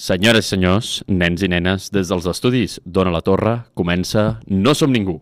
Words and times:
Senyores 0.00 0.46
i 0.46 0.54
senyors, 0.54 0.90
nens 1.12 1.42
i 1.44 1.48
nenes, 1.52 1.90
des 1.92 2.08
dels 2.08 2.24
estudis 2.30 2.78
Dona 2.88 3.10
la 3.12 3.20
Torre 3.20 3.58
comença 3.76 4.38
No 4.48 4.72
som 4.72 4.94
ningú. 4.94 5.18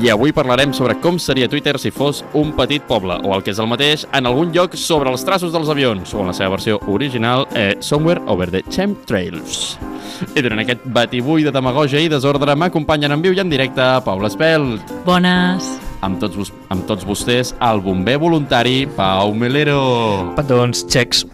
I 0.00 0.10
avui 0.12 0.32
parlarem 0.36 0.74
sobre 0.76 0.98
com 1.00 1.16
seria 1.16 1.48
Twitter 1.48 1.78
si 1.80 1.88
fos 1.88 2.20
un 2.36 2.52
petit 2.52 2.84
poble, 2.84 3.16
o 3.24 3.32
el 3.32 3.40
que 3.40 3.54
és 3.54 3.62
el 3.64 3.68
mateix, 3.72 4.04
en 4.12 4.28
algun 4.28 4.52
lloc 4.52 4.76
sobre 4.76 5.08
els 5.08 5.24
traços 5.24 5.56
dels 5.56 5.72
avions, 5.72 6.12
o 6.12 6.20
en 6.20 6.28
la 6.28 6.36
seva 6.36 6.52
versió 6.58 6.76
original, 6.84 7.48
eh, 7.56 7.78
Somewhere 7.80 8.20
Over 8.28 8.50
the 8.52 8.62
Chemtrails. 8.68 9.78
I 10.36 10.42
durant 10.44 10.60
aquest 10.62 10.82
batibull 10.92 11.44
de 11.46 11.52
demagogia 11.54 12.00
i 12.02 12.08
desordre 12.12 12.54
m'acompanyen 12.58 13.12
en 13.16 13.22
viu 13.24 13.32
i 13.36 13.40
en 13.42 13.50
directe 13.52 13.86
Paula 14.04 14.28
Espelt. 14.30 14.82
Bones. 15.06 15.66
Amb 16.04 16.16
tots, 16.20 16.36
vos- 16.36 16.52
amb 16.72 16.86
tots 16.88 17.04
vostès, 17.04 17.54
el 17.60 17.80
bomber 17.84 18.16
voluntari 18.22 18.86
Pau 18.96 19.34
Melero. 19.36 20.32
Petons, 20.36 20.86
xecs. 20.88 21.26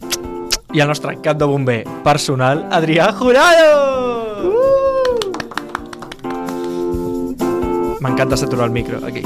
I 0.75 0.83
el 0.83 0.89
nostre 0.91 1.15
cap 1.23 1.39
de 1.39 1.47
bomber 1.47 1.85
personal, 2.05 2.67
Adrià 2.75 3.13
Jurado! 3.15 3.95
M'encanta 8.03 8.37
saturar 8.37 8.67
el 8.67 8.73
micro, 8.75 8.99
aquí. 9.07 9.23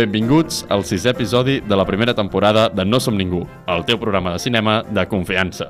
Benvinguts 0.00 0.62
al 0.72 0.80
sisè 0.88 1.10
episodi 1.12 1.58
de 1.60 1.76
la 1.76 1.84
primera 1.84 2.14
temporada 2.16 2.70
de 2.72 2.86
No 2.86 2.96
som 3.04 3.18
ningú, 3.18 3.42
el 3.68 3.82
teu 3.84 3.98
programa 4.00 4.32
de 4.32 4.38
cinema 4.40 4.78
de 4.88 5.02
confiança. 5.10 5.66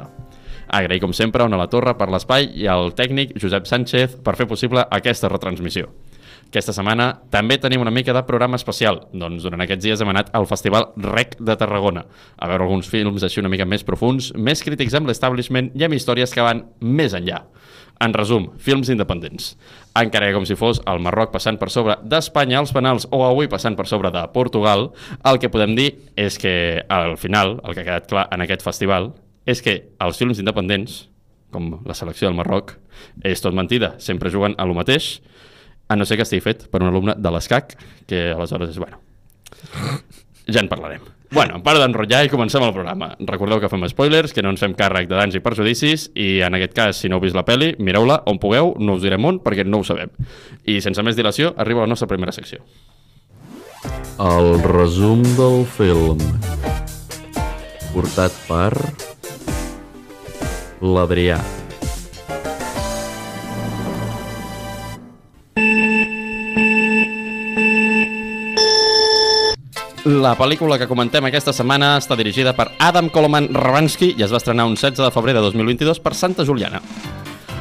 Agrair, 0.68 1.00
com 1.02 1.10
sempre, 1.12 1.42
a 1.42 1.48
Ona 1.48 1.58
la 1.58 1.66
Torre 1.66 1.96
per 1.98 2.06
l'espai 2.12 2.46
i 2.54 2.68
al 2.70 2.92
tècnic 2.94 3.32
Josep 3.42 3.66
Sánchez 3.66 4.20
per 4.22 4.36
fer 4.38 4.46
possible 4.46 4.84
aquesta 4.86 5.32
retransmissió. 5.32 5.90
Aquesta 6.46 6.76
setmana 6.76 7.08
també 7.30 7.58
tenim 7.58 7.82
una 7.82 7.90
mica 7.90 8.14
de 8.14 8.22
programa 8.28 8.60
especial, 8.60 9.00
doncs 9.10 9.42
durant 9.42 9.64
aquests 9.66 9.82
dies 9.88 10.00
hem 10.04 10.14
anat 10.14 10.30
al 10.34 10.46
Festival 10.46 10.92
REC 10.94 11.34
de 11.40 11.56
Tarragona, 11.58 12.04
a 12.38 12.52
veure 12.52 12.68
alguns 12.68 12.90
films 12.90 13.26
així 13.26 13.42
una 13.42 13.50
mica 13.50 13.66
més 13.66 13.82
profuns, 13.82 14.30
més 14.34 14.62
crítics 14.62 14.94
amb 14.94 15.10
l'establishment 15.10 15.72
i 15.74 15.88
amb 15.88 15.98
històries 15.98 16.30
que 16.30 16.46
van 16.46 16.68
més 16.78 17.18
enllà. 17.18 17.42
En 18.00 18.14
resum, 18.16 18.46
films 18.56 18.88
independents. 18.88 19.52
Encara 19.98 20.30
que 20.30 20.36
com 20.38 20.46
si 20.48 20.56
fos 20.56 20.78
el 20.88 21.02
Marroc 21.04 21.34
passant 21.34 21.58
per 21.60 21.68
sobre 21.68 21.98
d'Espanya 22.00 22.56
als 22.62 22.72
penals 22.72 23.04
o 23.12 23.20
avui 23.26 23.50
passant 23.52 23.76
per 23.76 23.84
sobre 23.90 24.08
de 24.14 24.22
Portugal, 24.32 24.88
el 25.28 25.40
que 25.42 25.50
podem 25.52 25.74
dir 25.76 25.90
és 26.16 26.40
que 26.40 26.80
al 26.88 27.18
final, 27.20 27.58
el 27.60 27.76
que 27.76 27.84
ha 27.84 27.88
quedat 27.90 28.08
clar 28.08 28.24
en 28.32 28.46
aquest 28.46 28.64
festival, 28.64 29.12
és 29.44 29.60
que 29.60 29.76
els 30.00 30.16
films 30.16 30.40
independents, 30.40 31.02
com 31.52 31.74
la 31.84 31.96
selecció 31.98 32.30
del 32.30 32.38
Marroc, 32.40 32.78
és 33.26 33.44
tot 33.44 33.52
mentida, 33.56 33.94
sempre 34.00 34.32
juguen 34.32 34.56
a 34.56 34.64
lo 34.64 34.76
mateix, 34.78 35.18
a 35.90 35.96
no 35.98 36.06
ser 36.06 36.16
que 36.16 36.24
estigui 36.24 36.46
fet 36.46 36.68
per 36.72 36.80
un 36.80 36.88
alumne 36.88 37.18
de 37.18 37.32
l'ESCAC, 37.34 37.76
que 38.08 38.30
aleshores 38.32 38.72
és, 38.72 38.80
bueno, 38.80 39.02
ja 40.48 40.62
en 40.62 40.72
parlarem. 40.72 41.19
Bueno, 41.30 41.54
en 41.60 41.62
part 41.62 41.78
d'enrotllar 41.78 42.24
i 42.26 42.30
comencem 42.30 42.64
el 42.66 42.72
programa. 42.74 43.12
Recordeu 43.22 43.60
que 43.62 43.68
fem 43.70 43.86
spoilers, 43.92 44.32
que 44.34 44.42
no 44.42 44.50
ens 44.50 44.62
fem 44.62 44.74
càrrec 44.74 45.06
de 45.06 45.14
danys 45.14 45.36
i 45.38 45.42
perjudicis 45.44 46.08
i 46.18 46.40
en 46.42 46.58
aquest 46.58 46.74
cas, 46.74 46.98
si 46.98 47.10
no 47.10 47.20
heu 47.20 47.22
vist 47.22 47.38
la 47.38 47.44
peli, 47.46 47.76
mireu-la 47.78 48.22
on 48.30 48.40
pugueu, 48.42 48.74
no 48.82 48.98
us 48.98 49.04
direm 49.06 49.28
on 49.28 49.38
perquè 49.44 49.62
no 49.66 49.78
ho 49.78 49.86
sabem. 49.86 50.10
I 50.66 50.80
sense 50.82 51.04
més 51.06 51.18
dilació, 51.18 51.54
arriba 51.56 51.86
la 51.86 51.92
nostra 51.92 52.10
primera 52.10 52.34
secció. 52.34 52.64
El 54.20 54.58
resum 54.66 55.22
del 55.38 55.62
film 55.78 56.18
portat 57.94 58.34
per 58.50 58.74
l'Adrià. 60.82 61.38
La 70.08 70.32
pel·lícula 70.32 70.78
que 70.80 70.86
comentem 70.88 71.26
aquesta 71.28 71.52
setmana 71.52 71.90
està 72.00 72.16
dirigida 72.16 72.54
per 72.56 72.70
Adam 72.80 73.10
Koloman 73.12 73.50
Rabansky 73.52 74.14
i 74.16 74.24
es 74.24 74.32
va 74.32 74.40
estrenar 74.40 74.64
un 74.64 74.78
16 74.78 75.04
de 75.04 75.12
febrer 75.12 75.36
de 75.36 75.44
2022 75.44 76.00
per 76.00 76.14
Santa 76.16 76.46
Juliana. 76.48 76.80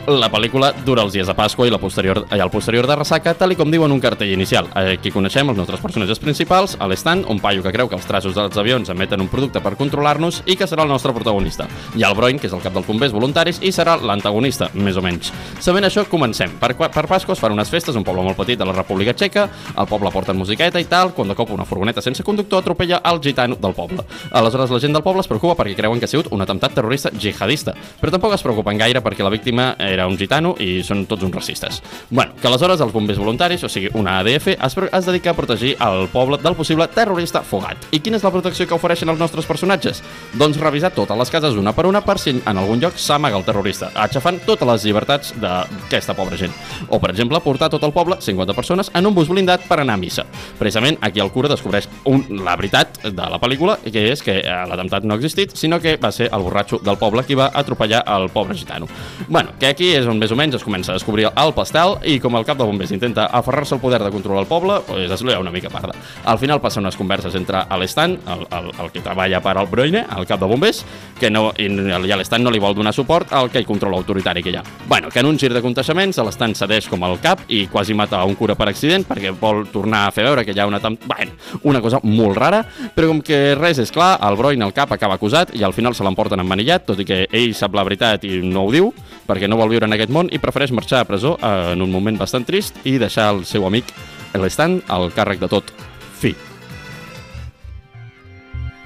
La 0.08 0.30
pel·lícula 0.32 0.72
dura 0.86 1.04
els 1.04 1.14
dies 1.14 1.28
de 1.28 1.34
Pasqua 1.36 1.68
i, 1.68 1.72
la 1.74 1.78
posterior, 1.78 2.24
i 2.32 2.40
el 2.40 2.50
posterior 2.50 2.88
de 2.88 2.96
ressaca, 2.96 3.34
tal 3.38 3.52
i 3.54 3.58
com 3.60 3.70
diuen 3.70 3.92
un 3.92 4.00
cartell 4.02 4.32
inicial. 4.34 4.70
Aquí 4.80 5.12
coneixem 5.14 5.52
els 5.52 5.58
nostres 5.60 5.82
personatges 5.84 6.22
principals, 6.24 6.78
a 6.80 6.88
l'Stan, 6.90 7.26
un 7.30 7.42
paio 7.44 7.62
que 7.62 7.74
creu 7.76 7.90
que 7.90 7.98
els 7.98 8.08
traços 8.08 8.34
dels 8.34 8.58
avions 8.58 8.90
emeten 8.90 9.22
un 9.22 9.30
producte 9.30 9.62
per 9.62 9.76
controlar-nos 9.78 10.42
i 10.50 10.56
que 10.58 10.68
serà 10.70 10.86
el 10.86 10.90
nostre 10.90 11.14
protagonista. 11.14 11.68
I 12.00 12.06
el 12.08 12.16
Broin, 12.18 12.40
que 12.40 12.48
és 12.48 12.56
el 12.56 12.64
cap 12.64 12.74
dels 12.74 12.88
bombers 12.88 13.14
voluntaris, 13.14 13.60
i 13.62 13.74
serà 13.76 13.98
l'antagonista, 14.02 14.72
més 14.74 14.98
o 14.98 15.04
menys. 15.06 15.34
Sabent 15.60 15.86
això, 15.86 16.06
comencem. 16.10 16.56
Per, 16.62 16.72
per 16.80 17.06
Pasqua 17.10 17.36
es 17.36 17.44
fan 17.44 17.54
unes 17.54 17.70
festes, 17.70 17.98
un 18.00 18.08
poble 18.08 18.24
molt 18.26 18.40
petit 18.40 18.58
de 18.58 18.66
la 18.66 18.74
República 18.78 19.14
Txeca, 19.14 19.46
el 19.76 19.90
poble 19.92 20.14
porta 20.16 20.34
musiqueta 20.34 20.82
i 20.82 20.88
tal, 20.90 21.14
quan 21.14 21.30
de 21.30 21.38
cop 21.38 21.54
una 21.54 21.68
furgoneta 21.70 22.02
sense 22.02 22.26
conductor 22.26 22.64
atropella 22.64 23.02
el 23.12 23.22
gitano 23.22 23.60
del 23.62 23.78
poble. 23.78 24.08
Aleshores 24.32 24.74
la 24.74 24.82
gent 24.82 24.98
del 24.98 25.06
poble 25.06 25.22
es 25.22 25.30
preocupa 25.30 25.60
perquè 25.62 25.78
creuen 25.78 26.02
que 26.02 26.10
ha 26.10 26.12
sigut 26.12 26.32
un 26.34 26.42
atemptat 26.42 26.74
terrorista 26.80 27.14
jihadista, 27.14 27.76
però 28.02 28.16
tampoc 28.16 28.34
es 28.34 28.46
preocupen 28.46 28.80
gaire 28.80 29.04
perquè 29.06 29.26
la 29.26 29.34
víctima 29.34 29.74
era 29.90 30.08
un 30.08 30.18
gitano 30.18 30.54
i 30.62 30.80
són 30.86 31.06
tots 31.10 31.26
uns 31.26 31.36
racistes. 31.36 31.82
Bueno, 32.10 32.36
que 32.40 32.48
aleshores 32.48 32.82
els 32.82 32.94
bombers 32.94 33.20
voluntaris, 33.20 33.64
o 33.64 33.70
sigui, 33.70 33.90
una 33.98 34.20
ADF, 34.20 34.54
es, 34.56 34.78
es 34.78 35.10
dedica 35.10 35.32
a 35.32 35.38
protegir 35.38 35.76
el 35.86 36.08
poble 36.14 36.40
del 36.42 36.56
possible 36.56 36.88
terrorista 36.94 37.42
fogat. 37.42 37.90
I 37.92 38.02
quina 38.04 38.20
és 38.20 38.26
la 38.26 38.34
protecció 38.34 38.68
que 38.68 38.78
ofereixen 38.78 39.10
els 39.12 39.20
nostres 39.20 39.48
personatges? 39.50 40.04
Doncs 40.40 40.60
revisar 40.62 40.94
totes 40.96 41.18
les 41.18 41.34
cases 41.34 41.58
una 41.60 41.74
per 41.76 41.88
una 41.90 42.04
per 42.06 42.18
si 42.22 42.36
en 42.38 42.58
algun 42.58 42.82
lloc 42.82 42.98
s'amaga 43.00 43.38
el 43.40 43.46
terrorista, 43.48 43.92
aixafant 43.96 44.40
totes 44.46 44.68
les 44.70 44.86
llibertats 44.88 45.34
d'aquesta 45.42 46.16
pobra 46.18 46.38
gent. 46.40 46.54
O, 46.88 47.00
per 47.00 47.12
exemple, 47.14 47.42
portar 47.44 47.72
tot 47.74 47.84
el 47.84 47.94
poble, 47.96 48.20
50 48.22 48.56
persones, 48.58 48.92
en 48.94 49.10
un 49.10 49.16
bus 49.16 49.30
blindat 49.32 49.66
per 49.70 49.80
anar 49.82 49.98
a 49.98 50.02
missa. 50.02 50.26
Precisament 50.60 51.00
aquí 51.02 51.24
el 51.24 51.32
cura 51.34 51.52
descobreix 51.52 51.90
un, 52.10 52.26
la 52.46 52.56
veritat 52.60 53.02
de 53.06 53.30
la 53.32 53.40
pel·lícula, 53.42 53.80
que 53.84 54.06
és 54.12 54.24
que 54.26 54.40
eh, 54.42 54.58
l'atemptat 54.70 55.06
no 55.06 55.16
ha 55.16 55.20
existit, 55.20 55.56
sinó 55.58 55.80
que 55.82 55.98
va 56.02 56.12
ser 56.16 56.30
el 56.34 56.46
borratxo 56.46 56.82
del 56.86 57.00
poble 57.02 57.24
qui 57.28 57.38
va 57.40 57.50
atropellar 57.54 58.04
el 58.16 58.30
pobre 58.34 58.58
gitano. 58.58 58.88
Bueno, 59.28 59.54
que 59.60 59.70
aquí 59.80 59.94
és 59.96 60.08
on 60.12 60.18
més 60.20 60.32
o 60.34 60.36
menys 60.36 60.58
es 60.58 60.64
comença 60.66 60.92
a 60.92 60.98
descobrir 60.98 61.30
el 61.30 61.54
pastel 61.56 61.94
i 62.04 62.18
com 62.20 62.36
el 62.36 62.44
cap 62.44 62.58
de 62.60 62.66
bombers 62.68 62.92
intenta 62.92 63.30
aferrar-se 63.38 63.78
al 63.78 63.80
poder 63.80 64.02
de 64.04 64.10
controlar 64.12 64.42
el 64.44 64.48
poble, 64.50 64.82
pues 64.84 65.10
es 65.10 65.22
lea 65.24 65.40
una 65.40 65.54
mica 65.56 65.70
parda. 65.72 65.94
Al 66.26 66.38
final 66.38 66.60
passen 66.60 66.84
unes 66.84 66.98
converses 67.00 67.36
entre 67.40 67.62
l'Estan, 67.80 68.18
el, 68.28 68.44
el, 68.58 68.68
el 68.76 68.92
que 68.92 69.00
treballa 69.00 69.40
per 69.40 69.54
al 69.56 69.70
Broine, 69.72 70.02
el 70.18 70.28
cap 70.28 70.42
de 70.42 70.50
bombers, 70.52 70.82
que 71.16 71.30
no, 71.32 71.54
i, 71.56 71.70
i 71.70 72.42
no 72.44 72.52
li 72.52 72.60
vol 72.60 72.76
donar 72.76 72.92
suport 72.92 73.32
al 73.32 73.48
que 73.54 73.62
hi 73.62 73.68
controla 73.70 73.96
autoritari 73.96 74.44
que 74.44 74.52
hi 74.52 74.58
ha. 74.60 74.64
Bueno, 74.90 75.08
que 75.14 75.24
en 75.24 75.30
un 75.32 75.40
gir 75.40 75.54
de 75.54 75.62
conteixements 75.64 76.20
l'Estan 76.28 76.58
cedeix 76.60 76.90
com 76.92 77.06
el 77.08 77.16
cap 77.24 77.46
i 77.48 77.66
quasi 77.72 77.96
mata 77.96 78.26
un 78.28 78.36
cura 78.36 78.58
per 78.60 78.68
accident 78.74 79.08
perquè 79.08 79.32
vol 79.32 79.64
tornar 79.72 80.08
a 80.08 80.12
fer 80.12 80.28
veure 80.28 80.44
que 80.44 80.52
hi 80.52 80.60
ha 80.60 80.68
una... 80.68 80.82
Bueno, 80.84 81.38
una 81.64 81.80
cosa 81.80 82.04
molt 82.04 82.36
rara, 82.36 82.66
però 82.96 83.14
com 83.14 83.24
que 83.24 83.56
res 83.56 83.80
és 83.80 83.96
clar, 83.96 84.18
el 84.28 84.36
Broin, 84.36 84.68
el 84.68 84.76
cap, 84.76 84.92
acaba 84.92 85.16
acusat 85.16 85.56
i 85.56 85.64
al 85.64 85.78
final 85.78 85.96
se 85.96 86.04
l'emporten 86.04 86.44
emmanillat, 86.44 86.84
tot 86.92 87.00
i 87.00 87.08
que 87.08 87.24
ell 87.32 87.56
sap 87.56 87.80
la 87.80 87.88
veritat 87.88 88.28
i 88.28 88.42
no 88.44 88.68
ho 88.68 88.76
diu, 88.76 88.92
perquè 89.30 89.48
no 89.48 89.60
vol 89.60 89.69
viure 89.70 89.88
en 89.88 89.96
aquest 89.96 90.12
món 90.14 90.30
i 90.34 90.42
prefereix 90.42 90.74
marxar 90.76 91.04
a 91.04 91.08
presó 91.08 91.38
en 91.46 91.82
un 91.86 91.92
moment 91.94 92.18
bastant 92.20 92.46
trist 92.46 92.78
i 92.84 92.98
deixar 93.02 93.30
el 93.36 93.46
seu 93.46 93.66
amic 93.68 93.94
l'Estan 94.38 94.80
al 94.88 95.10
càrrec 95.16 95.42
de 95.42 95.50
tot. 95.50 95.74
Fi. 96.20 96.36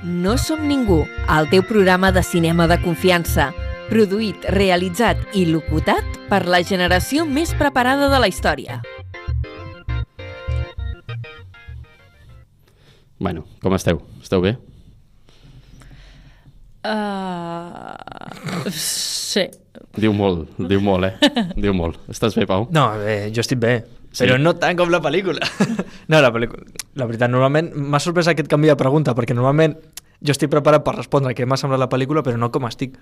No 0.03 0.35
som 0.37 0.65
ningú, 0.67 1.05
el 1.31 1.47
teu 1.51 1.63
programa 1.63 2.11
de 2.11 2.23
cinema 2.23 2.67
de 2.67 2.79
confiança. 2.83 3.53
Produït, 3.87 4.43
realitzat 4.51 5.35
i 5.35 5.45
locutat 5.47 6.03
per 6.29 6.43
la 6.47 6.63
generació 6.63 7.25
més 7.25 7.53
preparada 7.55 8.09
de 8.11 8.19
la 8.19 8.27
història. 8.31 8.81
Bueno, 13.23 13.45
com 13.63 13.75
esteu? 13.77 14.01
Esteu 14.19 14.43
bé? 14.43 14.57
Uh, 16.83 18.69
sí. 18.73 19.47
Diu 19.97 20.13
molt, 20.15 20.49
diu 20.57 20.81
molt, 20.83 21.07
eh? 21.09 21.31
Diu 21.57 21.73
molt. 21.77 21.99
Estàs 22.11 22.35
bé, 22.37 22.45
Pau? 22.49 22.67
No, 22.73 22.87
bé, 23.01 23.29
jo 23.33 23.43
estic 23.43 23.59
bé. 23.61 23.75
Sí? 24.13 24.23
Però 24.27 24.37
no 24.37 24.53
tant 24.61 24.77
com 24.77 24.91
la 24.93 24.99
pel·lícula. 25.01 25.41
no, 26.11 26.19
la 26.21 26.29
pel·lícula... 26.33 26.65
La 26.99 27.07
veritat, 27.09 27.31
normalment 27.33 27.71
m'ha 27.73 28.01
sorprès 28.03 28.29
aquest 28.29 28.49
canvi 28.51 28.69
de 28.69 28.77
pregunta, 28.77 29.15
perquè 29.17 29.33
normalment 29.33 29.73
jo 30.23 30.31
estic 30.35 30.51
preparat 30.53 30.83
per 30.85 30.93
respondre 30.99 31.33
què 31.35 31.47
m'ha 31.49 31.57
semblat 31.59 31.81
la 31.81 31.89
pel·lícula, 31.91 32.21
però 32.25 32.37
no 32.39 32.51
com 32.53 32.67
estic. 32.69 32.93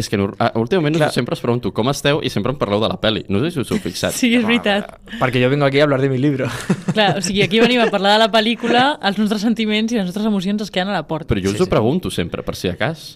És 0.00 0.08
que 0.10 0.18
no, 0.18 0.30
ah, 0.42 0.48
últimament 0.58 0.96
Clar. 0.96 1.12
sempre 1.14 1.36
us 1.36 1.42
pregunto 1.44 1.70
com 1.76 1.86
esteu 1.92 2.18
i 2.26 2.30
sempre 2.32 2.50
em 2.50 2.56
parleu 2.58 2.80
de 2.82 2.88
la 2.90 2.96
peli. 2.98 3.20
No 3.30 3.38
sé 3.44 3.52
si 3.54 3.60
us 3.62 3.68
heu 3.70 3.78
fixat. 3.84 4.16
Sí, 4.16 4.32
és 4.34 4.42
veritat. 4.48 4.96
Perquè 5.20 5.38
jo 5.44 5.50
vengo 5.52 5.68
aquí 5.68 5.78
a 5.78 5.84
hablar 5.86 6.00
de 6.02 6.08
mi 6.10 6.18
libro. 6.18 6.48
Clar, 6.96 7.12
o 7.20 7.22
sigui, 7.22 7.44
aquí 7.44 7.60
venim 7.62 7.84
a 7.84 7.90
parlar 7.92 8.16
de 8.16 8.24
la 8.24 8.30
pel·lícula, 8.32 8.86
els 9.06 9.20
nostres 9.20 9.44
sentiments 9.46 9.92
i 9.94 10.00
les 10.00 10.08
nostres 10.08 10.26
emocions 10.26 10.64
es 10.66 10.72
queden 10.74 10.90
a 10.90 10.96
la 10.98 11.04
porta. 11.06 11.28
Però 11.30 11.38
jo 11.44 11.52
us 11.52 11.60
Sí, 11.60 11.62
ho 11.62 11.68
sí. 11.68 11.74
pregunto 11.76 12.10
sempre, 12.10 12.42
per 12.42 12.56
si 12.58 12.72
a 12.72 12.74
cas. 12.80 13.12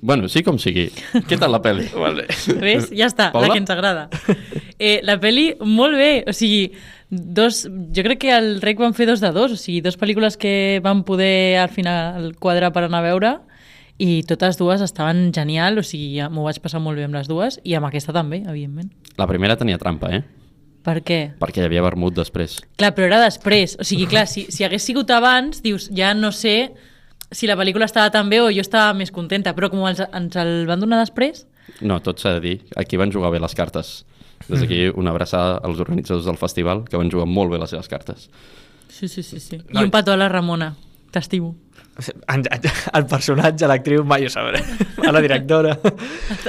Bueno, 0.00 0.28
sí 0.32 0.42
com 0.42 0.56
sigui. 0.60 0.86
Què 1.28 1.36
tal 1.40 1.52
la 1.52 1.60
pel·li? 1.64 1.90
vale. 2.04 2.24
Ves? 2.60 2.88
Ja 2.96 3.10
està, 3.10 3.28
Paula? 3.34 3.48
la 3.48 3.54
que 3.54 3.60
ens 3.60 3.72
agrada. 3.74 4.08
Eh, 4.78 5.00
la 5.04 5.18
peli, 5.20 5.50
molt 5.60 5.98
bé. 6.00 6.24
O 6.30 6.32
sigui, 6.32 6.70
dos, 7.10 7.66
jo 7.68 8.04
crec 8.06 8.22
que 8.24 8.32
el 8.32 8.54
Rec 8.64 8.80
van 8.80 8.96
fer 8.96 9.10
dos 9.10 9.20
de 9.20 9.32
dos. 9.36 9.52
O 9.52 9.60
sigui, 9.60 9.82
dos 9.84 10.00
pel·lícules 10.00 10.40
que 10.40 10.80
van 10.84 11.04
poder 11.04 11.60
al 11.60 11.68
final 11.74 12.32
quadrar 12.40 12.72
per 12.72 12.86
anar 12.88 13.04
a 13.04 13.08
veure 13.10 13.36
i 14.00 14.22
totes 14.24 14.56
dues 14.56 14.80
estaven 14.80 15.28
genial, 15.36 15.76
o 15.76 15.84
sigui, 15.84 16.14
ja 16.16 16.30
m'ho 16.32 16.46
vaig 16.46 16.56
passar 16.64 16.80
molt 16.80 16.96
bé 16.96 17.04
amb 17.04 17.18
les 17.18 17.28
dues, 17.28 17.58
i 17.68 17.74
amb 17.76 17.84
aquesta 17.90 18.14
també, 18.16 18.40
evidentment. 18.48 18.88
La 19.20 19.26
primera 19.28 19.58
tenia 19.60 19.76
trampa, 19.76 20.08
eh? 20.16 20.22
Per 20.80 21.02
què? 21.04 21.18
Perquè 21.36 21.60
hi 21.60 21.66
havia 21.68 21.84
vermut 21.84 22.16
després. 22.16 22.56
Clar, 22.80 22.94
però 22.96 23.10
era 23.10 23.18
després. 23.20 23.76
O 23.76 23.84
sigui, 23.84 24.06
clar, 24.08 24.24
si, 24.30 24.46
si 24.48 24.64
hagués 24.64 24.86
sigut 24.88 25.12
abans, 25.12 25.60
dius, 25.60 25.90
ja 25.92 26.14
no 26.16 26.32
sé 26.32 26.70
si 27.32 27.46
la 27.46 27.56
pel·lícula 27.56 27.86
estava 27.86 28.10
tan 28.10 28.28
bé 28.30 28.40
o 28.42 28.50
jo 28.50 28.60
estava 28.64 28.92
més 28.94 29.10
contenta, 29.14 29.54
però 29.54 29.70
com 29.70 29.84
ens, 29.88 30.00
ens 30.12 30.36
el 30.36 30.66
van 30.66 30.80
donar 30.80 30.98
després, 31.04 31.46
No, 31.86 32.00
tot 32.02 32.18
s'ha 32.18 32.32
de 32.34 32.40
dir. 32.42 32.56
Aquí 32.76 32.96
van 32.98 33.12
jugar 33.14 33.30
bé 33.30 33.38
les 33.38 33.54
cartes. 33.54 34.04
Des 34.48 34.58
d'aquí 34.64 34.88
una 34.98 35.12
abraçada 35.12 35.60
als 35.62 35.78
organitzadors 35.78 36.24
del 36.26 36.36
festival, 36.40 36.80
que 36.88 36.96
van 36.98 37.10
jugar 37.12 37.28
molt 37.30 37.52
bé 37.52 37.58
les 37.62 37.70
seves 37.70 37.86
cartes. 37.88 38.28
sí, 38.88 39.06
sí, 39.08 39.22
sí. 39.22 39.38
sí. 39.38 39.60
No, 39.70 39.80
I 39.80 39.84
un 39.84 39.90
petó 39.90 40.10
a 40.12 40.16
la 40.16 40.28
Ramona. 40.28 40.74
T'estimo. 41.12 41.54
En- 42.26 42.42
en- 42.50 42.60
El 42.94 43.06
personatge, 43.06 43.66
l'actriu, 43.68 44.02
mai 44.04 44.26
ho 44.26 44.30
sabré. 44.30 44.62
A 45.06 45.12
la 45.12 45.20
directora. 45.20 45.78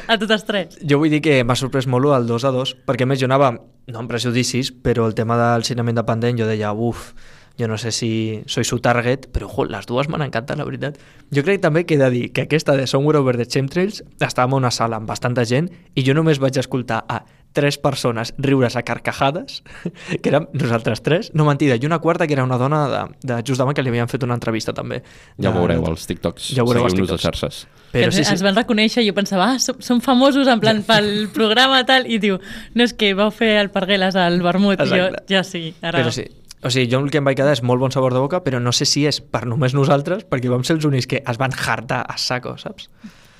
A 0.07 0.17
totes 0.17 0.43
tres. 0.45 0.79
Jo 0.81 0.97
vull 0.97 1.09
dir 1.13 1.21
que 1.21 1.43
m'ha 1.43 1.55
sorprès 1.55 1.85
molt 1.87 2.09
el 2.15 2.25
2 2.27 2.45
a 2.45 2.51
2, 2.51 2.75
perquè 2.87 3.03
a 3.03 3.09
més 3.09 3.19
jo 3.21 3.25
anava, 3.29 3.51
no 3.87 3.99
amb 3.99 4.09
prejudicis, 4.09 4.71
però 4.73 5.05
el 5.07 5.13
tema 5.13 5.37
del 5.37 5.63
cinema 5.63 5.89
independent 5.93 6.39
jo 6.39 6.47
deia, 6.49 6.73
uf, 6.73 7.13
jo 7.59 7.67
no 7.67 7.77
sé 7.77 7.91
si 7.91 8.41
soy 8.45 8.63
su 8.63 8.79
target, 8.79 9.27
però 9.31 9.47
ojo, 9.47 9.65
les 9.65 9.85
dues 9.85 10.09
m'han 10.09 10.23
encantat, 10.25 10.57
la 10.57 10.65
veritat. 10.65 10.97
Jo 11.31 11.43
crec 11.43 11.61
també 11.61 11.85
que 11.85 11.95
he 11.95 12.01
de 12.01 12.09
dir 12.09 12.31
que 12.33 12.47
aquesta 12.47 12.75
de 12.77 12.87
Somewhere 12.87 13.19
Over 13.19 13.37
the 13.37 13.45
Chemtrails 13.45 14.03
estàvem 14.19 14.55
a 14.55 14.61
una 14.63 14.71
sala 14.71 14.97
amb 14.97 15.09
bastanta 15.09 15.45
gent 15.45 15.69
i 15.95 16.05
jo 16.07 16.15
només 16.17 16.41
vaig 16.41 16.57
escoltar 16.57 17.03
a 17.07 17.23
tres 17.53 17.77
persones 17.77 18.33
riures 18.37 18.75
a 18.75 18.83
carcajades, 18.83 19.61
que 20.21 20.31
érem 20.31 20.47
nosaltres 20.55 21.03
tres, 21.03 21.31
no 21.35 21.45
mentida, 21.45 21.75
i 21.75 21.85
una 21.85 21.99
quarta 21.99 22.27
que 22.27 22.33
era 22.33 22.45
una 22.47 22.57
dona 22.57 22.81
de, 22.87 23.03
de 23.27 23.41
just 23.47 23.59
davant 23.59 23.75
que 23.75 23.83
li 23.83 23.91
havien 23.91 24.09
fet 24.11 24.23
una 24.23 24.37
entrevista 24.39 24.73
també. 24.73 25.01
Ja 25.41 25.51
ho 25.51 25.59
veureu 25.59 25.85
als 25.89 26.07
TikToks. 26.07 26.53
Ja 26.55 26.63
ho 26.63 26.69
veureu 26.69 26.87
als 26.87 26.95
Seguiu-nos 26.95 27.11
a 27.11 27.19
TikToks. 27.19 27.41
xarxes. 27.41 27.67
Però 27.91 28.07
que 28.07 28.15
sí, 28.15 28.23
sí. 28.23 28.33
es 28.37 28.43
van 28.45 28.55
reconèixer 28.55 29.03
i 29.03 29.09
jo 29.09 29.15
pensava, 29.17 29.49
ah, 29.51 29.59
som, 29.59 29.81
som 29.83 29.99
famosos 30.03 30.47
en 30.47 30.61
plan 30.63 30.79
pel 30.87 31.27
programa 31.35 31.83
tal, 31.87 32.07
i 32.07 32.21
diu, 32.23 32.39
no 32.73 32.87
és 32.87 32.95
que 32.95 33.11
vau 33.17 33.33
fer 33.35 33.57
el 33.59 33.71
Pargueles 33.73 34.15
al 34.15 34.39
vermut, 34.43 34.79
i 34.79 34.87
jo, 34.87 35.09
Exacte. 35.09 35.25
ja 35.33 35.43
sí, 35.43 35.65
ara... 35.81 35.99
Però 35.99 36.15
sí. 36.15 36.29
O 36.63 36.69
sigui, 36.69 36.89
jo 36.91 36.99
el 37.01 37.09
que 37.09 37.17
em 37.17 37.25
vaig 37.25 37.39
quedar 37.39 37.55
és 37.55 37.63
molt 37.65 37.81
bon 37.81 37.93
sabor 37.93 38.13
de 38.13 38.21
boca, 38.21 38.43
però 38.45 38.59
no 38.61 38.71
sé 38.75 38.85
si 38.85 39.07
és 39.09 39.17
per 39.21 39.47
només 39.49 39.73
nosaltres, 39.73 40.27
perquè 40.29 40.49
vam 40.51 40.63
ser 40.67 40.75
els 40.77 40.85
únics 40.85 41.07
que 41.09 41.23
es 41.25 41.39
van 41.41 41.55
hartar 41.57 42.03
a 42.05 42.17
saco, 42.21 42.53
saps? 42.61 42.89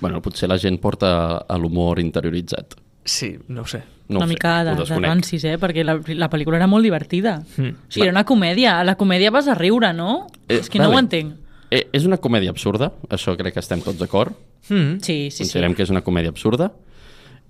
Bueno, 0.02 0.22
potser 0.26 0.50
la 0.50 0.58
gent 0.58 0.80
porta 0.82 1.46
l'humor 1.62 2.00
interioritzat. 2.02 2.74
Sí, 3.06 3.36
no 3.50 3.62
ho 3.62 3.68
sé. 3.70 3.84
No 4.10 4.18
una 4.18 4.26
ho 4.26 4.28
sé, 4.28 4.34
mica 4.34 4.64
de, 4.64 4.72
ho 4.72 4.76
de 4.76 4.82
desconec. 4.82 5.10
rancis, 5.10 5.44
eh? 5.46 5.58
Perquè 5.62 5.86
la, 5.86 6.00
la 6.18 6.30
pel·lícula 6.30 6.58
era 6.58 6.68
molt 6.70 6.84
divertida. 6.86 7.38
Mm. 7.58 7.70
O 7.88 7.94
sigui, 7.94 8.08
era 8.08 8.14
una 8.14 8.26
comèdia. 8.26 8.80
A 8.80 8.84
la 8.86 8.98
comèdia 8.98 9.32
vas 9.34 9.48
a 9.48 9.56
riure, 9.58 9.94
no? 9.94 10.28
Eh, 10.48 10.58
és 10.60 10.70
que 10.70 10.82
no 10.82 10.90
vale. 10.90 10.98
ho 10.98 11.04
entenc. 11.06 11.36
Eh, 11.72 11.86
és 11.94 12.06
una 12.10 12.18
comèdia 12.22 12.52
absurda, 12.52 12.92
això 13.10 13.38
crec 13.40 13.56
que 13.56 13.64
estem 13.64 13.82
tots 13.86 14.02
d'acord. 14.02 14.34
Mm. 14.70 14.98
Sí, 15.02 15.30
sí, 15.30 15.38
sí. 15.38 15.46
Considerem 15.46 15.78
que 15.78 15.86
és 15.86 15.94
una 15.94 16.02
comèdia 16.06 16.34
absurda. 16.34 16.72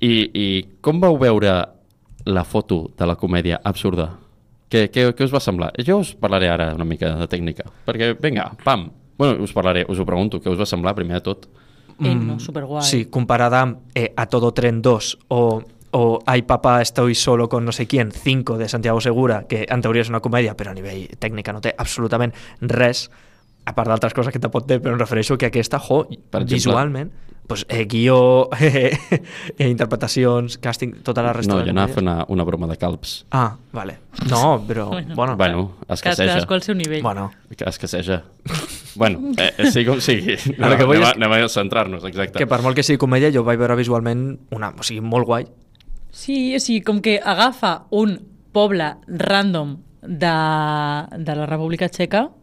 I, 0.01 0.11
I 0.35 0.47
com 0.81 0.99
vau 1.01 1.17
veure 1.21 1.55
la 2.25 2.43
foto 2.43 2.83
de 2.97 3.07
la 3.07 3.15
comèdia 3.15 3.59
absurda? 3.63 4.11
Què, 4.71 4.85
què, 4.91 5.09
què 5.17 5.25
us 5.27 5.33
va 5.33 5.41
semblar? 5.43 5.71
Jo 5.83 5.97
us 5.99 6.13
parlaré 6.15 6.47
ara 6.49 6.69
una 6.75 6.85
mica 6.87 7.11
de 7.19 7.27
tècnica, 7.27 7.65
perquè, 7.87 8.13
vinga, 8.21 8.51
pam. 8.63 8.87
Bueno, 9.19 9.43
us 9.43 9.51
parlaré, 9.53 9.83
us 9.91 9.99
ho 9.99 10.05
pregunto, 10.07 10.39
què 10.41 10.49
us 10.49 10.59
va 10.59 10.65
semblar 10.69 10.95
primer 10.95 11.19
de 11.19 11.25
tot? 11.25 11.49
Eh, 11.99 12.15
no, 12.15 12.39
superguai. 12.39 12.81
Mm, 12.81 12.87
Sí, 12.87 13.05
comparada 13.11 13.61
amb 13.61 13.91
eh, 13.93 14.13
A 14.17 14.25
Todo 14.31 14.53
Tren 14.55 14.81
2 14.81 15.11
o, 15.27 15.61
o 15.91 16.19
Ay 16.25 16.43
papá, 16.43 16.81
estoy 16.81 17.13
solo 17.15 17.49
con 17.49 17.65
no 17.65 17.71
sé 17.71 17.85
quién, 17.85 18.11
5 18.11 18.57
de 18.57 18.69
Santiago 18.69 19.01
Segura, 19.01 19.43
que 19.47 19.67
en 19.69 19.81
teoria 19.83 20.01
és 20.01 20.09
una 20.09 20.21
comèdia, 20.23 20.55
però 20.57 20.71
a 20.71 20.73
nivell 20.73 21.03
tècnica 21.19 21.53
no 21.53 21.61
té 21.61 21.75
absolutament 21.77 22.33
res, 22.61 23.09
a 23.65 23.75
part 23.75 23.91
d'altres 23.91 24.15
coses 24.17 24.33
que 24.33 24.39
te 24.41 24.49
pot 24.49 24.65
ter, 24.65 24.79
però 24.81 24.95
em 24.95 25.03
refereixo 25.03 25.37
que 25.37 25.51
aquesta, 25.51 25.77
jo, 25.83 26.05
Per 26.07 26.41
exemple? 26.41 26.55
visualment, 26.55 27.11
pues, 27.47 27.65
eh, 27.69 27.85
guió, 27.85 28.49
eh, 28.61 28.97
eh, 29.57 29.67
interpretacions, 29.67 30.57
càsting, 30.61 31.01
tota 31.03 31.21
la 31.23 31.33
resta 31.33 31.53
No, 31.53 31.59
de 31.59 31.65
jo 31.65 31.71
anava 31.71 31.91
a 31.91 31.93
fer 31.93 32.03
una, 32.03 32.15
una 32.29 32.43
broma 32.47 32.67
de 32.67 32.77
calps. 32.77 33.25
Ah, 33.31 33.57
vale. 33.73 33.97
No, 34.29 34.63
però, 34.67 34.87
Bueno. 34.91 35.15
bueno, 35.15 35.35
Bueno, 35.37 35.77
escasseja. 35.89 36.29
Cadascú 36.33 36.53
al 36.53 36.61
seu 36.63 36.75
nivell. 36.75 37.01
bueno, 37.01 37.31
Que 37.57 37.65
escasseja. 37.67 38.23
bueno, 38.95 39.33
eh, 39.37 39.65
sigui 39.71 39.85
com 39.85 39.99
sigui. 39.99 40.37
No, 40.57 40.67
El 40.71 40.77
que 40.77 40.83
vull 40.85 40.97
anem, 40.97 41.07
a, 41.07 41.11
és- 41.11 41.17
anem 41.17 41.33
a 41.45 41.49
centrar-nos, 41.49 42.03
exacte. 42.05 42.39
que 42.39 42.47
per 42.47 42.61
molt 42.61 42.75
que 42.75 42.83
sigui 42.83 42.97
comèdia, 42.97 43.31
jo 43.33 43.43
vaig 43.43 43.59
veure 43.59 43.75
visualment 43.75 44.39
una, 44.51 44.69
o 44.77 44.83
sigui, 44.83 45.01
molt 45.01 45.25
guai. 45.27 45.47
Sí, 46.11 46.55
o 46.55 46.59
sigui, 46.59 46.81
com 46.81 47.01
que 47.01 47.19
agafa 47.23 47.85
un 47.91 48.17
poble 48.51 48.95
random 49.07 49.77
de, 50.01 50.31
de 51.23 51.35
la 51.35 51.45
República 51.45 51.87
Txeca, 51.89 52.25
o 52.25 52.33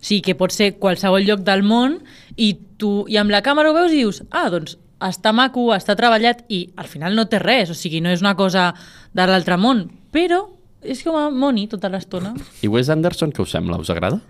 sigui, 0.00 0.20
que 0.22 0.34
pot 0.38 0.52
ser 0.54 0.76
qualsevol 0.78 1.24
lloc 1.26 1.40
del 1.42 1.64
món, 1.66 1.96
i 2.38 2.52
tu 2.78 3.02
i 3.10 3.18
amb 3.20 3.32
la 3.34 3.42
càmera 3.42 3.72
ho 3.72 3.76
veus 3.76 3.92
i 3.92 4.02
dius, 4.04 4.22
ah, 4.30 4.46
doncs 4.52 4.76
està 5.02 5.30
maco, 5.34 5.68
està 5.74 5.94
treballat, 5.98 6.44
i 6.50 6.64
al 6.78 6.88
final 6.90 7.14
no 7.18 7.26
té 7.30 7.38
res, 7.42 7.70
o 7.70 7.76
sigui, 7.78 8.00
no 8.02 8.10
és 8.10 8.22
una 8.24 8.34
cosa 8.38 8.70
de 9.14 9.26
l'altre 9.30 9.58
món, 9.60 9.84
però 10.14 10.44
és 10.82 11.02
com 11.06 11.18
a 11.18 11.28
moni 11.34 11.66
tota 11.70 11.90
l'estona. 11.90 12.32
I 12.62 12.70
Wes 12.70 12.90
Anderson, 12.90 13.30
què 13.34 13.42
us 13.42 13.54
sembla? 13.54 13.78
Us 13.82 13.90
agrada? 13.94 14.20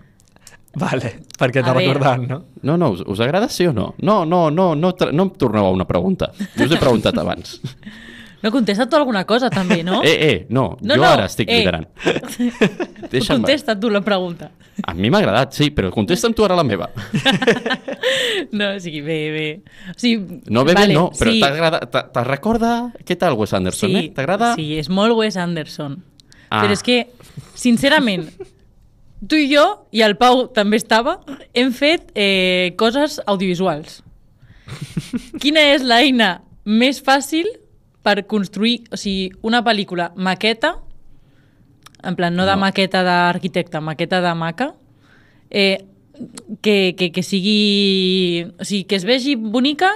Vale, 0.77 1.15
perquè 1.39 1.63
t'ha 1.65 1.73
recordat, 1.73 2.21
no? 2.29 2.43
No, 2.61 2.75
no, 2.77 2.91
us, 2.93 3.01
us 3.09 3.21
agrada 3.25 3.47
sí 3.49 3.65
o 3.65 3.73
no? 3.73 3.95
No, 4.05 4.19
no, 4.29 4.49
no, 4.53 4.75
no, 4.77 4.91
tra- 4.97 5.11
no 5.11 5.25
em 5.25 5.31
torneu 5.41 5.65
a 5.65 5.71
una 5.73 5.87
pregunta. 5.89 6.29
Jo 6.57 6.67
us 6.67 6.75
he 6.75 6.81
preguntat 6.81 7.17
abans. 7.17 7.57
No 8.41 8.51
contesta 8.51 8.85
tu 8.87 8.95
alguna 8.95 9.25
cosa, 9.27 9.49
també, 9.49 9.81
no? 9.83 10.01
Eh, 10.09 10.15
eh, 10.29 10.45
no, 10.49 10.77
No, 10.81 10.95
jo 10.95 11.01
no, 11.01 11.07
ara 11.09 11.25
estic 11.27 11.49
eh. 11.49 11.59
liderant. 11.59 11.87
Deixa'm... 13.11 13.41
Contesta 13.41 13.75
tu 13.79 13.89
la 13.91 14.01
pregunta. 14.01 14.51
A 14.87 14.93
mi 14.95 15.09
m'ha 15.11 15.19
agradat, 15.19 15.51
sí, 15.57 15.69
però 15.75 15.89
contesta'm 15.91 16.33
tu 16.35 16.45
ara 16.47 16.57
la 16.59 16.63
meva. 16.63 16.89
No, 18.55 18.71
o 18.71 18.79
sigui, 18.81 19.01
bé, 19.05 19.17
bé. 19.33 19.47
O 19.91 19.97
sigui, 19.99 20.39
No, 20.49 20.63
bé, 20.65 20.73
vale, 20.73 20.87
bé, 20.87 20.93
no, 20.95 21.09
però 21.13 21.33
sí, 21.33 21.41
te 22.15 22.23
recorda... 22.25 22.71
Què 23.05 23.17
tal 23.19 23.35
Wes 23.37 23.53
Anderson, 23.53 23.91
sí, 23.91 23.99
eh? 23.99 24.13
T'agrada? 24.15 24.53
Sí, 24.57 24.71
és 24.79 24.89
molt 24.89 25.13
Wes 25.19 25.37
Anderson. 25.37 25.99
Ah. 26.47 26.63
Però 26.63 26.73
és 26.73 26.81
que, 26.85 26.97
sincerament, 27.59 28.25
tu 29.27 29.37
i 29.37 29.49
jo, 29.51 29.65
i 29.91 30.01
el 30.05 30.15
Pau 30.17 30.47
també 30.55 30.79
estava, 30.79 31.19
hem 31.53 31.73
fet 31.75 32.13
eh, 32.15 32.71
coses 32.79 33.19
audiovisuals. 33.27 33.99
Quina 35.41 35.67
és 35.75 35.83
l'eina 35.85 36.39
més 36.65 37.03
fàcil 37.03 37.49
per 38.03 38.25
construir, 38.27 38.83
o 38.91 38.97
sigui, 38.97 39.31
una 39.43 39.63
pel·lícula 39.65 40.11
maqueta, 40.15 40.75
en 42.03 42.15
plan, 42.15 42.35
no 42.35 42.45
de 42.47 42.55
No. 42.55 42.61
maqueta 42.63 43.03
d'arquitecte, 43.03 43.81
maqueta 43.83 44.21
de 44.21 44.33
maca, 44.35 44.73
eh, 45.49 45.85
que, 46.61 46.95
que, 46.97 47.11
que 47.11 47.23
sigui... 47.23 48.45
O 48.59 48.63
sigui, 48.65 48.85
que 48.85 48.95
es 48.95 49.05
vegi 49.07 49.35
bonica 49.35 49.91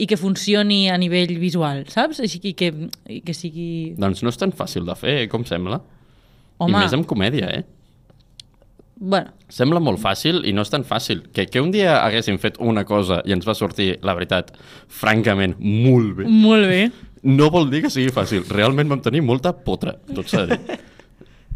i 0.00 0.06
que 0.08 0.16
funcioni 0.16 0.88
a 0.88 0.96
nivell 0.98 1.36
visual, 1.38 1.84
saps? 1.92 2.22
Sigui, 2.24 2.54
que, 2.56 2.72
i 3.08 3.20
que 3.20 3.34
sigui... 3.36 3.94
Doncs 4.00 4.22
no 4.24 4.32
és 4.32 4.40
tan 4.40 4.52
fàcil 4.56 4.88
de 4.88 4.96
fer, 4.96 5.28
com 5.32 5.44
sembla. 5.48 5.82
Home, 6.58 6.72
I 6.72 6.84
més 6.86 6.96
amb 6.96 7.06
comèdia, 7.08 7.48
eh? 7.52 7.64
bueno, 9.02 9.32
Sembla 9.52 9.80
molt 9.82 9.98
fàcil 10.00 10.44
i 10.46 10.52
no 10.54 10.62
és 10.62 10.70
tan 10.72 10.84
fàcil. 10.86 11.24
Que, 11.34 11.44
que 11.50 11.60
un 11.60 11.72
dia 11.74 11.98
haguéssim 12.04 12.38
fet 12.40 12.56
una 12.62 12.84
cosa 12.88 13.18
i 13.26 13.34
ens 13.34 13.44
va 13.44 13.52
sortir, 13.58 13.96
la 14.06 14.14
veritat, 14.16 14.52
francament, 14.88 15.56
molt 15.58 16.14
bé. 16.20 16.28
molt 16.30 16.68
bé. 16.70 16.84
No 17.22 17.50
vol 17.54 17.68
dir 17.70 17.82
que 17.84 17.90
sigui 17.90 18.10
fàcil. 18.10 18.42
Realment 18.50 18.88
vam 18.90 19.00
tenir 19.04 19.20
molta 19.22 19.52
potra, 19.54 19.94
tot 20.14 20.26
s'ha 20.30 20.46
de 20.46 20.56
dir. 20.58 20.78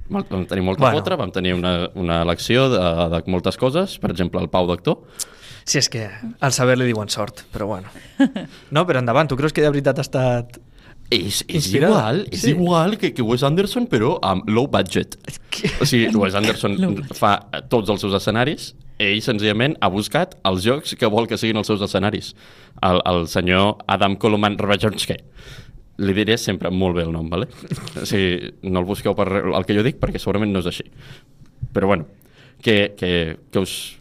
Vam 0.08 0.44
tenir 0.46 0.62
molta 0.62 0.84
Bueno. 0.84 1.00
potra, 1.00 1.16
vam 1.18 1.32
tenir 1.34 1.54
una, 1.56 1.88
una 1.98 2.20
elecció 2.22 2.68
de, 2.70 2.78
de 3.10 3.22
moltes 3.32 3.56
coses, 3.58 3.96
per 3.98 4.12
exemple, 4.12 4.38
el 4.40 4.48
Pau 4.48 4.68
d'actor. 4.70 5.00
Si 5.66 5.80
és 5.80 5.88
que 5.90 6.04
al 6.38 6.52
saber 6.54 6.76
li 6.78 6.86
diuen 6.86 7.08
sort, 7.10 7.42
però 7.50 7.66
bueno. 7.66 7.90
No, 8.70 8.84
però 8.86 9.00
endavant, 9.02 9.26
tu 9.26 9.34
creus 9.36 9.52
que 9.52 9.64
de 9.64 9.72
veritat 9.74 9.98
ha 9.98 10.06
estat... 10.06 10.60
És, 11.10 11.40
és 11.46 11.66
Inspirada. 11.66 11.90
igual, 11.90 12.20
és 12.34 12.40
Sí. 12.42 12.50
igual 12.50 12.96
que, 12.98 13.12
que 13.14 13.22
Wes 13.22 13.42
Anderson, 13.46 13.84
però 13.90 14.16
amb 14.22 14.46
low 14.50 14.68
budget. 14.70 15.18
O 15.82 15.86
sigui, 15.86 16.14
Wes 16.14 16.34
Anderson 16.38 16.78
fa 17.18 17.40
tots 17.70 17.90
els 17.90 18.00
seus 18.06 18.14
escenaris, 18.14 18.76
ell 18.98 19.20
senzillament 19.24 19.76
ha 19.84 19.88
buscat 19.92 20.36
els 20.48 20.64
jocs 20.64 20.94
que 20.96 21.08
vol 21.12 21.26
que 21.28 21.36
siguin 21.36 21.58
els 21.60 21.68
seus 21.68 21.82
escenaris. 21.84 22.34
El, 22.82 23.00
el 23.04 23.26
senyor 23.28 23.82
Adam 23.86 24.16
Koloman 24.16 24.56
Rabajonski. 24.58 25.16
Li 25.98 26.12
diré 26.16 26.36
sempre 26.36 26.70
molt 26.70 26.96
bé 26.98 27.04
el 27.06 27.12
nom, 27.12 27.28
vale? 27.32 27.46
O 27.96 28.04
sigui, 28.08 28.52
no 28.68 28.80
el 28.82 28.88
busqueu 28.88 29.14
per 29.16 29.28
el 29.40 29.64
que 29.68 29.76
jo 29.76 29.84
dic, 29.84 29.96
perquè 30.00 30.20
segurament 30.20 30.52
no 30.52 30.60
és 30.60 30.68
així. 30.72 30.84
Però 31.72 31.88
bueno, 31.92 32.08
que, 32.62 32.94
que, 32.98 33.12
que 33.52 33.62
us... 33.64 33.96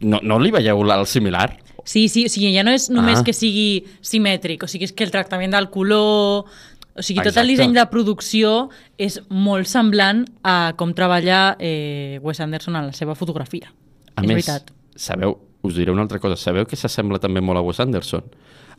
No, 0.00 0.20
no 0.22 0.38
li 0.42 0.50
veieu 0.52 0.82
el 0.82 1.06
similar? 1.06 1.48
Sí, 1.86 2.08
sí, 2.10 2.24
o 2.26 2.30
sigui, 2.30 2.50
ja 2.54 2.64
no 2.66 2.72
és 2.74 2.88
només 2.90 3.20
Ah. 3.20 3.24
que 3.24 3.32
sigui 3.32 3.84
simètric, 4.02 4.64
o 4.66 4.68
sigui, 4.70 4.88
és 4.90 4.92
que 4.92 5.06
el 5.06 5.14
tractament 5.14 5.54
del 5.54 5.70
color... 5.70 6.50
O 6.96 7.02
sigui, 7.04 7.20
tot 7.22 7.36
el 7.36 7.50
disseny 7.52 7.74
de 7.76 7.82
producció 7.92 8.70
és 8.98 9.18
molt 9.28 9.68
semblant 9.68 10.24
a 10.42 10.72
com 10.80 10.94
treballa 10.96 11.54
eh, 11.60 12.18
Wes 12.24 12.40
Anderson 12.40 12.74
en 12.80 12.86
la 12.88 12.94
seva 12.96 13.14
fotografia. 13.14 13.68
A 14.16 14.22
és 14.22 14.28
més, 14.28 14.46
veritat. 14.46 14.72
sabeu, 14.96 15.36
us 15.66 15.74
diré 15.76 15.92
una 15.92 16.02
altra 16.06 16.18
cosa, 16.22 16.36
sabeu 16.40 16.66
que 16.66 16.76
s'assembla 16.78 17.18
també 17.22 17.40
molt 17.44 17.60
a 17.60 17.62
Wes 17.66 17.80
Anderson? 17.80 18.24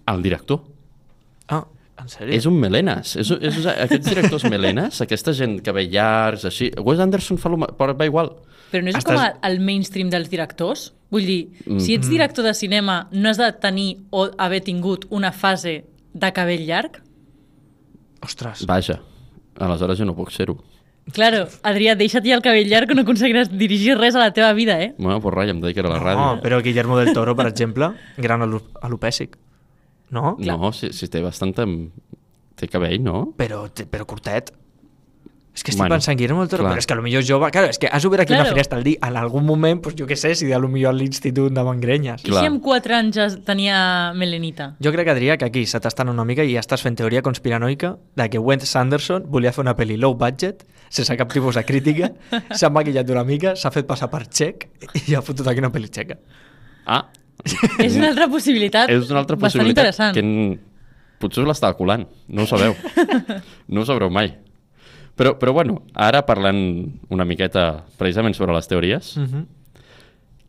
El 0.08 0.22
director. 0.24 0.64
Ah, 1.50 1.64
en 2.02 2.10
sèrio? 2.12 2.34
És 2.38 2.46
un 2.50 2.58
melenes. 2.62 3.16
És, 3.22 3.32
és, 3.32 3.58
aquests 3.74 4.10
directors 4.10 4.46
melenes, 4.50 5.00
aquesta 5.06 5.34
gent 5.38 5.60
que 5.66 5.74
ve 5.76 5.88
llargs, 5.92 6.46
així... 6.50 6.72
Wes 6.84 7.00
Anderson 7.04 7.38
fa, 7.42 7.50
lo, 7.54 7.60
però 7.78 7.96
va 7.98 8.08
igual. 8.10 8.34
Però 8.72 8.84
no 8.84 8.92
és 8.92 8.98
Estàs- 9.00 9.14
com 9.16 9.24
el, 9.24 9.36
el 9.52 9.60
mainstream 9.64 10.10
dels 10.12 10.30
directors? 10.32 10.90
Vull 11.14 11.24
dir, 11.24 11.42
si 11.80 11.94
ets 11.96 12.10
director 12.12 12.44
de 12.44 12.52
cinema, 12.58 13.08
no 13.16 13.30
has 13.30 13.38
de 13.40 13.48
tenir 13.64 13.94
o 14.12 14.26
haver 14.44 14.60
tingut 14.66 15.06
una 15.10 15.32
fase 15.32 15.86
de 16.14 16.32
cabell 16.36 16.66
llarg? 16.68 16.98
Ostres. 18.26 18.66
Vaja, 18.68 18.98
aleshores 19.56 20.00
jo 20.02 20.08
no 20.10 20.16
puc 20.18 20.34
ser-ho. 20.36 20.58
Claro, 21.16 21.48
Adrià, 21.64 21.96
deixa't 21.96 22.26
ja 22.28 22.36
el 22.36 22.42
cabell 22.44 22.68
llarg 22.68 22.90
que 22.90 22.96
no 22.98 23.04
aconseguiràs 23.06 23.50
dirigir 23.56 23.96
res 23.98 24.16
a 24.16 24.20
la 24.26 24.34
teva 24.36 24.52
vida, 24.54 24.76
eh? 24.84 24.94
Bueno, 24.98 25.22
pues 25.24 25.34
rai, 25.34 25.50
em 25.54 25.62
dedicaré 25.64 25.88
a 25.88 25.92
la 25.94 26.00
No, 26.00 26.06
ràdio. 26.06 26.42
però 26.44 26.62
Guillermo 26.62 26.98
del 27.00 27.14
Toro, 27.14 27.36
per 27.36 27.48
exemple, 27.48 27.94
gran 28.18 28.42
alopècic. 28.44 29.38
No? 30.12 30.36
No, 30.40 30.72
si, 30.74 30.92
si 30.94 31.08
té 31.08 31.22
bastant... 31.22 31.54
Té 32.58 32.68
cabell, 32.68 33.00
no? 33.04 33.34
Però, 33.38 33.68
però 33.92 34.06
curtet. 34.10 34.52
És 35.58 35.64
que 35.66 35.72
estic 35.74 35.82
Bueno, 35.82 35.96
pensant, 35.96 36.14
Guillermo 36.20 36.44
del 36.44 36.50
Toro, 36.52 36.62
clar. 36.64 36.76
però 36.76 36.78
és 36.84 36.86
que 36.86 36.94
potser 36.94 37.18
és 37.18 37.26
jove. 37.28 37.48
Claro, 37.50 37.72
és 37.74 37.80
que 37.82 37.90
has 37.92 38.06
obert 38.06 38.22
aquí 38.22 38.30
Claro. 38.36 38.44
una 38.46 38.52
finestra 38.54 38.78
al 38.78 38.84
dir, 38.86 39.00
en 39.02 39.16
algun 39.18 39.44
moment, 39.44 39.80
pues, 39.82 39.96
jo 39.98 40.06
què 40.06 40.16
sé, 40.16 40.36
si 40.38 40.46
de 40.46 40.54
potser 40.54 40.92
a 40.92 40.94
l'institut 40.94 41.52
de 41.52 41.64
Mangrenyes. 41.66 42.22
I 42.22 42.28
Clar. 42.30 42.44
si 42.44 42.46
amb 42.52 42.62
4 42.62 42.94
anys 42.94 43.16
ja 43.18 43.26
tenia 43.44 44.14
melenita? 44.14 44.76
Jo 44.80 44.92
crec, 44.94 45.08
Adrià, 45.10 45.36
que 45.42 45.46
aquí 45.50 45.66
se 45.66 45.80
t'estan 45.82 46.10
una 46.14 46.24
mica 46.30 46.44
i 46.46 46.54
ja 46.54 46.60
estàs 46.62 46.84
fent 46.86 46.96
teoria 46.96 47.24
conspiranoica 47.26 47.98
de 48.16 48.30
que 48.30 48.38
Wes 48.38 48.76
Anderson 48.76 49.26
volia 49.28 49.52
fer 49.52 49.64
una 49.66 49.76
pel·li 49.76 49.98
low 49.98 50.14
budget, 50.14 50.62
sense 50.90 51.18
cap 51.18 51.34
tipus 51.34 51.56
de 51.56 51.66
crítica, 51.66 52.12
s'ha 52.54 52.70
maquillat 52.70 53.10
una 53.10 53.24
mica, 53.26 53.56
s'ha 53.56 53.72
fet 53.74 53.88
passar 53.88 54.12
per 54.14 54.28
txec 54.28 54.68
i 55.08 55.16
ha 55.16 55.24
fotut 55.26 55.48
aquí 55.48 55.58
una 55.60 55.72
pel·li 55.74 55.90
txeca. 55.90 56.20
Ah, 56.86 57.08
És 57.80 57.96
una 57.98 58.10
altra 58.10 58.28
possibilitat 58.28 58.90
és 58.90 59.10
una 59.10 59.20
altra 59.26 59.36
bastant 59.38 59.62
possibilitat 59.64 59.86
interessant. 59.90 60.14
que 60.14 60.60
potser 61.20 61.44
l'estava 61.46 61.74
colant, 61.76 62.06
no 62.30 62.44
ho 62.44 62.46
sabeu. 62.46 62.76
no 63.70 63.82
ho 63.82 63.86
sabreu 63.86 64.10
mai. 64.14 64.36
Però, 65.18 65.34
però 65.42 65.54
bueno, 65.54 65.82
ara 65.98 66.22
parlant 66.28 66.60
una 67.10 67.26
miqueta 67.26 67.86
precisament 67.98 68.36
sobre 68.38 68.54
les 68.54 68.68
teories, 68.68 69.18
Mm 69.18 69.26
-hmm. 69.26 69.46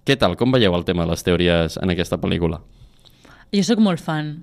què 0.05 0.17
tal? 0.17 0.37
Com 0.37 0.53
veieu 0.53 0.75
el 0.75 0.85
tema 0.85 1.05
de 1.05 1.11
les 1.11 1.23
teories 1.23 1.79
en 1.83 1.91
aquesta 1.91 2.17
pel·lícula? 2.17 2.61
Jo 3.53 3.63
sóc 3.63 3.79
molt 3.79 4.01
fan. 4.01 4.43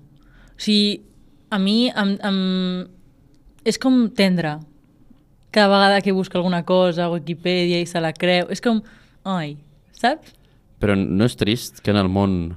O 0.58 0.60
sigui, 0.60 1.02
a 1.50 1.60
mi 1.60 1.90
em, 1.90 2.18
em... 2.24 2.88
és 3.64 3.78
com 3.78 4.10
tendre. 4.10 4.60
Cada 5.52 5.68
vegada 5.68 6.02
que 6.02 6.12
busca 6.12 6.38
alguna 6.38 6.64
cosa 6.64 7.06
a 7.06 7.10
Wikipedia 7.10 7.80
i 7.80 7.86
se 7.86 8.00
la 8.00 8.14
creu, 8.14 8.48
és 8.50 8.62
com... 8.62 8.82
Ai, 9.24 9.58
saps? 9.92 10.34
Però 10.80 10.96
no 10.96 11.26
és 11.26 11.36
trist 11.36 11.82
que 11.82 11.92
en 11.92 11.98
el 11.98 12.10
món 12.10 12.56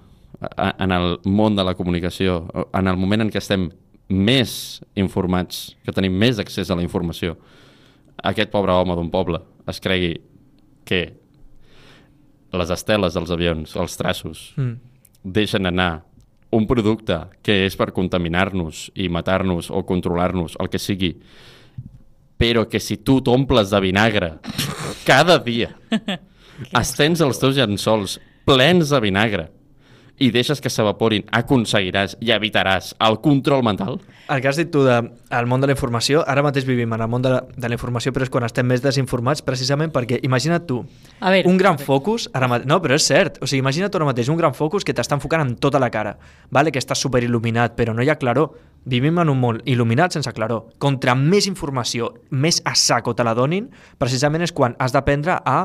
en 0.78 0.92
el 0.92 1.18
món 1.24 1.56
de 1.56 1.64
la 1.64 1.74
comunicació, 1.74 2.46
en 2.72 2.86
el 2.86 2.96
moment 2.96 3.24
en 3.24 3.30
què 3.30 3.40
estem 3.40 3.68
més 4.08 4.80
informats, 4.96 5.74
que 5.84 5.92
tenim 5.92 6.14
més 6.14 6.38
accés 6.38 6.70
a 6.70 6.76
la 6.78 6.84
informació, 6.84 7.36
aquest 8.22 8.50
pobre 8.50 8.72
home 8.72 8.94
d'un 8.98 9.10
poble 9.10 9.40
es 9.68 9.80
cregui 9.80 10.16
que 10.88 11.02
les 12.52 12.70
esteles 12.72 13.14
dels 13.14 13.30
avions, 13.30 13.76
els 13.76 13.96
traços, 13.96 14.52
Mm. 14.56 14.78
deixen 15.24 15.66
anar 15.66 16.04
un 16.50 16.66
producte 16.66 17.18
que 17.42 17.66
és 17.66 17.76
per 17.76 17.92
contaminar-nos 17.92 18.90
i 18.94 19.08
matar-nos 19.08 19.70
o 19.70 19.82
controlar-nos, 19.84 20.56
el 20.58 20.70
que 20.70 20.78
sigui, 20.78 21.18
però 22.38 22.66
que 22.68 22.80
si 22.80 22.96
tu 22.96 23.20
t'omples 23.20 23.68
de 23.70 23.80
vinagre 23.80 24.38
cada 25.04 25.38
dia, 25.38 25.74
estens 26.80 27.20
els 27.20 27.38
teus 27.38 27.56
llençols 27.56 28.18
plens 28.46 28.88
de 28.88 29.00
vinagre 29.00 29.48
i 30.18 30.30
deixes 30.34 30.60
que 30.60 30.70
s'evaporin, 30.72 31.24
aconseguiràs 31.34 32.16
i 32.24 32.32
evitaràs 32.34 32.92
el 33.06 33.18
control 33.24 33.62
mental? 33.66 33.98
El 34.28 34.42
que 34.42 34.50
has 34.50 34.58
dit 34.60 34.70
tu 34.70 34.82
del 34.84 35.08
de, 35.14 35.40
món 35.48 35.62
de 35.62 35.70
la 35.70 35.74
informació, 35.76 36.20
ara 36.28 36.42
mateix 36.44 36.66
vivim 36.68 36.92
en 36.92 37.00
el 37.04 37.08
món 37.08 37.24
de 37.24 37.32
la, 37.32 37.40
de 37.56 37.70
la 37.70 37.78
informació, 37.78 38.12
però 38.12 38.26
és 38.26 38.32
quan 38.32 38.44
estem 38.44 38.66
més 38.68 38.82
desinformats, 38.84 39.44
precisament 39.46 39.92
perquè, 39.94 40.18
imagina't 40.26 40.66
tu, 40.68 40.82
A 41.20 41.32
veure, 41.32 41.48
un 41.48 41.56
gran 41.56 41.78
a 41.78 41.80
veure. 41.80 41.86
focus, 41.86 42.28
ara 42.34 42.50
mate... 42.50 42.68
no, 42.68 42.80
però 42.84 42.98
és 42.98 43.06
cert, 43.08 43.40
o 43.40 43.46
sigui, 43.48 43.62
imagina't 43.64 43.92
tu 43.92 44.00
ara 44.00 44.10
mateix 44.10 44.28
un 44.28 44.36
gran 44.40 44.54
focus 44.54 44.84
que 44.84 44.92
t'està 44.92 45.16
enfocant 45.16 45.46
en 45.46 45.56
tota 45.56 45.80
la 45.80 45.90
cara, 45.94 46.18
vale? 46.50 46.72
que 46.74 46.82
estàs 46.82 47.00
super 47.00 47.22
il·luminat, 47.24 47.76
però 47.78 47.94
no 47.94 48.02
hi 48.02 48.10
ha 48.10 48.18
claror. 48.20 48.52
Vivim 48.88 49.18
en 49.20 49.28
un 49.28 49.40
món 49.40 49.58
il·luminat 49.66 50.14
sense 50.14 50.30
claror. 50.32 50.68
Contra 50.78 51.14
més 51.14 51.48
informació, 51.48 52.12
més 52.30 52.62
a 52.64 52.74
saco 52.78 53.14
te 53.14 53.24
la 53.26 53.34
donin, 53.34 53.70
precisament 53.98 54.44
és 54.46 54.52
quan 54.52 54.76
has 54.78 54.94
d'aprendre 54.94 55.40
a 55.44 55.58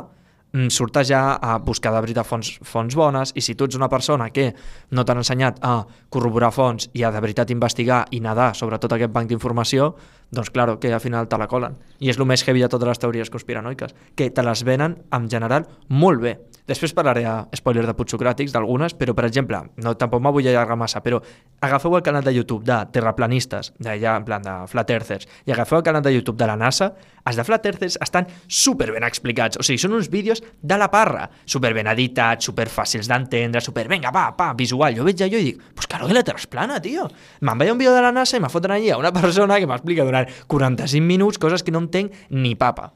sortejar, 0.69 1.39
a 1.41 1.57
buscar 1.57 1.93
de 1.93 2.01
veritat 2.05 2.27
fonts, 2.29 2.59
fonts 2.61 2.95
bones, 2.95 3.31
i 3.33 3.41
si 3.41 3.55
tu 3.57 3.65
ets 3.65 3.77
una 3.77 3.89
persona 3.89 4.29
que 4.29 4.51
no 4.93 5.05
t'han 5.05 5.23
ensenyat 5.23 5.57
a 5.65 5.79
corroborar 6.13 6.51
fonts 6.53 6.91
i 6.93 7.03
a 7.03 7.09
de 7.11 7.21
veritat 7.21 7.49
investigar 7.49 8.03
i 8.11 8.19
nedar 8.21 8.53
sobre 8.55 8.77
tot 8.77 8.93
aquest 8.93 9.13
banc 9.13 9.31
d'informació, 9.31 9.93
doncs 10.33 10.49
claro, 10.49 10.79
que 10.79 10.91
al 10.91 10.99
final 10.99 11.29
te 11.29 11.37
la 11.37 11.47
colen. 11.47 11.77
I 12.01 12.09
és 12.11 12.19
el 12.19 12.27
més 12.27 12.43
heavy 12.43 12.63
de 12.65 12.71
totes 12.71 12.89
les 12.89 12.99
teories 12.99 13.31
conspiranoiques, 13.31 13.93
que 14.17 14.31
te 14.33 14.43
les 14.43 14.65
venen 14.65 14.97
en 15.13 15.29
general 15.29 15.69
molt 15.87 16.21
bé. 16.23 16.39
Després 16.67 16.93
parlaré 16.95 17.25
a 17.27 17.41
spoiler 17.59 17.83
de 17.83 17.93
putsocràtics 17.95 18.53
d'algunes, 18.55 18.93
però 18.95 19.11
per 19.15 19.25
exemple, 19.27 19.59
no, 19.83 19.95
tampoc 19.99 20.21
m'ho 20.23 20.31
vull 20.31 20.47
allargar 20.47 20.77
massa, 20.79 21.01
però 21.03 21.19
agafeu 21.63 21.97
el 21.97 22.05
canal 22.05 22.23
de 22.23 22.31
YouTube 22.31 22.63
de 22.63 22.77
terraplanistes, 22.95 23.73
d'allà 23.83 24.15
en 24.19 24.27
plan 24.27 24.43
de 24.43 24.53
flat 24.71 24.93
earthers, 24.95 25.27
i 25.45 25.51
agafeu 25.51 25.81
el 25.81 25.83
canal 25.83 26.05
de 26.05 26.13
YouTube 26.15 26.39
de 26.39 26.47
la 26.47 26.55
NASA, 26.55 26.93
els 27.27 27.39
de 27.39 27.43
flat 27.47 27.67
earthers 27.67 27.97
estan 28.03 28.27
super 28.47 28.89
ben 28.91 29.03
explicats, 29.07 29.59
o 29.59 29.63
sigui, 29.63 29.79
són 29.79 29.95
uns 29.95 30.09
vídeos 30.11 30.41
de 30.61 30.77
la 30.79 30.89
parra, 30.91 31.29
super 31.45 31.73
ben 31.75 31.87
editats, 31.91 32.45
super 32.47 32.69
d'entendre, 33.07 33.61
super, 33.61 33.87
venga, 33.87 34.11
va, 34.11 34.29
pa, 34.35 34.53
visual. 34.53 34.95
Jo 34.95 35.03
veig 35.03 35.21
allò 35.21 35.39
i 35.39 35.51
dic, 35.51 35.61
pues 35.75 35.87
claro 35.87 36.07
que 36.07 36.13
la 36.13 36.23
Terra 36.23 36.39
és 36.39 36.47
plana, 36.47 36.79
tio. 36.81 37.07
Me'n 37.41 37.57
veia 37.57 37.73
un 37.73 37.79
vídeo 37.79 37.93
de 37.93 38.01
la 38.01 38.11
NASA 38.11 38.37
i 38.37 38.43
me 38.43 38.49
foten 38.49 38.71
allà 38.71 38.97
una 38.97 39.11
persona 39.13 39.59
que 39.59 39.67
m'explica 39.67 40.03
durant 40.07 40.22
45 40.47 41.05
minuts 41.05 41.39
coses 41.41 41.63
que 41.63 41.71
no 41.71 41.83
entenc 41.83 42.13
ni 42.29 42.55
papa. 42.55 42.91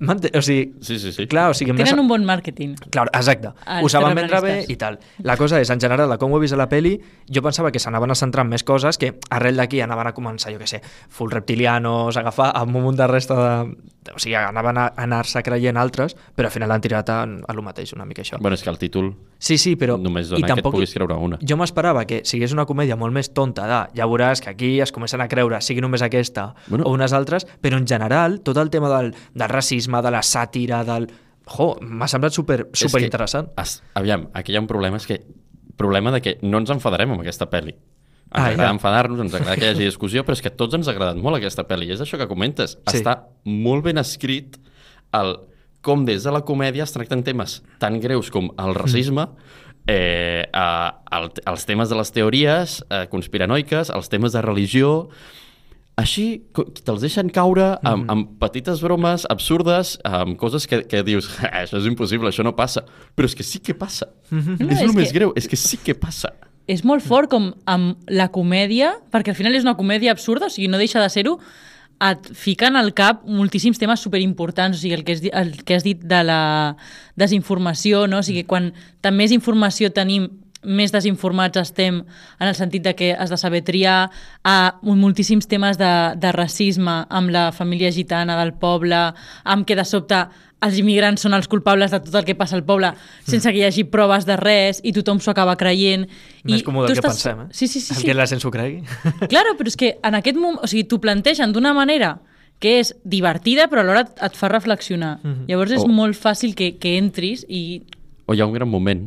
O 0.00 0.42
sigui, 0.42 0.74
Sí, 0.80 0.98
sí, 0.98 1.12
sí. 1.12 1.26
clar, 1.26 1.50
o 1.50 1.54
sigui, 1.54 1.74
Tenen 1.76 1.98
un 2.00 2.08
bon 2.08 2.24
màrqueting. 2.24 2.76
Clar, 2.90 3.08
exacte. 3.12 3.48
Els 3.66 3.84
Ho 3.84 3.88
saben 3.88 4.14
vendre 4.14 4.40
bé 4.40 4.64
i 4.68 4.76
tal. 4.76 4.98
La 5.22 5.36
cosa 5.36 5.60
és, 5.60 5.70
en 5.70 5.80
general, 5.80 6.16
com 6.18 6.32
ho 6.32 6.38
he 6.38 6.40
vist 6.40 6.54
a 6.54 6.56
la 6.60 6.68
peli, 6.68 6.96
jo 7.28 7.42
pensava 7.42 7.70
que 7.72 7.78
s'anaven 7.78 8.10
a 8.10 8.14
centrar 8.14 8.44
en 8.44 8.50
més 8.50 8.64
coses, 8.64 8.98
que 8.98 9.14
arrel 9.30 9.56
d'aquí 9.56 9.80
anaven 9.80 10.06
a 10.06 10.14
començar, 10.14 10.52
jo 10.52 10.58
què 10.58 10.66
sé, 10.66 10.82
full 11.08 11.30
reptilianos, 11.30 12.16
agafar 12.16 12.52
amb 12.54 12.76
un 12.76 12.82
munt 12.82 12.96
de 12.98 13.06
resta 13.06 13.34
de... 13.36 13.76
O 14.08 14.16
sigui, 14.18 14.34
anaven 14.40 14.78
a 14.80 14.86
anar-se 14.96 15.42
creient 15.44 15.76
altres, 15.76 16.14
però 16.34 16.48
al 16.48 16.52
final 16.54 16.70
han 16.72 16.80
tirat 16.80 17.10
a, 17.12 17.18
a 17.24 17.52
lo 17.52 17.60
mateix, 17.62 17.92
una 17.92 18.06
mica 18.08 18.22
això. 18.22 18.38
Bueno, 18.40 18.54
és 18.56 18.62
que 18.64 18.70
el 18.70 18.78
títol 18.80 19.10
Sí, 19.38 19.58
sí, 19.58 19.76
però... 19.76 19.98
només 20.00 20.26
i 20.26 20.30
dona 20.32 20.46
que 20.48 20.52
et 20.54 20.56
tampoc- 20.58 20.72
puguis 20.78 20.94
creure 20.96 21.14
una. 21.14 21.36
Jo 21.46 21.58
m'esperava 21.60 22.06
que 22.08 22.22
sigués 22.26 22.50
una 22.56 22.64
comèdia 22.66 22.96
molt 22.98 23.12
més 23.14 23.28
tonta 23.36 23.66
de 23.68 23.98
ja 24.00 24.06
veuràs 24.08 24.40
que 24.42 24.48
aquí 24.50 24.70
es 24.80 24.90
comencen 24.96 25.20
a 25.20 25.28
creure, 25.28 25.60
sigui 25.60 25.82
només 25.84 26.00
aquesta 26.02 26.54
Bueno. 26.68 26.86
o 26.88 26.94
unes 26.96 27.12
altres, 27.12 27.44
però 27.60 27.76
en 27.76 27.86
general 27.86 28.40
tot 28.40 28.56
el 28.56 28.70
tema 28.70 28.88
del, 28.96 29.12
del 29.34 29.48
racisme, 29.48 29.77
de 30.02 30.10
la 30.10 30.22
sàtira, 30.26 30.82
del... 30.84 31.06
Jo, 31.48 31.68
m'ha 31.80 32.08
semblat 32.10 32.34
super, 32.34 32.66
super 32.76 33.00
interessant. 33.00 33.52
Es, 33.60 33.78
aviam, 33.96 34.26
aquí 34.36 34.52
hi 34.52 34.58
ha 34.58 34.60
un 34.60 34.68
problema, 34.68 34.98
és 34.98 35.06
que 35.08 35.22
problema 35.78 36.10
de 36.12 36.20
que 36.20 36.34
no 36.42 36.58
ens 36.58 36.72
enfadarem 36.74 37.14
amb 37.14 37.22
aquesta 37.22 37.46
pel·li. 37.48 37.72
Ens 38.28 38.34
Ah, 38.34 38.50
agrada 38.50 38.68
ja. 38.68 38.74
enfadar-nos, 38.74 39.20
ens 39.24 39.32
agrada 39.38 39.56
que 39.56 39.64
hi 39.64 39.70
hagi 39.72 39.86
discussió, 39.86 40.24
però 40.26 40.36
és 40.36 40.42
que 40.44 40.50
tots 40.52 40.76
ens 40.76 40.88
ha 40.88 40.92
agradat 40.92 41.16
molt 41.16 41.38
aquesta 41.38 41.64
pel·li. 41.64 41.86
I 41.88 41.94
és 41.94 42.02
això 42.04 42.18
que 42.20 42.26
comentes. 42.28 42.76
Sí. 42.82 42.98
Està 42.98 43.14
molt 43.46 43.86
ben 43.86 43.96
escrit 44.02 44.58
el, 45.16 45.38
com 45.80 46.04
des 46.04 46.26
de 46.26 46.34
la 46.34 46.42
comèdia 46.44 46.84
es 46.84 46.92
tracten 46.92 47.24
temes 47.24 47.62
tan 47.80 47.96
greus 48.02 48.28
com 48.34 48.50
el 48.60 48.76
racisme, 48.76 49.28
eh, 49.88 50.44
eh, 50.44 50.90
el, 51.16 51.30
els 51.46 51.66
temes 51.70 51.88
de 51.88 51.96
les 51.96 52.12
teories 52.12 52.78
eh, 52.90 53.06
conspiranoiques, 53.08 53.94
els 53.94 54.12
temes 54.12 54.36
de 54.36 54.44
religió... 54.44 54.94
Així 55.98 56.24
te'ls 56.54 57.00
deixen 57.02 57.26
caure 57.34 57.72
amb, 57.82 58.06
amb 58.12 58.28
petites 58.38 58.78
bromes 58.84 59.24
absurdes, 59.28 59.96
amb 60.06 60.36
coses 60.38 60.66
que, 60.70 60.84
que 60.86 61.02
dius, 61.02 61.26
"Ah, 61.42 61.64
això 61.64 61.80
és 61.80 61.86
impossible, 61.90 62.28
això 62.30 62.44
no 62.46 62.54
passa. 62.54 62.84
Però 63.16 63.26
és 63.26 63.34
que 63.34 63.42
sí 63.42 63.58
que 63.58 63.74
passa. 63.74 64.06
No, 64.30 64.68
és 64.70 64.78
és 64.78 64.82
el 64.86 64.92
més 64.94 65.10
que- 65.10 65.18
greu, 65.18 65.32
és 65.34 65.48
que 65.48 65.56
sí 65.56 65.76
que 65.82 65.94
passa. 65.94 66.30
és 66.68 66.84
molt 66.84 67.00
fort 67.02 67.30
com 67.30 67.54
amb 67.64 67.96
la 68.08 68.28
comèdia, 68.30 68.92
perquè 69.10 69.30
al 69.30 69.34
final 69.34 69.54
és 69.56 69.62
una 69.64 69.74
comèdia 69.74 70.12
absurda, 70.12 70.46
o 70.46 70.50
sigui, 70.50 70.68
no 70.68 70.76
deixa 70.76 71.00
de 71.00 71.08
ser-ho, 71.08 71.38
et 71.98 72.28
fiquen 72.36 72.76
al 72.76 72.92
cap 72.92 73.24
moltíssims 73.26 73.78
temes 73.78 74.00
superimportants, 74.04 74.76
o 74.76 74.80
sigui, 74.80 74.92
el 74.94 75.02
que, 75.02 75.12
has, 75.14 75.20
di- 75.22 75.30
el 75.32 75.64
que 75.64 75.74
has 75.74 75.82
dit 75.82 75.98
de 76.04 76.22
la 76.22 76.76
desinformació, 77.16 78.06
no? 78.06 78.18
o 78.18 78.22
sigui, 78.22 78.44
quan 78.44 78.72
tant 79.00 79.16
més 79.16 79.32
informació 79.32 79.90
tenim, 79.94 80.28
més 80.62 80.90
desinformats 80.92 81.60
estem 81.60 82.00
en 82.02 82.48
el 82.48 82.54
sentit 82.58 82.82
de 82.82 82.94
que 82.98 83.12
has 83.14 83.30
de 83.30 83.36
saber 83.38 83.62
triar 83.62 84.10
a 84.44 84.56
moltíssims 84.82 85.46
temes 85.46 85.78
de, 85.78 85.90
de 86.18 86.32
racisme 86.32 87.04
amb 87.08 87.30
la 87.30 87.52
família 87.52 87.92
gitana 87.94 88.36
del 88.40 88.54
poble, 88.58 89.12
amb 89.44 89.66
que 89.66 89.76
de 89.78 89.84
sobte 89.86 90.24
els 90.60 90.78
immigrants 90.80 91.22
són 91.22 91.36
els 91.36 91.46
culpables 91.46 91.92
de 91.94 92.00
tot 92.02 92.14
el 92.18 92.24
que 92.26 92.34
passa 92.34 92.56
al 92.58 92.64
poble 92.66 92.90
sense 93.22 93.46
que 93.52 93.60
hi 93.60 93.66
hagi 93.68 93.84
proves 93.86 94.26
de 94.26 94.34
res 94.40 94.80
i 94.82 94.90
tothom 94.96 95.20
s'ho 95.22 95.30
acaba 95.30 95.54
creient. 95.56 96.08
Més 96.42 96.64
còmode 96.66 96.88
tu 96.90 96.94
del 96.96 97.02
que 97.02 97.06
pensem, 97.06 97.44
eh? 97.44 97.46
Sí, 97.52 97.68
sí, 97.68 97.78
sí. 97.80 97.94
El 97.94 98.00
sí. 98.00 98.08
que 98.08 98.16
la 98.18 98.26
gent 98.26 98.42
s'ho 98.42 98.50
cregui. 98.50 98.82
Claro, 99.32 99.54
però 99.58 99.70
és 99.70 99.78
que 99.78 99.92
en 100.02 100.18
aquest 100.18 100.36
moment, 100.40 100.58
o 100.64 100.66
sigui, 100.66 100.82
t'ho 100.90 100.98
plantegen 100.98 101.54
d'una 101.54 101.74
manera 101.76 102.16
que 102.58 102.80
és 102.80 102.90
divertida, 103.06 103.68
però 103.70 103.84
alhora 103.84 104.02
et, 104.08 104.10
et 104.26 104.34
fa 104.34 104.50
reflexionar. 104.50 105.20
Mhm. 105.22 105.46
Llavors 105.46 105.76
és 105.78 105.84
Oh. 105.86 105.92
molt 106.00 106.18
fàcil 106.18 106.56
que, 106.58 106.72
que 106.82 106.96
entris 106.98 107.46
i... 107.48 107.84
O 108.26 108.34
hi 108.34 108.42
ha 108.42 108.46
un 108.50 108.52
gran 108.52 108.68
moment 108.68 109.06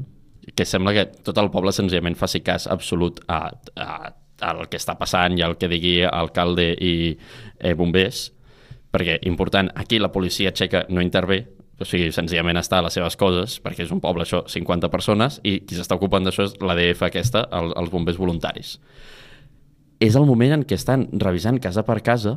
que 0.56 0.66
sembla 0.68 0.94
que 0.96 1.06
tot 1.26 1.38
el 1.42 1.52
poble 1.54 1.74
senzillament 1.76 2.18
faci 2.20 2.42
cas 2.46 2.68
absolut 2.72 3.22
a, 3.32 3.48
a, 3.76 4.12
al 4.42 4.68
que 4.70 4.80
està 4.80 4.98
passant 5.00 5.38
i 5.38 5.46
al 5.46 5.58
que 5.60 5.70
digui 5.72 6.02
alcalde 6.08 6.72
i 6.76 6.94
eh, 7.12 7.74
bombers, 7.78 8.30
perquè, 8.92 9.22
important, 9.30 9.72
aquí 9.80 10.00
la 10.00 10.12
policia 10.12 10.52
txeca 10.52 10.86
no 10.90 11.04
intervé, 11.04 11.46
o 11.82 11.88
sigui, 11.88 12.12
senzillament 12.14 12.60
està 12.60 12.78
a 12.80 12.86
les 12.86 12.98
seves 12.98 13.18
coses, 13.18 13.58
perquè 13.64 13.86
és 13.86 13.94
un 13.94 14.02
poble, 14.04 14.26
això, 14.26 14.44
50 14.50 14.92
persones, 14.94 15.40
i 15.48 15.62
qui 15.66 15.78
s'està 15.78 15.98
ocupant 15.98 16.28
d'això 16.28 16.46
és 16.46 16.58
l'ADF 16.62 17.08
aquesta, 17.08 17.48
el, 17.58 17.72
els 17.80 17.94
bombers 17.94 18.20
voluntaris. 18.22 18.76
És 20.02 20.18
el 20.18 20.28
moment 20.30 20.58
en 20.58 20.66
què 20.66 20.78
estan 20.78 21.08
revisant 21.22 21.60
casa 21.62 21.86
per 21.88 22.00
casa 22.06 22.36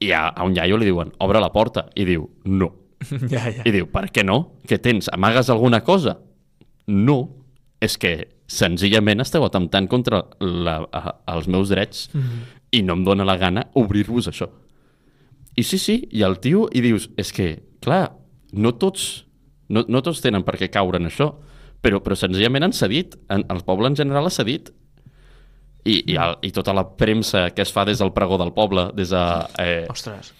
i 0.00 0.10
a, 0.16 0.26
a 0.28 0.46
un 0.48 0.56
iaio 0.56 0.78
li 0.80 0.88
diuen, 0.88 1.12
obre 1.20 1.40
la 1.40 1.52
porta, 1.52 1.86
i 1.94 2.06
diu, 2.08 2.26
no. 2.48 2.72
ja, 3.32 3.46
ja. 3.48 3.64
I 3.64 3.72
diu, 3.72 3.88
per 3.92 4.08
què 4.12 4.24
no? 4.26 4.40
Què 4.68 4.80
tens? 4.82 5.08
Amagues 5.12 5.52
alguna 5.52 5.82
cosa? 5.84 6.18
No, 6.90 7.20
és 7.80 7.96
que 8.00 8.14
senzillament 8.50 9.22
esteu 9.22 9.44
atemptant 9.46 9.86
contra 9.88 10.24
la, 10.42 10.80
a, 10.90 11.14
els 11.36 11.46
meus 11.48 11.70
drets 11.70 12.08
mm 12.12 12.20
-hmm. 12.20 12.40
i 12.72 12.82
no 12.82 12.94
em 12.98 13.04
dóna 13.04 13.24
la 13.24 13.36
gana 13.36 13.68
obrir-vos 13.74 14.28
això. 14.28 14.48
I 15.56 15.62
sí, 15.62 15.78
sí, 15.78 16.08
i 16.10 16.22
el 16.22 16.38
tio, 16.38 16.68
i 16.72 16.80
dius, 16.80 17.10
és 17.16 17.32
que, 17.32 17.62
clar, 17.80 18.12
no 18.52 18.72
tots, 18.72 19.26
no, 19.68 19.84
no 19.88 20.02
tots 20.02 20.20
tenen 20.20 20.42
per 20.42 20.56
què 20.56 20.70
caure 20.70 20.98
en 20.98 21.06
això, 21.06 21.34
però, 21.80 22.00
però 22.00 22.16
senzillament 22.16 22.64
han 22.64 22.72
cedit, 22.72 23.16
en, 23.28 23.44
el 23.48 23.62
poble 23.64 23.88
en 23.88 23.96
general 23.96 24.26
ha 24.26 24.30
cedit. 24.30 24.70
I, 25.84 26.12
i, 26.12 26.16
el, 26.16 26.36
I 26.42 26.50
tota 26.52 26.74
la 26.76 26.84
premsa 26.84 27.50
que 27.50 27.62
es 27.62 27.72
fa 27.72 27.86
des 27.88 27.98
del 27.98 28.12
pregó 28.12 28.36
del 28.38 28.52
poble, 28.52 28.90
des 28.94 29.10
de... 29.10 29.22
Eh, 29.58 29.86
Ostres. 29.88 30.34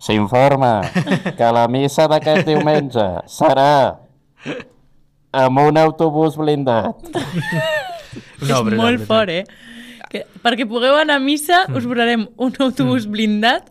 S'informa 0.00 0.80
que 1.36 1.52
la 1.52 1.66
missa 1.68 2.06
d'aquest 2.08 2.46
diumenge 2.46 3.06
serà 3.28 3.98
amb 5.32 5.62
un 5.62 5.78
autobús 5.80 6.36
blindat. 6.40 7.10
és 8.42 8.72
molt 8.74 9.04
fort, 9.06 9.30
eh? 9.30 9.44
Que, 10.10 10.24
perquè 10.42 10.64
pugueu 10.66 10.96
anar 10.98 11.20
a 11.20 11.22
missa, 11.22 11.60
us 11.70 11.84
posarem 11.86 12.24
un 12.42 12.56
autobús 12.64 13.04
blindat 13.06 13.68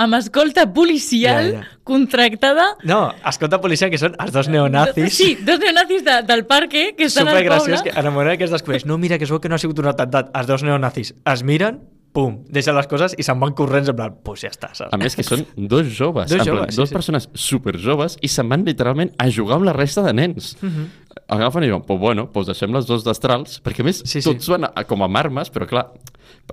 amb 0.00 0.16
escolta 0.16 0.64
policial 0.72 1.50
Ja, 1.50 1.58
ja. 1.58 1.80
contractada 1.84 2.64
No, 2.88 3.02
escolta, 3.28 3.58
policia, 3.60 3.90
que 3.92 4.00
són 4.00 4.16
els 4.16 4.32
dos 4.32 4.48
neonazis. 4.48 5.12
Sí, 5.12 5.34
dos 5.44 5.60
neonazis 5.60 6.06
de, 6.06 6.14
del 6.30 6.46
parque 6.48 6.94
que 6.96 7.10
estan 7.10 7.28
al 7.28 7.36
poble. 7.36 7.44
Supergraciós, 7.44 7.84
que 7.84 7.92
en 7.92 8.08
el 8.08 8.14
moment 8.14 8.40
que 8.40 8.48
es 8.48 8.54
descobreix, 8.54 8.86
no, 8.88 8.96
mira, 8.96 9.20
que 9.20 9.28
es 9.28 9.34
veu 9.34 9.42
que 9.44 9.52
no 9.52 9.60
ha 9.60 9.60
sigut 9.60 9.84
un 9.84 9.90
atemptat, 9.92 10.32
els 10.32 10.48
dos 10.48 10.64
neonazis 10.64 11.12
es 11.12 11.44
miren, 11.44 11.82
pum, 12.12 12.42
deixen 12.52 12.76
les 12.76 12.86
coses 12.90 13.14
i 13.16 13.24
se'n 13.24 13.38
van 13.40 13.54
corrents 13.56 13.88
en 13.88 13.96
plan, 13.96 14.14
pues 14.24 14.42
ja 14.44 14.50
està, 14.52 14.68
saps? 14.76 14.92
A 14.92 14.98
més 15.00 15.14
que 15.16 15.24
són 15.24 15.46
dos 15.56 15.86
joves, 15.96 16.28
Dos 16.30 16.40
en 16.40 16.44
plan, 16.44 16.56
joves, 16.58 16.74
sí, 16.74 16.80
dos 16.82 16.90
sí. 16.90 16.96
persones 16.98 17.28
superjoves 17.34 18.18
i 18.20 18.28
se'n 18.28 18.50
van 18.52 18.66
literalment 18.68 19.14
a 19.18 19.30
jugar 19.32 19.56
amb 19.56 19.64
la 19.70 19.72
resta 19.76 20.04
de 20.04 20.12
nens. 20.12 20.52
Agafen 21.32 21.64
i 21.64 21.70
diuen, 21.70 21.84
pues 21.88 22.00
bueno, 22.00 22.26
pues 22.32 22.46
deixem 22.50 22.72
les 22.76 22.86
dos 22.88 23.04
destrals, 23.06 23.60
perquè 23.64 23.80
a 23.80 23.88
més 23.88 24.02
Sí, 24.04 24.20
sí. 24.20 24.26
tots 24.28 24.48
van 24.52 24.68
a, 24.68 24.84
com 24.88 25.02
amb 25.06 25.16
armes, 25.16 25.48
però 25.52 25.66
clar, 25.70 25.86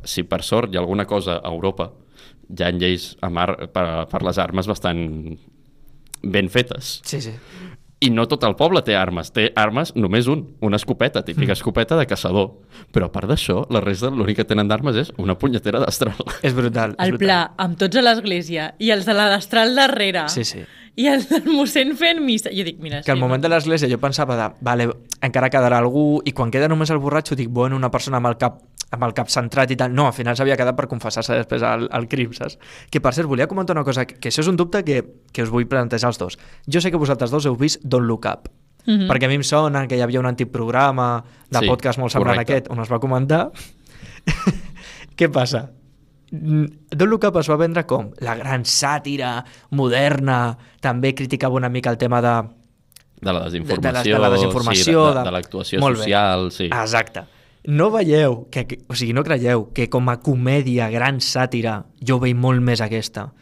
si 0.07 0.23
per 0.23 0.41
sort 0.47 0.71
hi 0.71 0.77
ha 0.79 0.83
alguna 0.83 1.05
cosa 1.09 1.39
a 1.43 1.51
Europa, 1.51 1.91
hi 2.49 2.63
ha 2.63 2.71
lleis 2.71 3.11
amb 3.25 3.37
ar 3.43 3.55
per, 3.73 3.85
per 4.11 4.23
les 4.23 4.37
armes 4.39 4.67
bastant 4.67 5.03
ben 6.23 6.49
fetes. 6.51 7.01
Sí, 7.07 7.19
sí. 7.21 7.35
I 8.01 8.09
no 8.15 8.23
tot 8.31 8.45
el 8.47 8.53
poble 8.55 8.79
té 8.87 8.93
armes, 8.95 9.27
té 9.35 9.49
armes 9.59 9.89
només 9.95 10.27
un, 10.31 10.45
una 10.63 10.77
escopeta, 10.79 11.19
típica 11.27 11.51
escopeta 11.51 11.97
de 11.99 12.05
caçador. 12.07 12.53
Però 12.95 13.09
a 13.09 13.11
part 13.11 13.27
d'això, 13.27 13.65
la 13.69 13.81
resta 13.83 14.07
l'únic 14.09 14.37
que 14.39 14.45
tenen 14.47 14.69
d'armes 14.71 14.95
és 14.95 15.09
una 15.19 15.35
punyetera 15.37 15.81
destral. 15.83 16.15
És 16.47 16.55
brutal. 16.55 16.93
és 16.95 17.03
El 17.05 17.17
brutal. 17.17 17.25
pla, 17.25 17.39
amb 17.57 17.75
tots 17.81 17.99
a 17.99 18.03
l'església, 18.05 18.69
i 18.79 18.91
els 18.95 19.03
de 19.05 19.13
la 19.17 19.27
destral 19.33 19.75
darrere, 19.75 20.29
Sí, 20.31 20.45
sí. 20.47 20.63
i 20.95 21.07
el 21.11 21.25
del 21.27 21.51
mossèn 21.51 21.91
fent 21.99 22.23
missa. 22.23 22.49
Jo 22.55 22.63
dic, 22.63 22.79
mira, 22.79 23.01
Que 23.03 23.11
al 23.11 23.17
sí, 23.19 23.21
moment 23.25 23.43
de 23.43 23.51
l'església 23.51 23.91
jo 23.91 23.99
pensava 23.99 24.39
de, 24.39 24.47
vale, 24.61 24.87
encara 25.21 25.49
quedarà 25.51 25.83
algú, 25.83 26.21
i 26.23 26.31
quan 26.31 26.51
queda 26.55 26.71
només 26.71 26.89
el 26.95 27.03
borratxo 27.03 27.35
dic, 27.35 27.49
bueno, 27.51 27.75
una 27.75 27.91
persona 27.91 28.23
amb 28.23 28.31
el 28.31 28.37
cap 28.39 28.61
amb 28.91 29.03
el 29.05 29.13
cap 29.13 29.29
centrat 29.29 29.69
i 29.71 29.75
tal. 29.77 29.93
No, 29.93 30.07
al 30.07 30.13
final 30.13 30.35
s'havia 30.37 30.55
quedat 30.57 30.75
per 30.77 30.87
confessar-se 30.89 31.35
després 31.37 31.61
al, 31.63 31.87
al 31.91 32.07
crim, 32.09 32.31
saps? 32.33 32.57
Que, 32.89 33.01
per 33.01 33.13
cert, 33.13 33.27
volia 33.29 33.47
comentar 33.47 33.75
una 33.77 33.83
cosa, 33.85 34.05
que, 34.09 34.15
que 34.19 34.29
això 34.31 34.41
és 34.41 34.47
un 34.49 34.57
dubte 34.57 34.83
que, 34.83 35.03
que 35.31 35.43
us 35.45 35.49
vull 35.53 35.67
plantejar 35.69 36.07
als 36.09 36.17
dos. 36.17 36.39
Jo 36.65 36.81
sé 36.81 36.89
que 36.91 36.97
vosaltres 36.97 37.29
dos 37.31 37.45
heu 37.45 37.55
vist 37.59 37.81
Don't 37.83 38.07
Look 38.07 38.25
Up, 38.25 38.49
Mhm. 38.87 39.09
perquè 39.09 39.25
a 39.25 39.27
mi 39.27 39.35
em 39.35 39.43
sona 39.43 39.83
que 39.87 39.97
hi 39.97 40.01
havia 40.01 40.21
un 40.21 40.25
antic 40.25 40.49
programa 40.49 41.23
de 41.51 41.59
Sí, 41.59 41.67
podcast 41.67 41.99
molt 41.99 42.13
semblant 42.13 42.39
a 42.39 42.41
aquest, 42.47 42.69
on 42.71 42.79
es 42.79 42.89
va 42.89 42.97
comentar. 42.99 43.51
Què 45.19 45.27
passa? 45.31 45.69
Mm, 46.31 46.65
Don't 46.95 47.09
Look 47.11 47.25
Up 47.27 47.37
es 47.41 47.49
va 47.49 47.57
vendre 47.59 47.83
com 47.89 48.11
la 48.23 48.35
gran 48.39 48.63
sàtira 48.65 49.43
moderna, 49.75 50.57
també 50.81 51.13
criticava 51.17 51.55
una 51.59 51.69
mica 51.69 51.89
el 51.91 51.97
tema 51.97 52.21
de, 52.21 52.33
De 53.19 53.33
la 53.33 53.39
de, 53.41 53.45
desinformació, 53.49 54.03
de, 54.03 54.13
de 54.13 54.19
la 54.23 54.29
desinformació, 54.29 54.83
sí, 54.85 54.93
de, 54.93 55.17
de, 55.19 55.23
de 55.27 55.31
l'actuació 55.35 55.81
social, 55.83 56.51
sí. 56.55 56.69
Exacte. 56.71 57.25
No 57.67 57.89
veieu, 57.91 58.47
que, 58.51 58.65
que, 58.65 58.77
o 58.87 58.95
sigui, 58.95 59.11
no 59.13 59.23
creieu 59.23 59.67
que 59.73 59.89
com 59.89 60.07
a 60.09 60.17
comèdia, 60.23 60.89
gran 60.89 61.19
sàtira, 61.19 61.85
jo 62.01 62.19
veig 62.19 62.35
molt 62.35 62.61
més 62.63 62.79
aquesta 62.81 63.33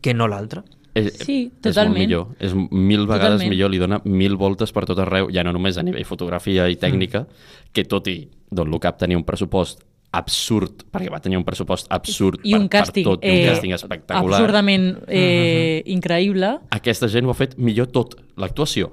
que 0.00 0.14
no 0.14 0.26
l'altra? 0.28 0.64
És, 0.96 1.12
Sí, 1.20 1.42
És 1.44 1.50
molt 1.52 1.62
totalment. 1.62 1.98
millor. 1.98 2.28
És 2.40 2.54
mil 2.54 3.06
vegades 3.06 3.36
Totalment. 3.36 3.50
millor, 3.50 3.70
li 3.70 3.78
dona 3.78 4.00
mil 4.04 4.36
voltes 4.36 4.72
per 4.72 4.86
tot 4.86 4.98
arreu, 4.98 5.28
ja 5.30 5.44
no 5.44 5.52
només 5.52 5.76
a 5.76 5.82
nivell 5.82 6.04
fotografia 6.08 6.70
i 6.70 6.76
tècnica, 6.76 7.20
Mm. 7.26 7.68
que 7.72 7.84
tot 7.84 8.08
i 8.08 8.30
Don 8.50 8.70
Look 8.70 8.86
Up 8.88 8.96
tenia 8.98 9.16
un 9.18 9.24
pressupost 9.24 9.82
absurd, 10.12 10.86
perquè 10.90 11.10
va 11.12 11.20
tenir 11.20 11.36
un 11.36 11.44
pressupost 11.44 11.86
absurd 11.92 12.40
I 12.44 12.54
un 12.54 12.68
per, 12.70 12.80
càsting, 12.80 13.04
per 13.04 13.12
tot, 13.18 13.24
i 13.24 13.28
un 13.28 13.36
eh, 13.36 13.46
càsting 13.50 13.74
espectacular. 13.74 14.38
absurdament 14.40 14.98
eh, 15.08 15.82
increïble. 15.84 16.60
Aquesta 16.70 17.08
gent 17.08 17.26
ho 17.26 17.30
ha 17.30 17.34
fet 17.34 17.58
millor 17.58 17.88
tot. 17.92 18.14
L'actuació, 18.38 18.88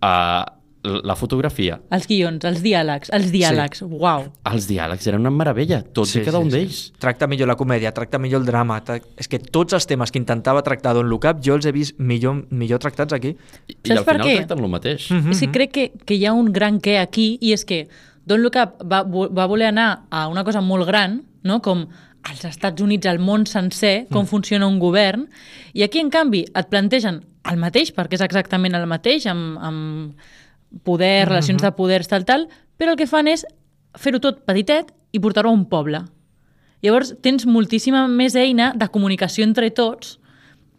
uh, 0.00 0.44
la 0.82 1.14
fotografia, 1.14 1.76
Els 1.94 2.08
guions, 2.10 2.42
els 2.48 2.58
diàlegs, 2.62 3.12
els 3.14 3.30
diàlegs, 3.30 3.82
sí. 3.84 3.86
uau. 3.86 4.24
els 4.50 4.66
diàlegs 4.66 5.06
eren 5.06 5.22
una 5.22 5.30
meravella, 5.30 5.78
tots 5.94 6.16
i 6.18 6.24
cada 6.26 6.40
un 6.42 6.50
d'ells. 6.50 6.80
Tracta 7.02 7.28
millor 7.30 7.50
la 7.52 7.56
comèdia, 7.58 7.92
tracta 7.94 8.18
millor 8.18 8.42
el 8.42 8.48
drama. 8.48 8.80
Tra... 8.82 8.98
És 9.20 9.30
que 9.30 9.38
tots 9.38 9.76
els 9.78 9.86
temes 9.86 10.10
que 10.10 10.18
intentava 10.18 10.64
tractar 10.66 10.96
Don 10.98 11.06
Look 11.10 11.28
Up 11.30 11.42
jo 11.44 11.54
els 11.58 11.68
he 11.70 11.74
vist 11.74 11.98
millor, 12.02 12.42
millor 12.50 12.82
tractats 12.82 13.14
aquí. 13.14 13.36
I, 13.68 13.76
i 13.76 13.94
al 13.94 14.02
final 14.02 14.26
què? 14.26 14.36
tracten 14.40 14.64
el 14.64 14.72
mateix. 14.74 15.06
Mm. 15.12 15.36
És 15.36 15.44
que 15.44 15.52
crec 15.54 15.74
que, 15.76 15.86
que 16.02 16.18
hi 16.18 16.26
ha 16.26 16.34
un 16.34 16.50
gran 16.52 16.82
què 16.82 16.98
aquí 17.02 17.36
i 17.40 17.54
és 17.54 17.66
que 17.68 17.84
Don't 18.26 18.42
Look 18.42 18.58
Up 18.58 18.82
va, 18.82 19.04
va 19.06 19.46
voler 19.50 19.70
anar 19.70 20.08
a 20.10 20.26
una 20.30 20.42
cosa 20.46 20.62
molt 20.62 20.86
gran, 20.90 21.20
no? 21.46 21.62
com 21.62 21.86
als 22.22 22.44
Estats 22.46 22.82
Units, 22.82 23.06
al 23.10 23.18
món 23.18 23.46
sencer, 23.50 24.06
com 24.10 24.28
funciona 24.30 24.66
un 24.70 24.78
govern, 24.78 25.26
i 25.74 25.82
aquí, 25.82 26.02
en 26.02 26.10
canvi, 26.10 26.44
et 26.46 26.68
plantegen 26.70 27.22
el 27.50 27.58
mateix, 27.58 27.90
perquè 27.94 28.14
és 28.18 28.22
exactament 28.22 28.78
el 28.78 28.86
mateix, 28.90 29.26
amb, 29.30 29.58
amb 29.58 30.30
poder, 30.84 31.28
relacions 31.28 31.62
de 31.62 31.72
poders, 31.76 32.08
tal, 32.08 32.24
tal, 32.24 32.48
però 32.80 32.94
el 32.94 33.00
que 33.00 33.08
fan 33.10 33.28
és 33.30 33.44
fer-ho 33.98 34.20
tot 34.22 34.42
petitet 34.48 34.92
i 35.12 35.20
portar-ho 35.20 35.52
a 35.52 35.56
un 35.56 35.66
poble. 35.68 36.02
Llavors, 36.82 37.12
tens 37.22 37.46
moltíssima 37.46 38.06
més 38.10 38.34
eina 38.34 38.72
de 38.74 38.88
comunicació 38.90 39.46
entre 39.46 39.70
tots, 39.70 40.16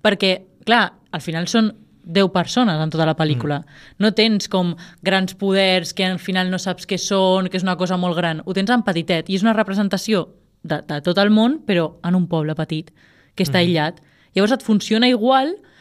perquè, 0.03 0.35
clar, 0.67 0.89
al 1.15 1.23
final 1.23 1.47
són 1.47 1.71
10 2.03 2.33
persones 2.33 2.79
en 2.81 2.91
tota 2.91 3.05
la 3.07 3.15
pel·lícula. 3.15 3.61
Mm. 3.61 3.83
No 4.03 4.11
tens 4.11 4.49
com 4.51 4.73
grans 5.01 5.37
poders 5.39 5.93
que 5.95 6.05
al 6.05 6.19
final 6.19 6.51
no 6.51 6.59
saps 6.59 6.87
què 6.89 6.99
són, 6.99 7.47
que 7.47 7.57
és 7.57 7.63
una 7.63 7.77
cosa 7.79 7.97
molt 7.97 8.17
gran. 8.19 8.41
Ho 8.43 8.55
tens 8.55 8.73
en 8.73 8.83
petitet 8.83 9.29
i 9.29 9.37
és 9.39 9.45
una 9.45 9.55
representació 9.55 10.27
de, 10.63 10.81
de 10.83 10.99
tot 11.05 11.19
el 11.21 11.31
món, 11.31 11.61
però 11.67 11.93
en 12.03 12.19
un 12.19 12.27
poble 12.27 12.55
petit, 12.59 12.91
que 13.35 13.47
està 13.47 13.61
mm. 13.61 13.63
aïllat. 13.63 14.03
Llavors 14.35 14.57
et 14.57 14.65
funciona 14.65 15.07
igual, 15.07 15.55
però 15.55 15.71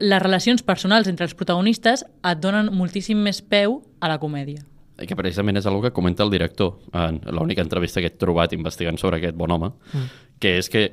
les 0.00 0.22
relacions 0.22 0.62
personals 0.62 1.08
entre 1.10 1.26
els 1.26 1.34
protagonistes 1.34 2.04
et 2.06 2.40
donen 2.42 2.70
moltíssim 2.72 3.18
més 3.18 3.42
peu 3.42 3.80
a 4.00 4.10
la 4.12 4.18
comèdia. 4.22 4.62
I 5.02 5.08
que 5.08 5.16
precisament 5.18 5.58
és 5.58 5.66
una 5.66 5.82
que 5.82 5.92
comenta 5.92 6.24
el 6.24 6.30
director 6.30 6.78
en 6.94 7.18
l'única 7.34 7.62
entrevista 7.62 8.00
que 8.00 8.08
he 8.08 8.16
trobat 8.16 8.54
investigant 8.56 8.96
sobre 8.96 9.18
aquest 9.18 9.36
bon 9.36 9.50
home, 9.50 9.72
mm. 9.92 10.06
que 10.40 10.56
és 10.60 10.70
que 10.72 10.86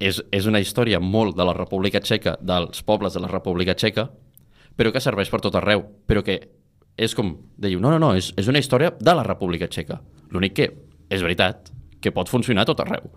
és, 0.00 0.20
és 0.32 0.46
una 0.48 0.60
història 0.60 1.00
molt 1.00 1.36
de 1.36 1.44
la 1.46 1.54
República 1.54 2.00
Txeca, 2.00 2.36
dels 2.40 2.82
pobles 2.82 3.14
de 3.14 3.22
la 3.22 3.30
República 3.30 3.76
Txeca, 3.76 4.08
però 4.76 4.92
que 4.92 5.00
serveix 5.00 5.30
per 5.32 5.40
tot 5.44 5.54
arreu, 5.56 5.84
però 6.08 6.24
que 6.24 6.40
és 6.96 7.14
com, 7.14 7.34
diu, 7.60 7.80
no, 7.80 7.92
no, 7.92 8.00
no, 8.00 8.14
és, 8.16 8.32
és 8.40 8.48
una 8.48 8.60
història 8.60 8.92
de 8.98 9.14
la 9.14 9.24
República 9.24 9.68
Txeca. 9.68 10.00
L'únic 10.32 10.56
que 10.56 10.70
és 11.12 11.22
veritat 11.22 11.70
que 12.00 12.12
pot 12.12 12.28
funcionar 12.32 12.64
a 12.64 12.70
tot 12.72 12.80
arreu. 12.84 13.08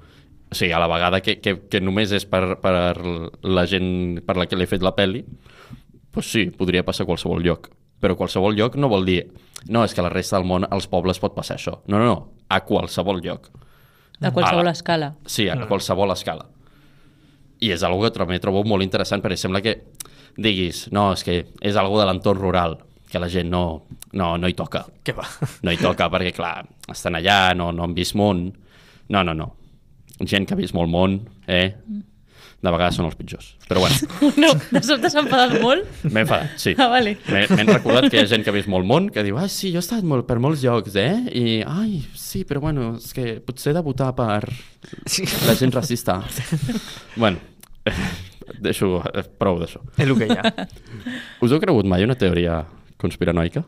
O 0.50 0.56
sigui, 0.58 0.72
a 0.74 0.80
la 0.82 0.90
vegada 0.90 1.22
que, 1.22 1.38
que, 1.44 1.56
que 1.70 1.82
només 1.82 2.12
és 2.16 2.26
per, 2.26 2.58
per 2.62 2.74
la 3.46 3.66
gent 3.70 4.22
per 4.26 4.36
la 4.40 4.48
que 4.50 4.58
l'he 4.58 4.70
fet 4.70 4.82
la 4.86 4.96
pel·li, 4.98 5.22
pues 6.10 6.32
sí, 6.32 6.48
podria 6.50 6.82
passar 6.86 7.06
a 7.06 7.10
qualsevol 7.12 7.44
lloc. 7.46 7.70
Però 8.00 8.16
qualsevol 8.18 8.56
lloc 8.58 8.78
no 8.80 8.90
vol 8.90 9.06
dir 9.06 9.22
no, 9.68 9.84
és 9.84 9.94
que 9.94 10.02
a 10.02 10.06
la 10.08 10.14
resta 10.14 10.38
del 10.38 10.48
món 10.48 10.66
als 10.70 10.88
pobles 10.88 11.20
pot 11.20 11.36
passar 11.36 11.58
això. 11.58 11.80
No, 11.88 12.00
no, 12.00 12.06
no, 12.06 12.20
a 12.48 12.62
qualsevol 12.66 13.20
lloc. 13.22 13.50
A 14.22 14.32
qualsevol 14.32 14.66
Ala. 14.66 14.72
escala. 14.72 15.14
Sí, 15.26 15.50
a 15.52 15.58
qualsevol 15.68 16.14
escala. 16.16 16.48
I 17.60 17.74
és 17.76 17.84
algo 17.84 18.06
que 18.06 18.14
també 18.16 18.40
trobo 18.40 18.64
molt 18.68 18.84
interessant 18.86 19.22
perquè 19.24 19.38
sembla 19.40 19.62
que 19.64 19.76
diguis, 20.40 20.88
no, 20.96 21.12
és 21.16 21.26
que 21.28 21.42
és 21.60 21.80
algo 21.80 22.00
de 22.00 22.08
l'entorn 22.08 22.40
rural, 22.40 22.78
que 23.12 23.20
la 23.20 23.28
gent 23.32 23.50
no, 23.52 23.86
no, 24.14 24.38
no 24.38 24.48
hi 24.48 24.56
toca. 24.56 24.86
Què 25.04 25.16
va? 25.18 25.26
No 25.66 25.74
hi 25.74 25.80
toca 25.82 26.08
perquè, 26.14 26.32
clar, 26.36 26.64
estan 26.88 27.20
allà, 27.20 27.54
no, 27.58 27.72
no 27.76 27.84
han 27.84 27.96
vist 27.98 28.16
món. 28.16 28.48
No, 29.10 29.24
no, 29.26 29.34
no. 29.36 29.50
Gent 30.28 30.48
que 30.48 30.54
ha 30.56 30.60
vist 30.60 30.74
molt 30.76 30.90
món, 30.92 31.22
eh? 31.48 31.76
De 32.60 32.72
vegades 32.76 32.98
són 33.00 33.06
els 33.08 33.16
pitjors. 33.16 33.54
Però 33.70 33.80
bueno, 33.80 33.96
No, 34.44 34.50
de 34.74 34.82
sobte 34.84 35.08
s'ha 35.10 35.22
enfadat 35.24 35.54
molt. 35.64 35.86
m'he 36.04 36.26
enfadat, 36.26 36.58
sí. 36.60 36.74
Ah, 36.78 36.90
vale. 36.92 37.14
M'he 37.32 37.46
recordat 37.70 38.10
que 38.12 38.18
hi 38.20 38.24
ha 38.26 38.28
gent 38.28 38.44
que 38.44 38.52
ha 38.52 38.56
vist 38.58 38.68
molt 38.68 38.84
món 38.90 39.08
que 39.16 39.24
diu, 39.24 39.38
ai, 39.40 39.48
sí, 39.54 39.72
jo 39.72 39.80
he 39.80 39.86
estat 39.86 40.04
molt, 40.04 40.26
per 40.28 40.40
molts 40.44 40.66
llocs, 40.66 40.98
eh? 41.00 41.14
I, 41.32 41.46
ai, 41.64 42.02
sí, 42.20 42.44
però 42.50 42.60
bueno, 42.66 42.98
és 43.00 43.14
que 43.16 43.38
potser 43.48 43.72
he 43.72 43.78
de 43.80 43.86
votar 43.86 44.12
per 44.18 44.42
Sí. 45.08 45.24
la 45.48 45.56
gent 45.56 45.72
racista. 45.78 46.18
bueno, 47.16 47.40
deixo 48.68 48.98
eh, 49.08 49.24
prou 49.40 49.60
d'això. 49.62 49.80
És 49.96 50.04
el 50.10 50.18
que 50.20 50.28
hi 50.28 50.36
ha. 50.36 50.68
Us 51.40 51.54
heu 51.56 51.62
cregut 51.64 51.88
mai 51.88 52.04
una 52.04 52.20
teoria 52.20 52.66
conspiranoica? 53.00 53.64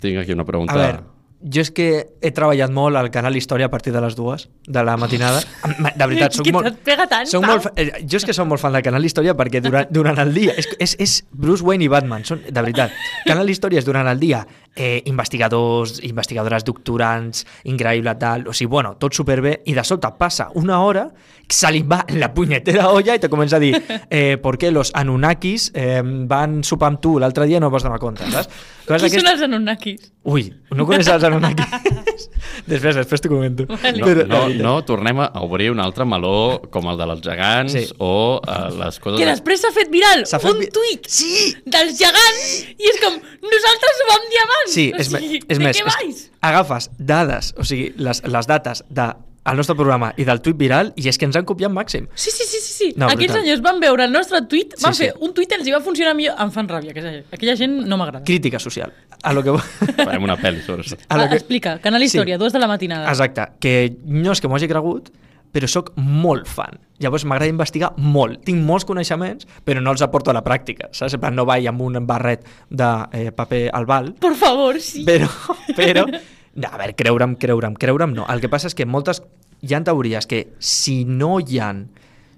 Tinc 0.00 0.22
aquí 0.22 0.32
una 0.32 0.46
pregunta. 0.48 0.72
Mm. 0.72 0.78
A 0.78 0.86
veure, 0.86 1.04
jo 1.44 1.60
és 1.60 1.70
que 1.76 1.86
he 2.24 2.30
treballat 2.32 2.72
molt 2.72 2.96
al 2.96 3.10
canal 3.12 3.36
Història 3.36 3.68
a 3.68 3.72
partir 3.72 3.92
de 3.92 4.00
les 4.00 4.16
dues 4.16 4.46
de 4.66 4.84
la 4.84 4.96
matinada. 4.96 5.42
De 5.98 6.06
veritat, 6.06 6.32
soc 6.32 6.48
molt... 6.54 6.80
pega 6.84 7.06
tant, 7.10 7.28
soc 7.28 7.44
molt, 7.44 7.68
eh, 7.76 7.90
jo 8.08 8.16
és 8.16 8.24
que 8.24 8.32
soc 8.36 8.48
molt 8.48 8.62
fan 8.62 8.72
del 8.72 8.84
canal 8.86 9.04
Història 9.04 9.34
perquè 9.36 9.60
durant, 9.64 9.90
durant 9.98 10.18
el 10.24 10.32
dia... 10.34 10.54
És, 10.56 10.70
és, 10.80 10.96
és 11.04 11.16
Bruce 11.30 11.64
Wayne 11.64 11.84
i 11.84 11.90
Batman, 11.92 12.24
són, 12.24 12.40
de 12.48 12.60
veritat. 12.64 12.94
Canal 13.28 13.52
Història 13.52 13.82
és 13.82 13.88
durant 13.88 14.08
el 14.08 14.22
dia 14.22 14.40
eh, 14.74 15.02
investigadors, 15.10 15.98
investigadores 16.06 16.64
doctorants, 16.64 17.44
increïble 17.68 18.16
tal, 18.20 18.48
o 18.48 18.56
sigui, 18.56 18.72
bueno, 18.72 18.94
tot 19.00 19.14
superbé, 19.16 19.58
i 19.68 19.76
de 19.76 19.84
sobte 19.84 20.08
passa 20.18 20.48
una 20.56 20.80
hora, 20.80 21.10
se 21.48 21.70
li 21.72 21.82
va 21.84 22.00
la 22.16 22.32
punyetera 22.34 22.88
olla 22.90 23.16
i 23.18 23.20
te 23.20 23.28
comença 23.28 23.56
a 23.56 23.62
dir 23.62 23.76
eh, 24.08 24.38
¿por 24.40 24.56
qué 24.56 24.70
los 24.70 24.92
Anunnakis 24.94 25.70
eh, 25.74 26.00
van 26.02 26.62
sopar 26.64 26.94
amb 26.94 27.02
tu 27.04 27.18
l'altre 27.20 27.44
dia 27.46 27.60
no 27.60 27.70
vas 27.70 27.84
donar 27.84 28.00
compte, 28.00 28.24
saps? 28.32 28.48
Qui 28.84 28.90
són 28.92 29.00
d'aquestes- 29.00 29.32
els 29.32 29.42
Anunnakis? 29.46 30.10
Ui, 30.28 30.42
no 30.76 30.84
coneixes 30.86 31.08
els 31.14 31.24
Anunnakis? 31.24 32.26
després, 32.70 32.96
després 32.98 33.22
t'ho 33.24 33.30
comento. 33.32 33.64
Vale. 33.70 33.92
No, 33.98 34.06
Però, 34.06 34.24
no, 34.28 34.40
de 34.52 34.58
no 34.62 34.74
tornem 34.84 35.20
a 35.24 35.28
obrir 35.44 35.70
un 35.72 35.80
altre 35.80 36.04
meló 36.08 36.60
com 36.72 36.88
el 36.92 37.00
dels 37.00 37.22
gegants 37.24 37.72
Sí. 37.72 37.84
o 37.98 38.40
uh, 38.40 38.68
les 38.82 38.98
coses... 39.00 39.18
Que 39.20 39.28
després 39.30 39.64
s'ha 39.64 39.72
fet 39.74 39.88
viral 39.92 40.26
fet 40.28 40.44
un 40.52 40.60
vi- 40.60 40.70
tuit 40.74 41.08
Sí! 41.08 41.54
dels 41.64 41.96
gegants 41.98 42.44
i 42.76 42.90
és 42.92 43.00
com, 43.02 43.16
nosaltres 43.48 44.02
ho 44.04 44.08
vam 44.12 44.28
dir 44.32 44.42
abans. 44.44 44.72
Sí, 44.76 44.86
o 44.92 45.00
és, 45.00 45.12
sigui, 45.12 45.40
és 45.48 45.58
de 45.58 45.64
més, 45.64 45.80
és, 45.80 45.98
vais? 46.00 46.24
agafes 46.52 46.90
dades, 46.98 47.54
o 47.56 47.64
sigui, 47.64 47.92
les, 47.96 48.20
les 48.36 48.46
dates 48.52 48.84
de 48.90 49.08
el 49.44 49.56
nostre 49.58 49.74
programa 49.76 50.12
i 50.16 50.24
del 50.24 50.40
tuit 50.44 50.56
viral 50.56 50.92
i 50.96 51.08
és 51.10 51.18
que 51.20 51.26
ens 51.28 51.36
han 51.36 51.44
copiat 51.48 51.72
màxim. 51.72 52.06
Sí, 52.14 52.30
sí, 52.32 52.46
sí, 52.48 52.60
sí, 52.62 52.72
sí. 52.72 52.88
No, 52.96 53.06
Aquells 53.10 53.32
brutal. 53.32 53.42
senyors 53.42 53.62
van 53.64 53.80
veure 53.82 54.06
el 54.08 54.12
nostre 54.12 54.40
tuit, 54.48 54.72
Sí, 54.76 54.82
van 54.84 54.94
sí. 54.96 55.04
fer 55.04 55.14
un 55.20 55.34
tuit, 55.36 55.52
els 55.52 55.66
hi 55.68 55.74
va 55.74 55.80
funcionar 55.84 56.14
millor. 56.16 56.38
Em 56.40 56.50
fan 56.54 56.68
ràbia, 56.70 56.94
aquella, 56.94 57.18
aquella 57.32 57.56
gent 57.60 57.76
no 57.86 57.98
m'agrada. 58.00 58.24
Crítica 58.24 58.58
social. 58.58 58.92
A 59.22 59.32
lo 59.32 59.42
que... 59.44 59.52
Farem 60.04 60.24
una 60.24 60.38
pel·li 60.40 60.62
sobre 60.64 60.82
això. 60.86 60.96
a 61.08 61.18
lo 61.20 61.28
que... 61.28 61.36
Explica, 61.42 61.78
Canal 61.84 62.02
Història, 62.02 62.38
dues 62.40 62.52
de 62.56 62.58
la 62.62 62.68
matinada. 62.70 63.08
Exacte, 63.12 63.50
que 63.60 63.96
no 64.06 64.32
és 64.32 64.40
que 64.40 64.48
m'ho 64.48 64.56
hagi 64.56 64.68
cregut, 64.70 65.12
però 65.54 65.68
sóc 65.70 65.92
molt 65.96 66.48
fan. 66.50 66.80
Llavors 66.98 67.24
m'agrada 67.28 67.50
investigar 67.52 67.92
molt. 67.96 68.40
Tinc 68.46 68.58
molts 68.66 68.86
coneixements, 68.88 69.46
però 69.66 69.80
no 69.82 69.92
els 69.94 70.02
aporto 70.02 70.32
a 70.32 70.34
la 70.34 70.42
pràctica. 70.42 70.88
Saps? 70.90 71.14
En 71.14 71.22
plan, 71.22 71.34
no 71.36 71.44
vaig 71.46 71.68
amb 71.70 71.82
un 71.84 72.00
barret 72.08 72.42
de 72.70 72.88
eh, 73.12 73.28
paper 73.34 73.68
al 73.74 73.86
bal, 73.86 74.14
Por 74.18 74.34
favor, 74.40 74.80
sí. 74.82 75.04
però, 75.06 75.28
però 75.76 76.06
no, 76.54 76.68
a 76.70 76.78
veure, 76.78 76.94
creure'm, 76.94 77.34
creure'm, 77.40 77.74
creure'm 77.74 78.14
no. 78.14 78.26
El 78.30 78.40
que 78.42 78.48
passa 78.52 78.68
és 78.70 78.74
que 78.78 78.86
moltes, 78.86 79.22
hi 79.64 79.74
ha 79.74 79.80
teories 79.86 80.26
que 80.30 80.44
si 80.58 81.04
no 81.04 81.38
hi 81.40 81.58
han 81.62 81.86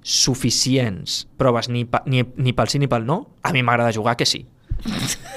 suficients 0.06 1.24
proves 1.36 1.68
ni, 1.68 1.84
pa, 1.84 2.02
ni, 2.06 2.22
ni 2.38 2.52
pel 2.54 2.70
sí 2.70 2.78
ni 2.78 2.86
pel 2.90 3.04
no, 3.08 3.16
a 3.42 3.50
mi 3.52 3.62
m'agrada 3.66 3.92
jugar 3.92 4.14
que 4.16 4.26
sí. 4.28 4.44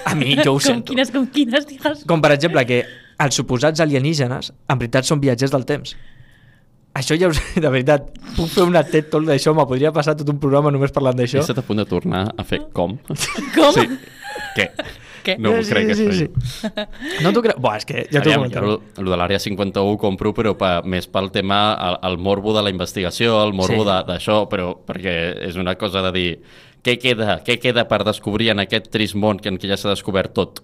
A 0.06 0.14
mi 0.16 0.36
jo 0.38 0.54
ho 0.54 0.58
com 0.60 0.66
sento. 0.68 0.92
quines, 0.94 1.12
com 1.12 1.26
quines, 1.34 1.66
digues. 1.68 2.06
Com 2.10 2.22
per 2.22 2.32
exemple 2.36 2.64
que 2.70 2.84
els 3.20 3.36
suposats 3.36 3.82
alienígenes 3.84 4.54
en 4.70 4.80
veritat 4.80 5.08
són 5.10 5.20
viatgers 5.24 5.52
del 5.56 5.66
temps. 5.68 5.96
Això 7.00 7.18
ja 7.20 7.30
us... 7.32 7.40
De 7.64 7.70
veritat, 7.70 8.08
puc 8.38 8.50
fer 8.54 8.66
una 8.68 8.82
TED 8.86 9.10
Talk 9.14 9.26
d'això, 9.28 9.54
me 9.58 9.66
podria 9.70 9.92
passar 9.96 10.16
tot 10.20 10.30
un 10.32 10.40
programa 10.42 10.72
només 10.74 10.94
parlant 10.96 11.18
He 11.20 11.26
d'això. 11.26 11.44
estat 11.44 11.62
a 11.62 11.66
punt 11.66 11.82
de 11.82 11.86
tornar 11.90 12.24
a 12.38 12.46
fer 12.48 12.62
com? 12.74 12.98
Com? 13.56 13.74
Sí. 13.76 13.86
Què? 14.58 14.70
Què? 15.30 15.36
No 15.40 15.54
Sí, 15.64 15.70
crec, 15.72 15.92
sí, 15.96 16.06
això. 16.06 16.14
sí, 16.14 16.70
jo. 16.70 17.24
No 17.24 17.32
t'ho 17.36 17.44
crec? 17.46 17.60
Buah, 17.62 17.78
és 17.82 17.86
que 17.90 18.04
ja 18.10 18.20
t'ho 18.20 18.30
Aviam, 18.30 18.42
comentaré. 18.46 18.66
jo 18.68 18.82
el 19.04 19.12
de 19.14 19.18
l'àrea 19.22 19.40
51 19.40 19.94
ho 19.94 19.98
compro, 20.02 20.34
però 20.38 20.56
pa, 20.58 20.72
més 20.84 21.08
pel 21.08 21.30
tema, 21.36 21.60
el, 21.90 22.00
el 22.12 22.18
morbo 22.18 22.54
de 22.58 22.64
la 22.66 22.74
investigació, 22.74 23.38
el 23.46 23.54
morbo 23.54 23.84
Sí. 23.86 23.92
d'això, 24.10 24.42
però 24.50 24.74
perquè 24.86 25.16
és 25.50 25.56
una 25.60 25.76
cosa 25.76 26.02
de 26.10 26.12
dir 26.16 26.32
què 26.84 26.98
queda, 26.98 27.42
què 27.44 27.60
queda 27.60 27.88
per 27.88 28.04
descobrir 28.08 28.50
en 28.54 28.60
aquest 28.64 28.90
trist 28.90 29.16
món 29.20 29.38
que, 29.40 29.50
en 29.52 29.58
què 29.60 29.68
ja 29.68 29.78
s'ha 29.78 29.90
descobert 29.96 30.34
tot? 30.34 30.62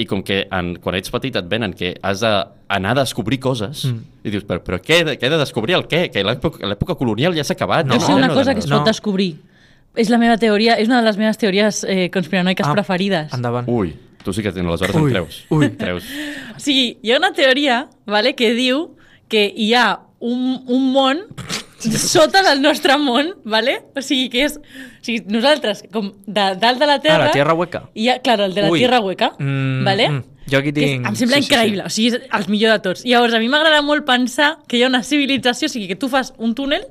I 0.00 0.06
com 0.08 0.22
que 0.24 0.46
en, 0.50 0.76
quan 0.80 0.94
ets 0.96 1.10
petit 1.12 1.34
et 1.36 1.44
venen 1.50 1.74
que 1.76 1.90
has 2.02 2.22
d'anar 2.22 2.92
a 2.94 3.00
descobrir 3.02 3.36
coses 3.42 3.82
mm. 3.84 3.98
i 4.24 4.30
dius, 4.32 4.46
però, 4.48 4.62
però 4.64 4.78
què, 4.80 5.02
què 5.18 5.26
he 5.28 5.32
de 5.34 5.36
descobrir 5.42 5.74
el 5.76 5.84
què? 5.90 6.06
Que 6.14 6.22
l'època 6.24 6.64
l'època 6.64 6.94
colonial 6.96 7.34
ja 7.36 7.44
s'ha 7.44 7.52
acabat. 7.58 7.84
No, 7.90 7.98
ja 7.98 8.06
sé 8.06 8.14
una 8.14 8.28
no 8.30 8.34
cosa 8.38 8.54
de- 8.54 8.54
que 8.54 8.64
es 8.64 8.70
no. 8.70 8.78
pot 8.78 8.86
descobrir. 8.88 9.34
És 9.96 10.08
la 10.08 10.18
meva 10.18 10.36
teoria, 10.38 10.76
és 10.78 10.86
una 10.88 11.00
de 11.00 11.06
les 11.08 11.16
meves 11.18 11.38
teories 11.38 11.84
eh, 11.88 12.10
conspiranoiques 12.14 12.66
Ah, 12.66 12.72
preferides. 12.72 13.32
Endavant. 13.34 13.66
Ui, 13.68 13.94
tu 14.24 14.32
sí 14.32 14.42
que 14.42 14.52
tens, 14.52 14.66
aleshores 14.66 14.94
Ui, 14.96 15.10
creus. 15.10 15.44
ui. 15.50 15.70
Creus. 15.76 16.04
O 16.56 16.60
sigui, 16.60 16.98
hi 17.02 17.12
ha 17.12 17.18
una 17.18 17.32
teoria 17.32 17.88
vale, 18.06 18.34
que 18.36 18.52
diu 18.54 18.96
que 19.28 19.52
hi 19.56 19.72
ha 19.74 20.00
un, 20.20 20.62
un 20.68 20.92
món 20.92 21.24
sota 21.80 22.42
del 22.42 22.60
nostre 22.62 22.96
món, 22.98 23.34
vale? 23.44 23.80
o 23.96 24.02
sigui, 24.02 24.28
que 24.28 24.44
és... 24.44 24.58
O 24.58 25.04
sigui, 25.04 25.22
nosaltres, 25.32 25.82
com 25.92 26.12
de 26.26 26.48
dalt 26.60 26.78
de 26.78 26.86
la 26.86 26.98
Ah, 26.98 27.00
Terra... 27.00 27.24
la 27.26 27.32
Tierra 27.32 27.54
Hueca. 27.54 27.84
Hi 27.94 28.08
ha, 28.10 28.18
claro, 28.20 28.44
el 28.44 28.54
de 28.54 28.62
la 28.62 28.70
Ui. 28.70 28.78
Tierra 28.78 29.00
Hueca, 29.00 29.32
Mm, 29.38 29.84
vale? 29.84 30.08
mm. 30.10 30.22
Jo 30.50 30.58
aquí 30.58 30.72
Que 30.72 30.80
és- 30.84 30.90
tinc- 30.98 31.06
em 31.08 31.14
sembla 31.16 31.36
sí, 31.36 31.42
sí, 31.42 31.48
sí. 31.48 31.54
increïble, 31.54 31.84
o 31.86 31.90
sigui, 31.90 32.08
és 32.08 32.22
el 32.32 32.48
millor 32.50 32.72
de 32.72 32.78
tots. 32.80 33.04
Llavors, 33.06 33.34
a 33.34 33.38
mi 33.38 33.48
m'agrada 33.48 33.80
molt 33.82 34.04
pensar 34.04 34.58
que 34.68 34.76
hi 34.76 34.82
ha 34.82 34.88
una 34.88 35.02
civilització, 35.02 35.66
o 35.66 35.68
sigui, 35.72 35.86
que 35.88 35.96
tu 35.96 36.08
fas 36.08 36.34
un 36.38 36.54
túnel 36.54 36.84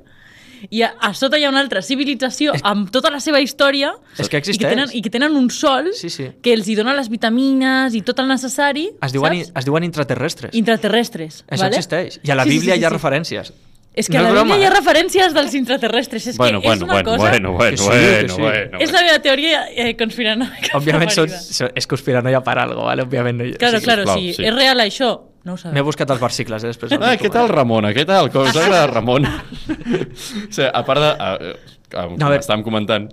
i 0.68 0.82
a, 0.82 0.90
a 1.00 1.12
sota 1.14 1.38
hi 1.40 1.44
ha 1.44 1.50
una 1.52 1.60
altra 1.64 1.80
civilització 1.82 2.52
amb 2.62 2.90
tota 2.92 3.10
la 3.10 3.20
seva 3.20 3.40
història 3.40 3.94
És 4.18 4.28
que 4.28 4.42
i 4.42 4.58
que, 4.58 4.66
tenen, 4.66 4.90
i 4.92 5.00
que 5.02 5.10
tenen 5.10 5.36
un 5.36 5.48
sol 5.50 5.88
Sí, 5.96 6.10
sí. 6.10 6.28
que 6.42 6.52
els 6.52 6.68
hi 6.68 6.76
dona 6.76 6.92
les 6.94 7.08
vitamines 7.08 7.94
i 7.96 8.02
tot 8.02 8.18
el 8.20 8.28
necessari, 8.28 8.90
Es 9.02 9.12
diuen, 9.16 9.38
saps? 9.44 9.52
es 9.62 9.64
diuen 9.64 9.84
intraterrestres. 9.84 10.54
Intraterrestres. 10.54 11.44
Això 11.48 11.64
vale? 11.64 11.76
existeix. 11.76 12.20
I 12.22 12.30
a 12.30 12.34
la 12.36 12.44
Sí, 12.44 12.50
sí, 12.50 12.58
Bíblia 12.58 12.74
sí, 12.74 12.80
hi 12.80 12.84
ha 12.84 12.88
sí. 12.90 12.94
referències. 12.96 13.52
És 13.92 14.06
que 14.06 14.18
No 14.18 14.28
a 14.28 14.30
la 14.30 14.42
Bíblia 14.44 14.58
hi 14.60 14.64
ha 14.64 14.68
eh? 14.68 14.74
referències 14.76 15.32
dels 15.34 15.54
intraterrestres. 15.58 16.26
És 16.28 16.36
bueno, 16.38 16.60
que 16.60 16.68
bueno, 16.68 16.76
és 16.78 16.82
una 16.84 16.92
bueno, 16.92 17.10
cosa... 17.10 17.30
bueno, 17.30 17.52
bueno, 17.52 17.70
Que 17.70 17.76
sí, 17.76 17.88
bueno, 17.88 18.20
que 18.20 18.28
sí. 18.28 18.40
bueno, 18.40 18.78
És 18.80 18.92
la 18.92 19.02
meva 19.02 19.18
teoria 19.18 19.64
eh, 19.74 19.96
conspiranoica 19.96 20.76
Òbviament 20.78 21.10
són, 21.10 21.28
són, 21.30 21.72
és 21.74 21.86
conspiranoia 21.90 22.40
per 22.46 22.58
algo, 22.58 22.84
¿vale? 22.86 23.02
Òbviament 23.02 23.36
no 23.38 23.44
hi 23.48 23.54
Claro, 23.54 23.78
sí. 23.80 23.84
claro, 23.84 24.06
si 24.14 24.32
sí. 24.34 24.44
és 24.46 24.54
real 24.54 24.78
això, 24.80 25.10
no 25.44 25.52
ho 25.52 25.56
M'he 25.56 25.62
sabem. 25.62 25.84
buscat 25.84 26.10
els 26.10 26.20
versicles, 26.20 26.64
eh, 26.64 26.70
després. 26.72 26.92
Ah, 27.00 27.16
què 27.16 27.30
tal. 27.32 27.48
Ramona? 27.48 27.92
Què 27.96 28.04
tal? 28.06 28.30
Com 28.30 28.42
us 28.48 28.56
agrada, 28.56 28.86
Ramona? 28.92 29.30
o 29.68 30.52
sigui, 30.52 30.68
a 30.72 30.82
part 30.84 31.00
de... 31.00 31.10
Uh, 31.16 31.76
com 31.90 32.12
No, 32.20 32.26
a 32.26 32.30
veure. 32.30 32.42
estàvem 32.44 32.62
comentant... 32.62 33.08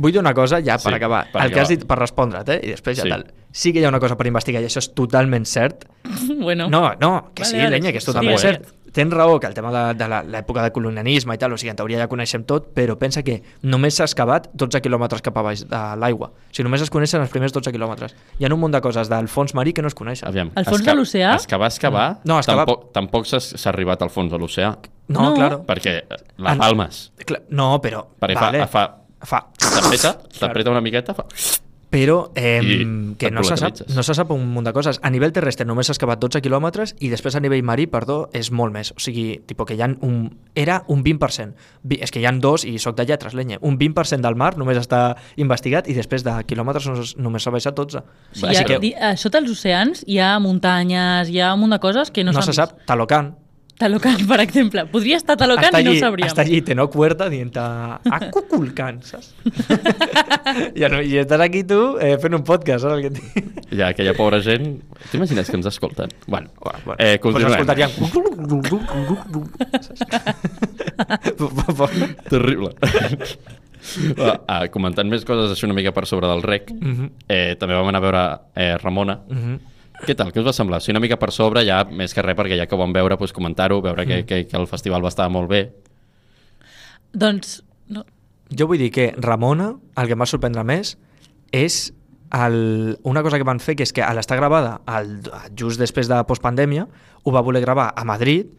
Vull 0.00 0.12
dir 0.14 0.20
una 0.22 0.32
cosa 0.32 0.62
ja 0.64 0.78
per 0.80 0.92
Sí, 0.94 0.96
acabar. 0.96 1.26
per 1.32 1.42
el 1.44 1.50
que 1.52 1.60
has 1.60 1.66
acabar. 1.68 1.76
dit 1.76 1.88
per 1.90 1.98
respondre't, 1.98 2.48
eh? 2.54 2.60
I 2.62 2.70
després 2.72 2.96
ja 2.96 3.04
Sí. 3.04 3.10
tal. 3.12 3.26
Sí 3.52 3.72
que 3.74 3.82
hi 3.82 3.84
ha 3.84 3.90
una 3.90 4.00
cosa 4.00 4.16
per 4.16 4.26
investigar 4.30 4.62
i 4.62 4.66
això 4.70 4.80
és 4.80 4.88
totalment 4.96 5.44
cert. 5.46 5.84
bueno, 6.40 6.70
No, 6.70 6.94
no, 7.00 7.30
que 7.34 7.42
Vale, 7.42 7.50
sí, 7.50 7.58
vale. 7.58 7.70
Lenya, 7.76 7.92
que 7.92 7.98
és 8.00 8.06
totalment 8.08 8.38
sí. 8.38 8.46
cert. 8.46 8.70
Tens 8.94 9.10
raó 9.12 9.40
que 9.42 9.48
el 9.48 9.54
tema 9.54 9.72
de, 9.74 9.80
de 9.98 10.06
la- 10.08 10.22
l'època 10.22 10.62
de 10.62 10.70
colonialisme 10.70 11.34
i 11.34 11.38
tal, 11.42 11.52
o 11.52 11.58
sigui, 11.58 11.70
en 11.72 11.76
teoria 11.80 11.98
ja 11.98 12.06
coneixem 12.08 12.44
tot, 12.46 12.68
però 12.76 12.94
pensa 12.96 13.24
que 13.26 13.40
només 13.66 13.96
s'ha 13.98 14.06
excavat 14.06 14.46
12 14.54 14.80
quilòmetres 14.84 15.20
cap 15.26 15.36
a 15.36 15.42
baix 15.42 15.64
de 15.66 15.80
l'aigua. 15.98 16.28
O 16.30 16.54
sigui, 16.54 16.64
només 16.68 16.84
es 16.86 16.90
coneixen 16.94 17.20
els 17.24 17.30
primers 17.34 17.52
12 17.52 17.72
quilòmetres. 17.74 18.14
Hi 18.38 18.46
ha 18.46 18.52
un 18.54 18.60
munt 18.60 18.72
de 18.76 18.80
coses 18.80 19.10
del 19.10 19.26
fons 19.28 19.52
marí 19.58 19.72
que 19.74 19.82
no 19.82 19.88
es 19.90 19.94
coneixen. 19.98 20.28
Aviam, 20.30 20.52
Al 20.54 20.64
fons 20.64 20.80
esca- 20.80 20.92
de 20.92 20.96
l'oceà? 21.00 21.34
Excavar, 21.34 21.68
excavar... 21.74 22.06
No, 22.24 22.38
excavar- 22.38 22.66
Tampoc, 22.70 22.92
tampoc 22.94 23.26
s'ha 23.26 23.40
s'ha 23.42 23.68
arribat 23.74 24.00
al 24.06 24.10
fons 24.14 24.30
de 24.30 24.38
l'oceà. 24.38 24.76
No, 25.08 25.20
No. 25.30 25.34
claro. 25.34 25.64
Perquè 25.66 25.96
eh, 25.98 26.22
la 26.38 26.52
En- 26.54 26.58
palmes. 26.62 27.10
No, 27.50 27.80
però... 27.82 28.06
Perquè 28.20 28.38
vale. 28.40 28.66
fa, 28.68 28.86
fa, 29.18 29.26
fa... 29.26 29.42
t'apreta, 29.58 30.14
t'apreta 30.38 30.70
una 30.70 30.80
miqueta, 30.80 31.12
fa... 31.14 31.26
Però 31.94 32.16
eh, 32.34 32.58
I 32.58 33.14
que 33.20 33.30
no 33.30 33.44
se, 33.46 33.54
sap, 33.60 33.76
no 33.94 34.02
se 34.02 34.14
sap 34.18 34.32
un 34.34 34.48
munt 34.50 34.66
de 34.66 34.72
coses. 34.74 34.98
A 35.06 35.10
nivell 35.14 35.30
terrestre 35.32 35.62
només 35.68 35.86
s'ha 35.86 35.94
excavat 35.94 36.18
12 36.18 36.40
quilòmetres 36.42 36.96
i 37.06 37.10
després 37.12 37.36
a 37.38 37.42
nivell 37.44 37.62
marí, 37.62 37.86
perdó, 37.86 38.24
és 38.34 38.50
molt 38.50 38.74
més. 38.74 38.90
O 38.96 38.98
sigui, 38.98 39.38
tipo 39.46 39.62
que 39.68 39.76
hi 39.78 39.82
ha 39.84 39.88
un, 40.02 40.16
era 40.58 40.80
un 40.90 41.04
20%. 41.06 41.54
Vi, 41.86 42.00
és 42.02 42.10
que 42.10 42.18
hi 42.18 42.26
han 42.26 42.40
dos 42.42 42.64
i 42.66 42.74
sóc 42.82 42.96
de 42.98 43.06
lletres, 43.06 43.34
lenya. 43.38 43.60
Un 43.62 43.78
20% 43.78 44.26
del 44.26 44.34
mar 44.34 44.56
només 44.58 44.80
està 44.80 45.14
investigat 45.36 45.86
i 45.88 45.94
després 45.94 46.24
de 46.26 46.34
quilòmetres 46.50 46.90
només- 46.90 47.14
només 47.16 47.42
s'ha 47.46 47.54
baixat 47.54 47.78
12. 47.78 47.98
o 48.02 48.02
sigui, 48.34 48.56
hi 48.90 48.92
ha, 48.98 49.12
a 49.12 49.16
sota 49.16 49.38
els 49.38 49.50
oceans 49.54 50.02
hi 50.06 50.18
ha 50.18 50.34
muntanyes, 50.40 51.30
hi 51.30 51.38
ha 51.40 51.54
un 51.54 51.60
munt 51.60 51.72
de 51.76 51.78
coses 51.78 52.10
que 52.10 52.24
no, 52.24 52.32
no, 52.32 52.42
se 52.42 52.52
sap. 52.52 52.74
Talocan. 52.86 53.36
Talocan, 53.78 54.20
per 54.28 54.38
exemple. 54.40 54.84
Podria 54.86 55.16
estar 55.18 55.34
Talocan 55.36 55.64
Està 55.72 55.80
i 55.82 55.84
no 55.84 55.90
allí, 55.90 55.98
ho 55.98 56.04
sabríem. 56.04 56.28
està 56.30 56.42
allí 56.44 56.60
Tenoch 56.62 56.94
Huerta 56.94 57.26
dient 57.32 57.50
a 57.58 57.98
Cuculcan, 58.30 59.00
saps? 59.02 59.32
ja 60.80 60.88
no, 60.92 61.00
I 61.02 61.18
estàs 61.24 61.42
aquí 61.42 61.64
tu 61.66 61.80
eh, 61.98 62.14
fent 62.22 62.34
un 62.38 62.44
podcast, 62.46 62.84
saps 62.86 62.94
el 62.94 63.02
que 63.02 63.10
et 63.10 63.18
dic? 63.18 63.66
Ja, 63.74 63.88
aquella 63.90 64.14
pobra 64.14 64.38
gent... 64.46 64.76
T'imagines 65.10 65.50
que 65.50 65.56
ens 65.58 65.66
escolten? 65.72 66.08
Bueno, 66.28 66.48
Bueno, 66.62 66.94
eh, 66.98 67.18
pues 67.18 67.34
continuem. 67.34 67.58
escoltarien... 67.58 67.90
Terrible. 72.30 72.70
Ah, 74.48 74.64
comentant 74.72 75.10
més 75.10 75.26
coses 75.28 75.50
així 75.52 75.66
una 75.68 75.74
mica 75.76 75.92
per 75.92 76.06
sobre 76.08 76.28
del 76.30 76.42
rec, 76.46 76.70
Mhm. 76.72 77.10
eh, 77.28 77.56
també 77.60 77.74
vam 77.76 77.88
anar 77.90 78.00
a 78.00 78.04
veure 78.06 78.22
eh, 78.56 78.76
Ramona. 78.78 79.18
Què 80.04 80.16
tal? 80.18 80.32
Què 80.32 80.42
us 80.42 80.48
va 80.48 80.56
semblar? 80.56 80.80
Sí, 80.84 80.92
una 80.92 81.02
mica 81.02 81.18
per 81.20 81.30
sobre, 81.32 81.64
ja 81.66 81.82
més 81.88 82.12
que 82.14 82.22
res, 82.24 82.36
perquè 82.36 82.58
ja 82.60 82.66
que 82.68 82.76
ho 82.76 82.80
vam 82.80 82.92
veure, 82.92 83.16
doncs, 83.16 83.32
comentar-ho, 83.36 83.80
veure 83.84 84.06
que, 84.08 84.22
que, 84.28 84.42
que 84.50 84.58
el 84.60 84.68
festival 84.70 85.04
va 85.04 85.12
estar 85.12 85.30
molt 85.32 85.48
bé. 85.50 85.62
Doncs, 87.14 87.60
no, 87.94 88.04
Jo 88.52 88.66
vull 88.68 88.78
dir 88.78 88.90
que 88.92 89.12
Ramona, 89.16 89.72
el 89.96 90.08
que 90.08 90.14
em 90.16 90.20
va 90.20 90.28
sorprendre 90.28 90.64
més, 90.68 90.94
és 91.54 91.78
el, 92.34 92.98
una 93.06 93.22
cosa 93.24 93.38
que 93.40 93.46
van 93.46 93.60
fer, 93.62 93.76
que 93.78 93.86
és 93.86 93.94
que 93.94 94.02
a 94.04 94.12
l'estar 94.14 94.36
gravada 94.38 94.76
el, 94.98 95.16
just 95.58 95.80
després 95.80 96.10
de 96.10 96.20
postpandèmia, 96.28 96.86
ho 97.24 97.34
va 97.34 97.44
voler 97.46 97.62
gravar 97.64 97.90
a 97.96 98.04
Madrid 98.04 98.50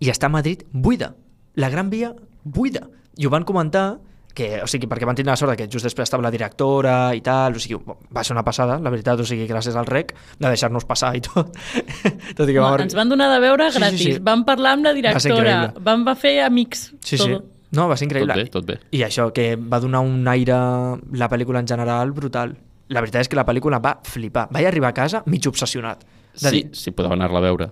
i 0.00 0.10
està 0.10 0.30
a 0.30 0.34
Madrid 0.34 0.64
buida. 0.72 1.12
La 1.54 1.70
Gran 1.70 1.90
Via 1.90 2.14
buida. 2.42 2.88
I 3.18 3.26
ho 3.26 3.30
van 3.30 3.44
comentar 3.46 4.00
que, 4.34 4.48
o 4.64 4.66
sigui, 4.66 4.88
perquè 4.90 5.06
van 5.06 5.14
tenir 5.14 5.30
la 5.30 5.36
sort 5.38 5.54
que 5.56 5.68
just 5.70 5.86
després 5.86 6.08
estava 6.08 6.24
la 6.26 6.30
directora 6.34 7.14
i 7.14 7.20
tal, 7.22 7.54
o 7.54 7.62
sigui, 7.62 7.78
va 8.10 8.24
ser 8.26 8.34
una 8.34 8.42
passada, 8.42 8.80
la 8.82 8.90
veritat, 8.90 9.20
o 9.22 9.26
sigui, 9.28 9.46
gràcies 9.46 9.76
al 9.78 9.86
rec, 9.86 10.10
de 10.38 10.48
deixar-nos 10.50 10.84
passar 10.88 11.12
i 11.16 11.22
tot. 11.22 11.54
tot 12.36 12.48
i 12.48 12.52
que 12.52 12.58
vam... 12.60 12.80
ens 12.82 12.96
van 12.98 13.08
donar 13.12 13.30
de 13.32 13.40
veure 13.44 13.68
Sí, 13.70 13.76
sí, 13.78 13.80
gratis, 13.84 14.04
sí. 14.16 14.18
vam 14.26 14.42
parlar 14.44 14.72
amb 14.78 14.88
la 14.90 14.92
directora, 14.96 15.58
vam 15.86 16.04
va 16.06 16.16
fer 16.18 16.40
amics. 16.44 16.88
Sí, 17.00 17.16
sí. 17.16 17.30
tot. 17.30 17.50
No, 17.74 17.88
va 17.90 17.96
ser 17.98 18.06
Tot 18.06 18.12
increïble. 18.12 18.34
bé, 18.38 18.50
tot 18.54 18.66
bé. 18.68 18.76
I 18.94 19.00
això, 19.02 19.32
que 19.34 19.56
va 19.58 19.80
donar 19.82 20.00
un 20.06 20.20
aire, 20.30 20.54
la 21.18 21.26
pel·lícula 21.30 21.58
en 21.58 21.66
general, 21.66 22.12
brutal. 22.14 22.52
La 22.94 23.00
veritat 23.02 23.24
és 23.24 23.30
que 23.32 23.34
la 23.38 23.42
pel·lícula 23.48 23.80
va 23.82 23.96
flipar. 24.06 24.44
Vaig 24.54 24.66
arribar 24.68 24.92
a 24.92 24.94
casa 24.94 25.24
mig 25.26 25.46
obsessionat. 25.50 26.04
De 26.34 26.50
Sí, 26.50 26.52
dir, 26.54 26.68
si 26.76 26.92
podeu 26.94 27.10
anar-la 27.16 27.40
a 27.40 27.42
veure, 27.42 27.66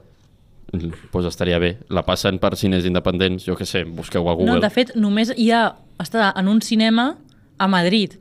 doncs 0.72 1.26
estaria 1.28 1.58
bé. 1.62 1.76
La 1.92 2.02
passen 2.06 2.38
per 2.42 2.54
cines 2.56 2.86
independents, 2.88 3.44
jo 3.46 3.54
que 3.58 3.66
sé, 3.68 3.84
busqueu 3.84 4.26
a 4.28 4.34
Google, 4.34 4.54
No, 4.54 4.60
de 4.62 4.70
fet, 4.74 4.94
només 4.96 5.32
hi 5.36 5.50
ha... 5.52 5.66
Està 6.02 6.32
en 6.36 6.48
un 6.50 6.60
cinema 6.64 7.12
a 7.58 7.68
Madrid. 7.70 8.18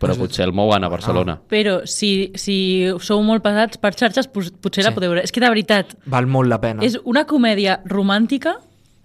però 0.00 0.14
potser 0.18 0.44
el 0.44 0.52
mouen 0.52 0.84
a 0.84 0.88
Barcelona. 0.88 1.38
Però 1.48 1.78
si, 1.88 2.30
si 2.34 2.86
sou 3.00 3.22
molt 3.24 3.42
pesats 3.44 3.78
per 3.80 3.92
xarxes, 3.94 4.26
potser 4.28 4.82
la 4.84 4.90
Sí. 4.90 4.94
podeu 4.96 5.10
veure. 5.12 5.22
És 5.24 5.32
que 5.32 5.40
de 5.40 5.48
veritat, 5.48 5.94
val 6.06 6.26
molt 6.26 6.48
la 6.50 6.58
pena. 6.60 6.82
és 6.84 6.98
una 7.04 7.24
comèdia 7.26 7.80
romàntica 7.86 8.56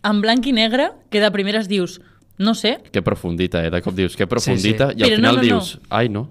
en 0.03 0.21
blanc 0.21 0.45
i 0.47 0.51
negre 0.51 0.89
que 1.09 1.19
de 1.21 1.29
primeres 1.31 1.67
dius, 1.67 1.99
no 2.37 2.53
sé, 2.55 2.79
Que 2.91 3.01
profundita, 3.01 3.63
eh? 3.65 3.69
De 3.69 3.81
cop 3.81 3.93
dius, 3.95 4.15
que 4.15 4.27
profundita, 4.27 4.89
sí. 4.91 4.99
i 4.99 5.03
al 5.03 5.09
Però 5.09 5.11
no, 5.11 5.15
final 5.21 5.35
no, 5.35 5.41
no. 5.41 5.47
dius, 5.47 5.79
ai, 5.89 6.09
no. 6.09 6.29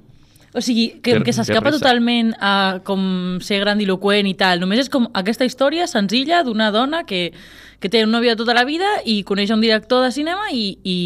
O 0.55 0.61
sigui, 0.65 1.01
que, 1.03 1.19
Que- 1.23 1.33
s'escapa 1.33 1.71
totalment 1.71 2.33
a 2.41 2.81
com 2.85 3.39
ser 3.45 3.61
grandiloquent 3.61 4.27
i 4.27 4.35
tal. 4.35 4.61
Només 4.61 4.81
és 4.81 4.89
com 4.89 5.09
aquesta 5.13 5.45
història 5.45 5.87
senzilla 5.87 6.43
d'una 6.43 6.71
dona 6.73 7.03
que, 7.05 7.33
que 7.81 7.89
té 7.93 8.01
un 8.05 8.11
nòvio 8.11 8.31
de 8.33 8.37
tota 8.41 8.55
la 8.57 8.65
vida 8.65 8.87
i 9.05 9.23
coneix 9.29 9.51
un 9.53 9.61
director 9.61 10.03
de 10.03 10.11
cinema 10.11 10.49
i... 10.51 10.79
i... 10.83 10.97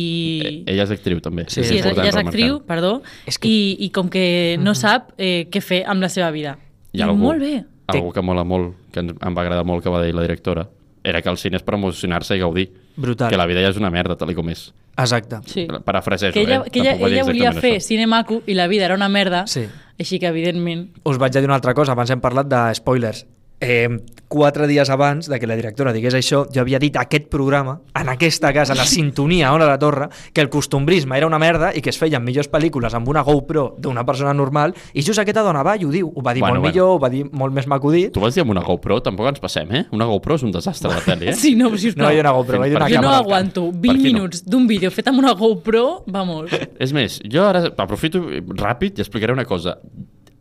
Eh, 0.44 0.52
Ella 0.72 0.85
és 0.87 0.90
actriu, 0.94 1.18
també. 1.20 1.44
Sí, 1.48 1.64
sí, 1.64 1.81
és, 1.81 1.85
ella 1.87 2.07
és 2.07 2.14
remarcar. 2.14 2.28
actriu, 2.28 2.61
perdó, 2.64 2.92
És 3.26 3.38
que- 3.38 3.48
i, 3.50 3.76
i 3.81 3.90
com 3.90 4.09
que 4.09 4.57
no 4.62 4.74
sap 4.78 5.11
eh, 5.18 5.48
què 5.50 5.61
fer 5.61 5.83
amb 5.90 6.00
la 6.07 6.09
seva 6.09 6.31
vida. 6.31 6.57
Hi 6.92 7.02
ha 7.02 7.07
algú, 7.11 7.18
Molt 7.26 7.40
bé. 7.42 7.64
algú 7.88 8.12
que 8.14 8.22
mola 8.22 8.44
molt, 8.44 8.76
que 8.92 9.00
ens- 9.02 9.18
em 9.18 9.35
va 9.37 9.42
agradar 9.42 9.64
molt 9.66 9.83
que 9.83 9.90
va 9.90 10.05
dir 10.05 10.14
la 10.14 10.22
directora, 10.22 10.68
era 11.02 11.20
que 11.20 11.28
el 11.28 11.37
cine 11.37 11.57
és 11.59 11.62
per 11.66 11.74
emocionar-se 11.74 12.37
i 12.37 12.40
gaudir. 12.40 12.70
Brutal. 12.96 13.31
Que 13.31 13.37
la 13.37 13.46
vida 13.46 13.61
ja 13.62 13.68
és 13.72 13.76
una 13.81 13.90
merda, 13.90 14.16
tal 14.16 14.31
i 14.31 14.35
com 14.35 14.48
és. 14.52 14.72
Exacte. 14.96 15.38
Sí. 15.46 15.66
Parafrasejo, 15.85 16.35
Que 16.35 16.42
ella, 16.42 16.62
eh? 16.66 16.70
que 16.70 16.81
ella, 16.81 16.90
Tampoc 16.92 17.09
ella 17.09 17.24
volia 17.24 17.52
fer 17.52 17.76
això. 17.78 17.87
cine 17.87 18.07
maco 18.07 18.42
i 18.46 18.55
la 18.55 18.66
vida 18.68 18.85
era 18.85 18.94
una 18.94 19.09
merda, 19.09 19.46
Sí. 19.46 19.66
així 19.98 20.18
que 20.18 20.26
evidentment... 20.26 20.90
Us 21.05 21.16
vaig 21.18 21.37
a 21.37 21.40
dir 21.40 21.46
una 21.48 21.55
altra 21.57 21.72
cosa, 21.74 21.92
abans 21.92 22.11
hem 22.11 22.20
parlat 22.20 22.46
de 22.46 22.74
spoilers. 22.74 23.26
Eh, 23.62 23.88
quatre 24.27 24.66
dies 24.66 24.88
abans 24.90 25.29
de 25.29 25.38
que 25.38 25.46
la 25.46 25.55
directora 25.55 25.92
digués 25.92 26.16
això, 26.18 26.40
jo 26.51 26.62
havia 26.64 26.81
dit 26.83 26.96
a 26.96 27.05
aquest 27.05 27.29
programa, 27.31 27.77
en 27.94 28.09
aquesta 28.11 28.51
casa, 28.53 28.75
la 28.75 28.87
sintonia 28.88 29.51
a 29.51 29.53
Ona 29.55 29.68
la 29.68 29.77
Torre, 29.79 30.09
que 30.33 30.40
el 30.40 30.48
costumbrisme 30.51 31.14
era 31.18 31.29
una 31.29 31.38
merda 31.38 31.68
i 31.77 31.83
que 31.85 31.92
es 31.92 31.98
feien 32.01 32.25
millors 32.25 32.48
pel·lícules 32.51 32.96
amb 32.96 33.07
una 33.12 33.22
GoPro 33.22 33.77
d'una 33.79 34.03
persona 34.09 34.33
normal, 34.35 34.72
i 34.94 35.05
just 35.05 35.20
aquesta 35.22 35.44
dona 35.46 35.62
va 35.62 35.77
i 35.77 35.85
ho 35.87 35.92
diu. 35.92 36.09
Ho 36.11 36.25
va 36.25 36.33
dir 36.35 36.40
Bueno, 36.42 36.57
molt 36.59 36.64
bueno. 36.64 36.72
millor, 36.72 36.96
ho 36.96 36.98
va 36.98 37.11
dir 37.12 37.22
molt 37.31 37.55
més 37.55 37.68
maco 37.70 37.92
dit. 37.92 38.11
Tu 38.12 38.20
vas 38.25 38.35
dir 38.35 38.42
amb 38.42 38.51
una 38.51 38.64
GoPro, 38.66 38.98
tampoc 39.05 39.29
ens 39.31 39.38
passem, 39.44 39.70
eh? 39.70 39.85
Una 39.92 40.09
GoPro 40.11 40.35
és 40.40 40.42
un 40.48 40.51
desastre 40.57 40.90
de 40.90 41.05
pel·li, 41.07 41.29
eh? 41.31 41.37
Sí, 41.44 41.55
no, 41.55 41.70
sisplau. 41.77 42.03
No, 42.03 42.09
va 42.09 42.14
dir 42.16 42.25
una 42.25 42.33
GoPro, 42.33 42.59
una 42.64 42.88
Per 42.88 42.96
jo 42.96 43.03
no 43.05 43.12
aguanto 43.14 43.68
Per 43.70 43.81
20 43.85 43.92
qui 43.92 44.12
no? 44.12 44.18
minuts 44.18 44.42
d'un 44.48 44.66
vídeo 44.66 44.90
fet 44.90 45.12
amb 45.12 45.22
una 45.22 45.37
GoPro, 45.38 46.03
vamos. 46.09 46.51
És 46.83 46.96
més, 46.96 47.20
jo 47.31 47.44
ara 47.46 47.68
aprofito 47.77 48.25
ràpid 48.59 48.98
i 48.98 49.05
explicaré 49.07 49.37
una 49.37 49.44
cosa. 49.44 49.77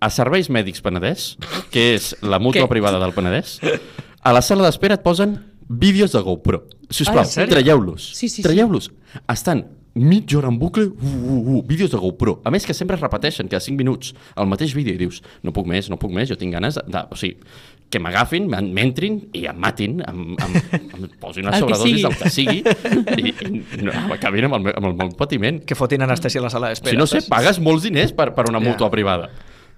A 0.01 0.09
Serveis 0.09 0.49
Mèdics 0.49 0.81
Penedès, 0.81 1.35
que 1.69 1.91
és 1.95 2.15
la 2.25 2.39
mútua 2.41 2.65
Què? 2.65 2.71
privada 2.73 2.97
del 3.01 3.13
Penedès, 3.13 3.59
a 4.21 4.31
la 4.33 4.41
sala 4.41 4.65
d'espera 4.65 4.97
et 4.97 5.03
posen 5.05 5.35
vídeos 5.69 6.11
de 6.15 6.21
GoPro. 6.25 6.63
Si 6.89 7.03
us 7.05 7.09
Ah, 7.09 7.13
plau, 7.13 7.23
en 7.23 7.29
sèrio? 7.29 7.53
traieu-los. 7.53 8.01
Sí, 8.17 8.27
sí, 8.27 8.41
sí. 8.41 8.43
traieu-los. 8.43 8.89
Estan 9.29 9.67
mitja 9.93 10.37
hora 10.39 10.47
en 10.47 10.57
bucle, 10.57 10.85
uh, 10.85 10.95
uh, 11.03 11.57
uh, 11.57 11.61
vídeos 11.67 11.91
de 11.91 11.97
GoPro. 11.97 12.41
A 12.45 12.49
més 12.49 12.65
que 12.65 12.73
sempre 12.73 12.95
es 12.95 13.01
repeteixen, 13.01 13.47
cada 13.47 13.59
5 13.61 13.77
minuts, 13.77 14.15
el 14.35 14.47
mateix 14.47 14.73
vídeo, 14.73 14.95
i 14.95 14.97
dius, 14.97 15.21
no 15.43 15.51
puc 15.53 15.67
més, 15.67 15.89
no 15.91 15.97
puc 15.99 16.11
més, 16.15 16.29
jo 16.29 16.35
tinc 16.39 16.53
ganes 16.53 16.75
de... 16.75 16.83
de 16.87 17.05
o 17.11 17.15
sigui, 17.15 17.37
que 17.91 17.99
m'agafin, 17.99 18.45
m'en- 18.47 18.71
m'entrin 18.73 19.17
i 19.35 19.45
em 19.51 19.57
matin, 19.59 19.99
em, 20.07 20.21
em, 20.39 20.53
em 20.95 21.07
posin 21.19 21.45
una 21.45 21.57
sobredosis 21.59 21.99
sigui. 21.99 22.03
del 22.07 22.15
que 22.15 22.29
sigui 22.31 22.63
i, 23.19 23.33
i 23.51 23.83
no, 23.83 23.91
acabin 24.15 24.45
amb 24.47 24.55
el, 24.61 24.73
amb 24.79 24.85
el 24.87 24.95
meu 24.95 25.09
patiment. 25.19 25.59
Que 25.67 25.75
fotin 25.75 26.01
anestèsia 26.07 26.39
a 26.39 26.45
la 26.45 26.49
sala 26.49 26.69
d'espera. 26.71 26.95
Si 26.95 26.97
no 26.97 27.05
sé, 27.05 27.19
saps? 27.19 27.27
pagues 27.29 27.59
molts 27.59 27.83
diners 27.83 28.13
per, 28.15 28.29
per 28.33 28.47
una 28.49 28.61
mútua 28.63 28.89
privada. 28.89 29.27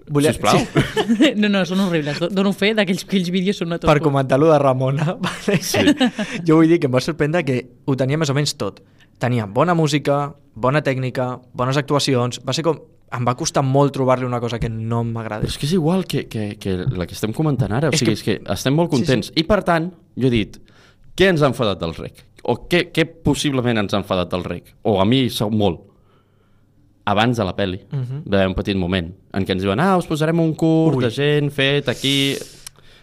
Volia- 0.09 0.33
Sisplau. 0.33 0.57
sí. 0.59 1.33
No, 1.39 1.47
no, 1.49 1.61
són 1.65 1.79
horribles. 1.85 2.19
Do- 2.19 2.29
Dono 2.29 2.51
fe 2.53 2.73
d'aquells 2.75 3.05
aquells 3.05 3.29
vídeos 3.31 3.57
són 3.61 3.69
una 3.71 3.79
per 3.79 3.99
comentar-lo 4.03 4.49
de 4.51 4.57
Ramona, 4.59 5.13
vale? 5.25 5.59
Sí. 5.63 5.79
jo 6.45 6.57
vull 6.59 6.67
dir 6.67 6.79
que 6.79 6.87
em 6.89 6.93
va 6.95 7.01
sorprendre 7.01 7.43
que 7.47 7.61
ho 7.85 7.95
tenia 7.95 8.17
més 8.17 8.29
o 8.29 8.35
menys 8.35 8.55
tot. 8.59 8.81
Tenia 9.19 9.45
bona 9.45 9.73
música, 9.77 10.33
bona 10.55 10.81
tècnica, 10.83 11.39
bones 11.53 11.77
actuacions, 11.77 12.41
va 12.45 12.53
ser 12.53 12.63
com... 12.67 12.81
Em 13.13 13.21
va 13.27 13.35
costar 13.37 13.61
molt 13.61 13.93
trobar-li 13.93 14.25
una 14.25 14.39
cosa 14.41 14.57
que 14.57 14.67
no 14.73 15.03
Però 15.03 15.11
m'agradés. 15.13 15.51
és 15.53 15.57
que 15.61 15.67
és 15.67 15.73
igual 15.77 16.01
que, 16.09 16.23
que, 16.27 16.55
que 16.57 16.71
la 16.97 17.05
que 17.05 17.13
estem 17.13 17.31
comentant 17.31 17.69
ara. 17.71 17.91
O 17.91 17.93
És 17.93 17.99
sigui, 18.01 18.15
que- 18.15 18.17
és 18.17 18.23
que 18.25 18.53
estem 18.55 18.73
molt 18.73 18.89
Sí, 18.89 18.97
sí. 18.97 19.03
contents. 19.03 19.31
I, 19.37 19.43
per 19.45 19.59
tant, 19.63 19.91
jo 20.17 20.27
he 20.27 20.31
dit, 20.33 20.57
què 21.15 21.27
ens 21.29 21.43
ha 21.45 21.51
enfadat 21.51 21.77
del 21.79 21.93
rec? 21.93 22.23
O 22.41 22.55
què, 22.67 22.87
què 22.91 23.05
possiblement 23.05 23.77
ens 23.83 23.93
ha 23.93 23.99
enfadat 24.01 24.31
del 24.33 24.43
rec? 24.43 24.73
O 24.81 24.95
a 24.99 25.05
mi, 25.05 25.27
sou 25.29 25.51
molt. 25.53 25.83
Abans 27.05 27.35
de 27.37 27.43
la 27.43 27.55
pel·li, 27.55 27.81
uh 27.91 27.95
Mhm. 27.95 28.23
-huh. 28.25 28.47
un 28.47 28.53
petit 28.55 28.75
moment 28.77 29.13
en 29.33 29.45
què 29.45 29.51
ens 29.51 29.61
diuen, 29.61 29.79
ah, 29.79 29.97
us 29.97 30.05
posarem 30.07 30.39
un 30.39 30.53
curt 30.55 30.97
Ui. 30.97 31.03
de 31.03 31.09
gent 31.11 31.51
fet 31.51 31.89
aquí... 31.89 32.35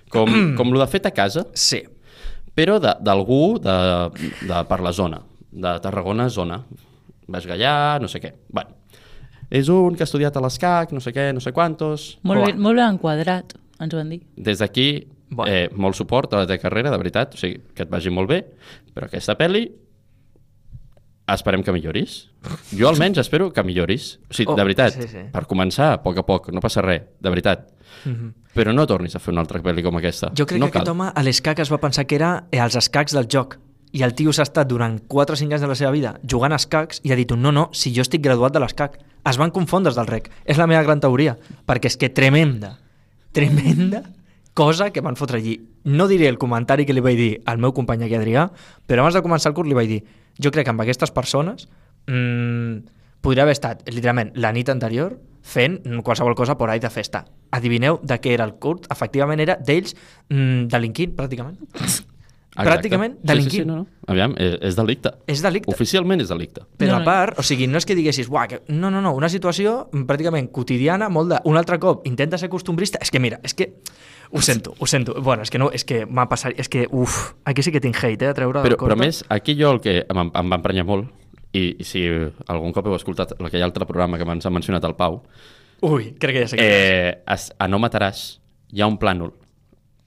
Com, 0.09 0.27
com 0.57 0.73
lo 0.73 0.81
de 0.81 0.87
fet 0.89 1.07
a 1.07 1.11
casa, 1.13 1.47
Sí. 1.55 1.83
però 2.57 2.81
de- 2.81 2.97
d'algú 3.01 3.59
de, 3.61 4.11
de, 4.49 4.65
per 4.69 4.81
la 4.81 4.93
zona, 4.93 5.21
de 5.53 5.79
Tarragona, 5.81 6.29
zona. 6.29 6.65
Baix 7.29 7.47
Gallà, 7.47 8.01
no 8.01 8.09
sé 8.09 8.21
què. 8.21 8.33
Bueno, 8.49 8.71
és 9.51 9.69
un 9.69 9.95
que 9.95 10.03
ha 10.03 10.09
estudiat 10.09 10.37
a 10.37 10.41
l'ESCAC, 10.41 10.91
no 10.93 10.99
sé 11.01 11.13
què, 11.13 11.33
no 11.33 11.39
sé 11.41 11.53
quantos. 11.53 12.19
Molt, 12.23 12.45
ben, 12.45 12.59
molt 12.61 12.75
ben 12.77 12.89
enquadrat, 12.89 13.55
ens 13.79 13.95
ho 13.95 13.97
van 13.99 14.09
dir. 14.09 14.23
Des 14.37 14.59
d'aquí, 14.59 15.07
Bueno. 15.31 15.53
eh, 15.53 15.71
molt 15.77 15.95
suport 15.95 16.33
a 16.35 16.39
la 16.39 16.47
teva 16.47 16.59
carrera, 16.59 16.91
de 16.91 16.97
veritat, 16.97 17.35
o 17.35 17.37
sigui, 17.37 17.61
que 17.73 17.85
et 17.85 17.89
vagi 17.91 18.11
molt 18.11 18.29
bé, 18.29 18.45
però 18.93 19.05
aquesta 19.07 19.37
pel·li 19.39 19.71
esperem 21.35 21.63
que 21.63 21.73
milloris. 21.73 22.31
Jo 22.77 22.89
almenys 22.89 23.19
espero 23.23 23.51
que 23.53 23.63
milloris. 23.63 24.19
O 24.31 24.35
sigui, 24.35 24.53
Oh, 24.53 24.57
de 24.57 24.65
veritat, 24.65 24.95
sí, 24.95 25.09
sí. 25.09 25.25
per 25.33 25.47
començar, 25.47 25.93
a 25.95 26.03
poc 26.03 26.19
a 26.19 26.25
poc, 26.27 26.49
no 26.53 26.61
passa 26.61 26.83
res, 26.83 27.03
de 27.21 27.31
veritat. 27.31 27.69
Mhm. 28.05 28.35
Però 28.55 28.73
no 28.75 28.87
tornis 28.87 29.15
a 29.15 29.21
fer 29.21 29.31
una 29.33 29.43
altra 29.43 29.61
pel·li 29.63 29.83
com 29.83 29.97
aquesta. 29.97 30.33
Jo 30.35 30.47
crec 30.47 30.59
no 30.61 30.67
que 30.71 30.79
aquest 30.79 30.89
home 30.91 31.11
a 31.15 31.23
l'escac 31.23 31.59
es 31.61 31.71
va 31.71 31.79
pensar 31.79 32.07
que 32.07 32.17
era 32.17 32.47
eh, 32.51 32.59
els 32.59 32.75
escacs 32.77 33.13
del 33.15 33.29
joc. 33.31 33.59
I 33.93 34.03
el 34.03 34.15
tio 34.15 34.33
s'ha 34.33 34.43
estat 34.47 34.69
durant 34.69 35.01
4 35.09 35.35
o 35.35 35.37
5 35.37 35.53
anys 35.55 35.63
de 35.63 35.69
la 35.69 35.75
seva 35.75 35.91
vida 35.91 36.15
jugant 36.23 36.53
a 36.53 36.57
escacs 36.57 37.01
i 37.03 37.13
ha 37.13 37.17
dit, 37.17 37.31
no, 37.33 37.51
no, 37.53 37.69
si 37.73 37.93
jo 37.95 38.03
estic 38.03 38.23
graduat 38.23 38.53
de 38.53 38.61
l'escac. 38.61 38.99
Es 39.27 39.37
van 39.37 39.51
confondre 39.51 39.93
del 39.93 40.07
rec. 40.07 40.31
És 40.45 40.57
la 40.59 40.67
meva 40.67 40.83
gran 40.83 41.01
teoria. 41.01 41.37
Perquè 41.67 41.87
és 41.87 41.97
que 41.97 42.09
tremenda, 42.09 42.79
tremenda 43.33 44.03
cosa 44.55 44.91
que 44.91 45.01
van 45.01 45.17
fotre 45.17 45.39
allí. 45.39 45.61
No 45.85 46.07
diré 46.09 46.29
el 46.29 46.39
comentari 46.39 46.85
que 46.87 46.93
li 46.93 47.01
vaig 47.01 47.17
dir 47.17 47.31
al 47.47 47.59
meu 47.59 47.73
company 47.73 48.05
aquí 48.05 48.15
Adrià, 48.19 48.49
però 48.87 49.01
abans 49.05 49.15
de 49.15 49.23
començar 49.23 49.51
el 49.51 49.55
curs 49.57 49.69
li 49.69 49.75
vaig 49.79 49.89
dir 49.89 50.01
jo 50.43 50.51
crec 50.51 50.65
que 50.69 50.73
amb 50.75 50.81
aquestes 50.85 51.11
persones 51.15 51.69
mmm, 52.07 52.81
podria 53.21 53.45
haver 53.45 53.53
estat, 53.57 53.83
literalment, 53.93 54.33
la 54.41 54.53
nit 54.57 54.69
anterior 54.73 55.19
fent 55.43 55.81
qualsevol 56.05 56.35
cosa 56.37 56.57
por 56.59 56.71
ahí 56.71 56.81
de 56.81 56.91
festa. 56.93 57.25
Adivineu 57.57 57.99
de 58.03 58.17
què 58.21 58.35
era 58.37 58.45
el 58.45 58.55
curt? 58.61 58.87
Efectivament 58.93 59.41
era 59.41 59.57
d'ells 59.57 59.95
mm, 60.29 60.67
delinquint, 60.73 61.15
pràcticament. 61.17 61.59
Exacte. 61.81 62.09
Pràcticament 62.67 63.13
Sí, 63.15 63.21
sí, 63.23 63.27
delinquint. 63.31 63.63
sí, 63.63 63.67
no, 63.69 63.77
no. 63.77 63.87
Aviam, 64.11 64.33
és, 64.43 64.57
és 64.69 64.77
delicte. 64.77 65.13
És 65.31 65.41
delicte. 65.45 65.71
Oficialment 65.71 66.21
és 66.21 66.29
delicte. 66.29 66.65
Però 66.77 66.91
No, 66.91 66.97
a 66.97 66.99
no. 66.99 67.05
part, 67.07 67.39
o 67.39 67.45
sigui, 67.47 67.69
no 67.71 67.79
és 67.79 67.87
que 67.87 67.95
diguessis, 67.95 68.29
Buah, 68.29 68.49
que... 68.51 68.59
no, 68.69 68.91
no, 68.91 69.01
no, 69.01 69.13
una 69.15 69.29
situació 69.31 69.89
pràcticament 69.93 70.51
quotidiana, 70.51 71.09
molt 71.09 71.31
de... 71.31 71.39
Un 71.47 71.57
altre 71.57 71.79
cop 71.79 72.05
intenta 72.11 72.37
ser 72.43 72.49
costumbrista, 72.51 72.99
és 73.01 73.11
que 73.11 73.21
mira, 73.23 73.39
és 73.47 73.55
que... 73.55 73.71
Ho 74.33 74.41
sento, 74.41 74.75
ho 74.79 74.87
sento. 74.87 75.15
Bueno, 75.21 75.43
és 75.43 75.51
que 75.51 75.59
no, 75.59 75.71
és 75.75 75.83
que 75.85 76.05
m'ha 76.07 76.29
passat... 76.31 76.55
És 76.61 76.69
que, 76.71 76.85
uf, 76.91 77.33
aquí 77.45 77.63
sí 77.67 77.73
que 77.75 77.81
tinc 77.83 77.97
hate, 77.99 78.27
eh, 78.27 78.31
a 78.31 78.35
treure 78.35 78.63
Però, 78.63 78.77
però 78.79 78.97
més, 78.97 79.25
aquí 79.29 79.57
jo 79.59 79.73
el 79.75 79.81
que 79.83 80.05
em, 80.09 80.21
em 80.31 80.53
va 80.53 80.59
emprenyar 80.61 80.85
molt, 80.87 81.09
i, 81.53 81.77
i 81.83 81.85
si 81.85 82.05
algun 82.47 82.71
cop 82.73 82.87
heu 82.87 82.95
escoltat 82.95 83.33
aquell 83.41 83.65
altre 83.67 83.87
programa 83.89 84.19
que 84.21 84.29
ens 84.31 84.47
ha 84.47 84.51
mencionat 84.55 84.85
el 84.87 84.95
Pau, 84.95 85.23
Ui, 85.83 86.13
crec 86.21 86.37
que 86.37 86.43
ja 86.45 86.49
sé 86.53 86.59
què 86.61 86.67
és. 86.67 86.75
eh, 86.77 87.23
es, 87.35 87.49
a 87.59 87.67
No 87.67 87.79
Mataràs 87.83 88.39
hi 88.71 88.83
ha 88.83 88.87
un 88.87 88.99
plànol 89.03 89.33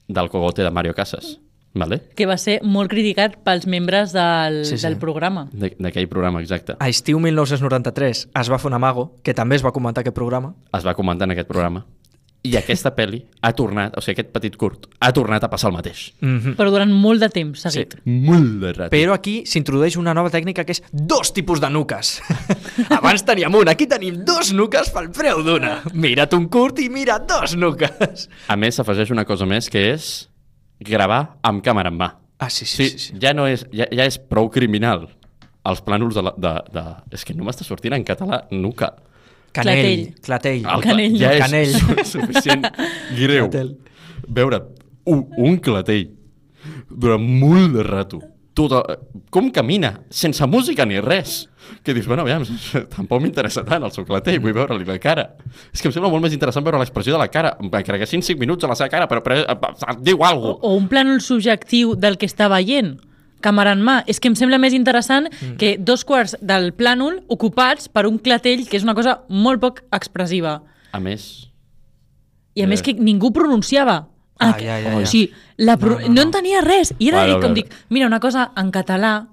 del 0.08 0.30
cogote 0.32 0.62
de 0.64 0.70
Mario 0.70 0.94
Casas, 0.94 1.34
vale? 1.74 1.98
Que 2.16 2.24
va 2.30 2.36
ser 2.40 2.60
molt 2.62 2.88
criticat 2.92 3.36
pels 3.44 3.66
membres 3.66 4.12
del, 4.14 4.62
Sí, 4.64 4.78
sí. 4.78 4.86
del 4.86 4.96
programa. 4.96 5.48
De- 5.52 5.74
d'aquell 5.78 6.08
programa, 6.08 6.40
exacte. 6.40 6.76
A 6.78 6.88
estiu 6.88 7.20
1993 7.20 8.28
es 8.40 8.50
va 8.52 8.58
fer 8.62 8.70
un 8.70 8.78
amago, 8.80 9.10
que 9.22 9.34
també 9.34 9.56
es 9.58 9.64
va 9.66 9.72
comentar 9.72 10.00
aquest 10.04 10.16
programa. 10.16 10.54
Es 10.72 10.86
va 10.86 10.94
comentar 10.94 11.26
en 11.28 11.32
aquest 11.36 11.48
programa. 11.50 11.84
I 12.44 12.58
aquesta 12.58 12.90
pel·li 12.92 13.22
ha 13.40 13.52
tornat, 13.56 13.94
o 13.96 14.02
sigui, 14.04 14.18
aquest 14.18 14.32
petit 14.34 14.56
curt, 14.60 14.86
ha 15.00 15.08
tornat 15.16 15.46
a 15.46 15.48
passar 15.48 15.70
el 15.70 15.76
mateix. 15.78 16.10
Mm 16.20 16.38
-hmm. 16.40 16.56
Però 16.58 16.70
durant 16.70 16.92
molt 16.92 17.20
de 17.20 17.28
temps 17.30 17.60
seguit. 17.60 17.94
Molt 18.04 18.60
de 18.60 18.72
rato. 18.72 18.90
Però 18.96 19.14
aquí 19.14 19.44
s'introdueix 19.46 19.96
una 19.96 20.12
nova 20.12 20.28
tècnica 20.30 20.64
que 20.64 20.72
és 20.72 20.82
dos 20.92 21.32
tipus 21.32 21.60
de 21.60 21.70
nuques. 21.70 22.20
Abans 22.98 23.24
teníem 23.24 23.54
una, 23.54 23.70
aquí 23.70 23.86
tenim 23.86 24.24
dos 24.24 24.52
nuques 24.52 24.90
pel 24.90 25.10
preu 25.10 25.42
d'una. 25.42 25.82
Mira't 25.94 26.34
un 26.34 26.48
curt 26.48 26.78
i 26.80 26.88
mira 26.90 27.18
dos 27.18 27.56
nuques. 27.56 28.28
A 28.48 28.56
més, 28.56 28.74
s'afegeix 28.74 29.10
una 29.10 29.24
cosa 29.24 29.46
més, 29.46 29.70
que 29.70 29.92
és 29.94 30.28
gravar 30.80 31.38
amb 31.42 31.64
càmera 31.64 31.88
en 31.88 31.96
mà. 31.96 32.12
Ah, 32.38 32.50
sí, 32.50 32.66
sí, 32.66 32.76
Sí, 32.76 32.88
sí. 32.90 32.98
sí. 32.98 33.14
ja 33.22 33.32
no 33.32 33.46
és, 33.46 33.64
ja, 33.72 33.86
ja 33.90 34.04
és 34.04 34.18
prou 34.18 34.50
criminal 34.50 35.08
els 35.64 35.80
plànols 35.80 36.14
de, 36.14 36.22
la, 36.22 36.34
de, 36.36 36.52
de... 36.74 36.82
És 37.12 37.24
que 37.24 37.32
no 37.32 37.44
m'està 37.44 37.64
sortint 37.64 37.94
en 37.94 38.04
català, 38.04 38.42
nuca. 38.50 38.92
Canell. 39.54 40.12
Clatell. 40.18 40.20
Clatell. 40.26 40.66
El 40.74 40.84
canell. 40.84 41.16
Ja 41.20 41.32
és 41.36 41.44
Canell. 41.46 41.72
su- 41.78 42.04
suficient 42.18 42.66
greu 43.16 43.48
Clatell. 43.48 43.72
veure 44.28 44.62
un, 45.06 45.26
un 45.36 45.58
clatell 45.62 46.08
durant 46.90 47.22
molt 47.22 47.74
de 47.78 47.82
rato. 47.86 48.20
Tota, 48.54 48.84
com 49.34 49.48
camina, 49.50 49.88
sense 50.14 50.46
música 50.46 50.84
ni 50.86 51.00
res. 51.02 51.48
Que 51.82 51.90
dius, 51.96 52.06
bueno, 52.06 52.22
aviam, 52.22 52.44
tampoc 52.94 53.18
m'interessa 53.24 53.64
tant 53.66 53.82
el 53.82 53.90
seu 53.90 54.04
clatell, 54.06 54.38
vull 54.44 54.54
veure-li 54.54 54.86
la 54.86 54.94
cara. 55.02 55.24
És 55.74 55.82
que 55.82 55.88
em 55.90 55.94
sembla 55.96 56.10
molt 56.12 56.22
més 56.22 56.36
interessant 56.36 56.62
veure 56.62 56.78
l'expressió 56.78 57.16
de 57.16 57.18
la 57.18 57.26
cara, 57.34 57.56
encara 57.60 57.98
que 57.98 58.06
siguin 58.06 58.22
5 58.22 58.38
minuts 58.38 58.62
a 58.62 58.70
la 58.70 58.76
seva 58.78 58.88
cara, 58.92 59.08
però, 59.10 59.24
però 59.26 59.40
eh, 59.42 59.96
diu 60.06 60.22
O, 60.22 60.28
alguna 60.28 60.54
cosa. 60.54 60.68
o 60.70 60.76
un 60.78 60.86
plànol 60.92 61.18
subjectiu 61.24 61.96
del 61.98 62.14
que 62.20 62.30
està 62.30 62.46
veient, 62.52 62.94
càmera 63.44 63.74
en 63.76 63.82
mà. 63.84 63.98
És 64.08 64.18
que 64.20 64.30
em 64.32 64.36
sembla 64.38 64.56
més 64.58 64.72
interessant 64.76 65.28
mm. 65.30 65.56
que 65.60 65.74
dos 65.78 66.02
quarts 66.08 66.36
del 66.40 66.72
plànol 66.72 67.20
ocupats 67.28 67.90
per 67.92 68.06
un 68.08 68.16
clatell, 68.18 68.64
que 68.68 68.78
és 68.80 68.84
una 68.86 68.96
cosa 68.96 69.20
molt 69.28 69.60
poc 69.60 69.82
expressiva. 69.92 70.62
A 70.92 71.00
més, 71.04 71.50
I 72.54 72.62
a 72.62 72.64
Eh. 72.64 72.68
més 72.70 72.82
que 72.86 72.92
ningú 72.94 73.32
pronunciava. 73.34 74.08
Ah, 74.38 74.52
que- 74.56 74.64
ja, 74.64 74.80
ja, 74.80 74.96
O 74.96 75.00
ja. 75.00 75.06
sigui, 75.06 75.32
la 75.58 75.76
pro... 75.76 75.96
No, 75.96 76.00
no, 76.00 76.08
no, 76.08 76.14
no, 76.14 76.22
entenia 76.22 76.60
res. 76.62 76.92
I 76.98 77.08
era 77.08 77.18
Vale, 77.18 77.32
vale, 77.34 77.42
com 77.42 77.50
vale. 77.52 77.62
dic, 77.62 77.74
mira, 77.90 78.06
una 78.06 78.20
cosa 78.20 78.52
en 78.56 78.70
català, 78.70 79.28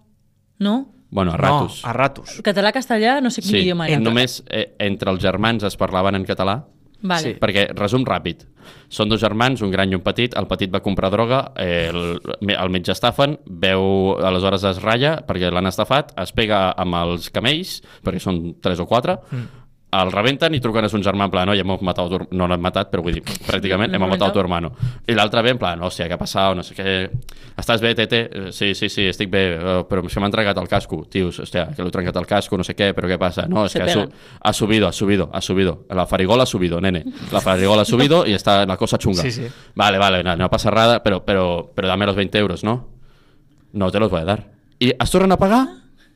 no? 0.60 0.91
bueno, 1.12 1.34
a 1.34 1.38
ratos. 1.38 1.82
No, 1.84 1.89
a 1.89 1.93
ratos. 1.93 2.41
Català-castellà, 2.41 3.19
no 3.21 3.30
sé 3.30 3.41
quin 3.41 3.52
sí, 3.52 3.58
idioma 3.65 3.88
era. 3.89 4.00
només 4.00 4.43
eh, 4.50 4.76
entre 4.80 5.12
els 5.12 5.19
germans 5.21 5.63
es 5.67 5.76
parlaven 5.76 6.15
en 6.15 6.24
català, 6.26 6.65
Vale. 7.02 7.34
Sí. 7.34 7.38
Perquè, 7.42 7.68
resum 7.78 8.06
ràpid, 8.08 8.46
són 8.92 9.10
dos 9.10 9.22
germans, 9.22 9.64
un 9.66 9.72
gran 9.74 9.92
i 9.92 9.98
un 9.98 10.04
petit, 10.06 10.36
el 10.38 10.48
petit 10.50 10.72
va 10.74 10.84
comprar 10.86 11.10
droga, 11.14 11.42
eh, 11.60 11.90
el, 11.90 12.20
el 12.54 12.74
metge 12.74 12.94
estafen, 12.94 13.38
veu, 13.46 14.14
aleshores 14.22 14.66
es 14.70 14.82
ratlla 14.84 15.16
perquè 15.28 15.52
l'han 15.52 15.70
estafat, 15.70 16.14
es 16.22 16.34
pega 16.38 16.68
amb 16.78 17.00
els 17.02 17.32
camells, 17.34 17.80
perquè 18.06 18.22
són 18.22 18.42
tres 18.62 18.84
o 18.84 18.88
quatre, 18.90 19.18
mm. 19.32 19.61
El 19.91 20.12
rebenten 20.12 20.56
i 20.56 20.62
truquen 20.63 20.86
a 20.88 20.89
son 20.89 21.04
germà 21.04 21.25
en 21.27 21.32
plan, 21.34 21.49
oye, 21.51 21.62
hemos 21.62 21.82
matado 21.84 22.08
a 22.08 22.19
tu... 22.19 22.27
no 22.38 22.47
l'han 22.47 22.62
matat, 22.63 22.88
però 22.91 23.04
vull 23.04 23.17
dir, 23.17 23.23
pràcticament, 23.49 23.97
matado 23.99 24.30
a 24.30 24.34
tu 24.34 24.39
hermano. 24.39 24.71
I 25.08 25.15
l'altre 25.17 25.41
ve 25.43 25.51
en 25.51 25.60
plan, 25.60 25.82
hòstia, 25.84 26.08
què 26.08 26.15
ha 26.15 26.21
passat, 26.21 26.56
no 26.56 26.63
sé 26.63 26.75
què... 26.77 26.93
Estàs 27.60 27.82
bé, 27.84 27.91
tete? 27.95 28.21
Eh, 28.32 28.51
Sí, 28.56 28.73
sí, 28.75 28.88
sí, 28.89 29.08
estic 29.10 29.30
bé, 29.32 29.41
eh, 29.58 29.73
però 29.89 30.08
se 30.10 30.21
m'ha 30.21 30.30
entregat 30.30 30.58
el 30.62 30.69
casco. 30.71 31.04
Tios, 31.12 31.41
hòstia, 31.43 31.67
que 31.75 31.84
l'he 31.84 31.91
trencat 31.91 32.15
el 32.21 32.27
casco, 32.30 32.58
no 32.58 32.63
sé 32.63 32.75
què, 32.77 32.91
però 32.95 33.10
què 33.12 33.17
passa? 33.19 33.45
No, 33.51 33.65
és 33.67 33.75
Se 33.75 33.80
que 33.80 33.89
ha, 33.89 33.93
su 33.93 34.06
ha 34.41 34.54
subido, 34.54 34.88
ha 34.88 34.91
subido, 34.93 35.30
ha 35.34 35.41
subido. 35.41 35.86
La 35.89 36.06
farigola 36.08 36.43
ha 36.43 36.45
subido, 36.45 36.80
nene. 36.80 37.04
La 37.32 37.41
farigola 37.41 37.82
ha 37.84 37.86
subido 37.86 38.25
y 38.25 38.34
está 38.34 38.65
la 38.65 38.77
cosa 38.77 38.97
chunga. 38.97 39.21
Sí, 39.21 39.32
sí. 39.32 39.47
Vale, 39.75 39.97
vale, 39.97 40.23
no, 40.23 40.36
no 40.36 40.49
pasa 40.49 40.71
nada, 40.71 41.04
pero, 41.04 41.25
pero, 41.25 41.71
pero 41.75 41.88
dame 41.88 42.06
los 42.06 42.15
20 42.15 42.38
euros, 42.38 42.63
¿no? 42.63 42.88
No 43.73 43.91
te 43.91 43.99
los 43.99 44.10
voy 44.10 44.21
a 44.21 44.25
dar. 44.25 44.51
Y 44.80 44.91
es 44.99 45.12
tornen 45.12 45.32
a 45.32 45.38
pagar 45.38 45.67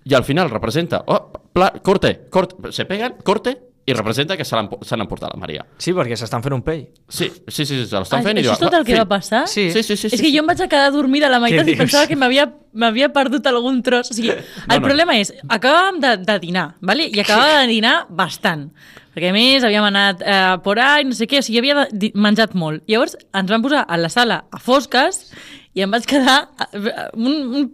y 0.06 0.14
al 0.14 0.24
final 0.24 0.50
representa, 0.50 1.04
oh, 1.08 1.32
pla, 1.52 1.74
corte, 1.84 2.28
corte, 2.30 2.72
se 2.72 2.86
pegan, 2.86 3.16
corte 3.24 3.58
i 3.88 3.94
representa 3.94 4.36
que 4.38 4.46
se 4.46 4.56
l'han 4.56 4.68
po- 4.70 4.80
se 4.82 4.98
n'han 4.98 5.06
portat 5.08 5.30
la 5.34 5.38
Maria. 5.40 5.64
Sí, 5.78 5.92
perquè 5.94 6.16
s'estan 6.18 6.42
fent 6.42 6.56
un 6.56 6.62
pell. 6.66 6.88
Sí, 7.08 7.28
sí, 7.30 7.66
sí, 7.66 7.66
sí 7.66 7.86
se 7.86 8.00
l'estan 8.00 8.20
Ah, 8.22 8.24
fent 8.26 8.38
i 8.40 8.42
això 8.42 8.54
és 8.56 8.62
tot 8.64 8.74
el 8.74 8.86
que 8.86 8.94
"Va, 8.96 9.04
va 9.04 9.06
fi". 9.06 9.10
passar? 9.10 9.44
Sí. 9.48 9.68
Sí, 9.72 9.84
sí, 9.84 9.96
sí. 9.98 10.08
és 10.08 10.14
sí, 10.14 10.18
que 10.24 10.30
sí. 10.30 10.34
jo 10.34 10.42
em 10.42 10.48
vaig 10.50 10.62
a 10.62 10.68
quedar 10.68 10.92
dormida 10.92 11.28
a 11.28 11.30
la 11.30 11.40
meitat 11.40 11.68
i 11.70 11.76
pensava 11.78 12.08
que 12.10 12.16
m'havia 12.18 13.10
perdut 13.14 13.46
algun 13.46 13.84
tros. 13.84 14.10
O 14.10 14.14
sigui, 14.14 14.30
el 14.32 14.42
No, 14.68 14.76
no. 14.80 14.82
problema 14.88 15.18
és, 15.20 15.34
acabàvem 15.48 16.00
de, 16.02 16.18
de 16.18 16.40
dinar, 16.40 16.76
vale? 16.82 17.06
i 17.14 17.20
acabava 17.20 17.62
de 17.62 17.68
dinar 17.68 18.08
bastant. 18.10 18.72
Perquè 19.16 19.30
a 19.30 19.34
més 19.38 19.64
havíem 19.64 19.84
anat 19.88 20.22
eh, 20.26 20.58
por 20.64 20.80
ahí, 20.80 21.06
no 21.06 21.14
sé 21.14 21.28
què, 21.28 21.40
o 21.40 21.46
sigui, 21.46 21.60
havia 21.62 21.88
menjat 22.16 22.54
molt. 22.58 22.82
Llavors 22.90 23.16
ens 23.34 23.50
van 23.54 23.62
posar 23.62 23.86
a 23.88 23.98
la 23.98 24.10
sala 24.10 24.46
a 24.52 24.58
fosques 24.60 25.32
i 25.76 25.82
em 25.86 25.92
vaig 25.94 26.04
quedar 26.10 26.50
eh, 26.74 27.10
un, 27.14 27.32
un 27.54 27.72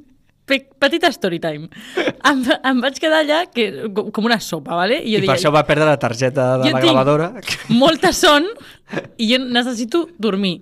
pe- 0.52 0.68
petit 0.84 1.08
story 1.16 1.40
time. 1.44 1.70
Em, 2.28 2.44
em 2.72 2.84
vaig 2.84 3.00
quedar 3.02 3.24
allà 3.24 3.42
que, 3.50 3.66
com 3.96 4.28
una 4.28 4.38
sopa, 4.44 4.76
vale? 4.78 5.00
I, 5.02 5.16
I 5.18 5.26
per 5.26 5.38
això 5.38 5.52
va 5.56 5.64
perdre 5.68 5.88
la 5.90 5.98
targeta 6.02 6.52
de 6.62 6.70
Jo 6.70 6.76
la 6.78 6.84
gravadora. 6.84 7.32
molta 7.72 8.12
son 8.14 8.46
i 9.18 9.32
jo 9.34 9.40
necessito 9.48 10.06
dormir. 10.20 10.58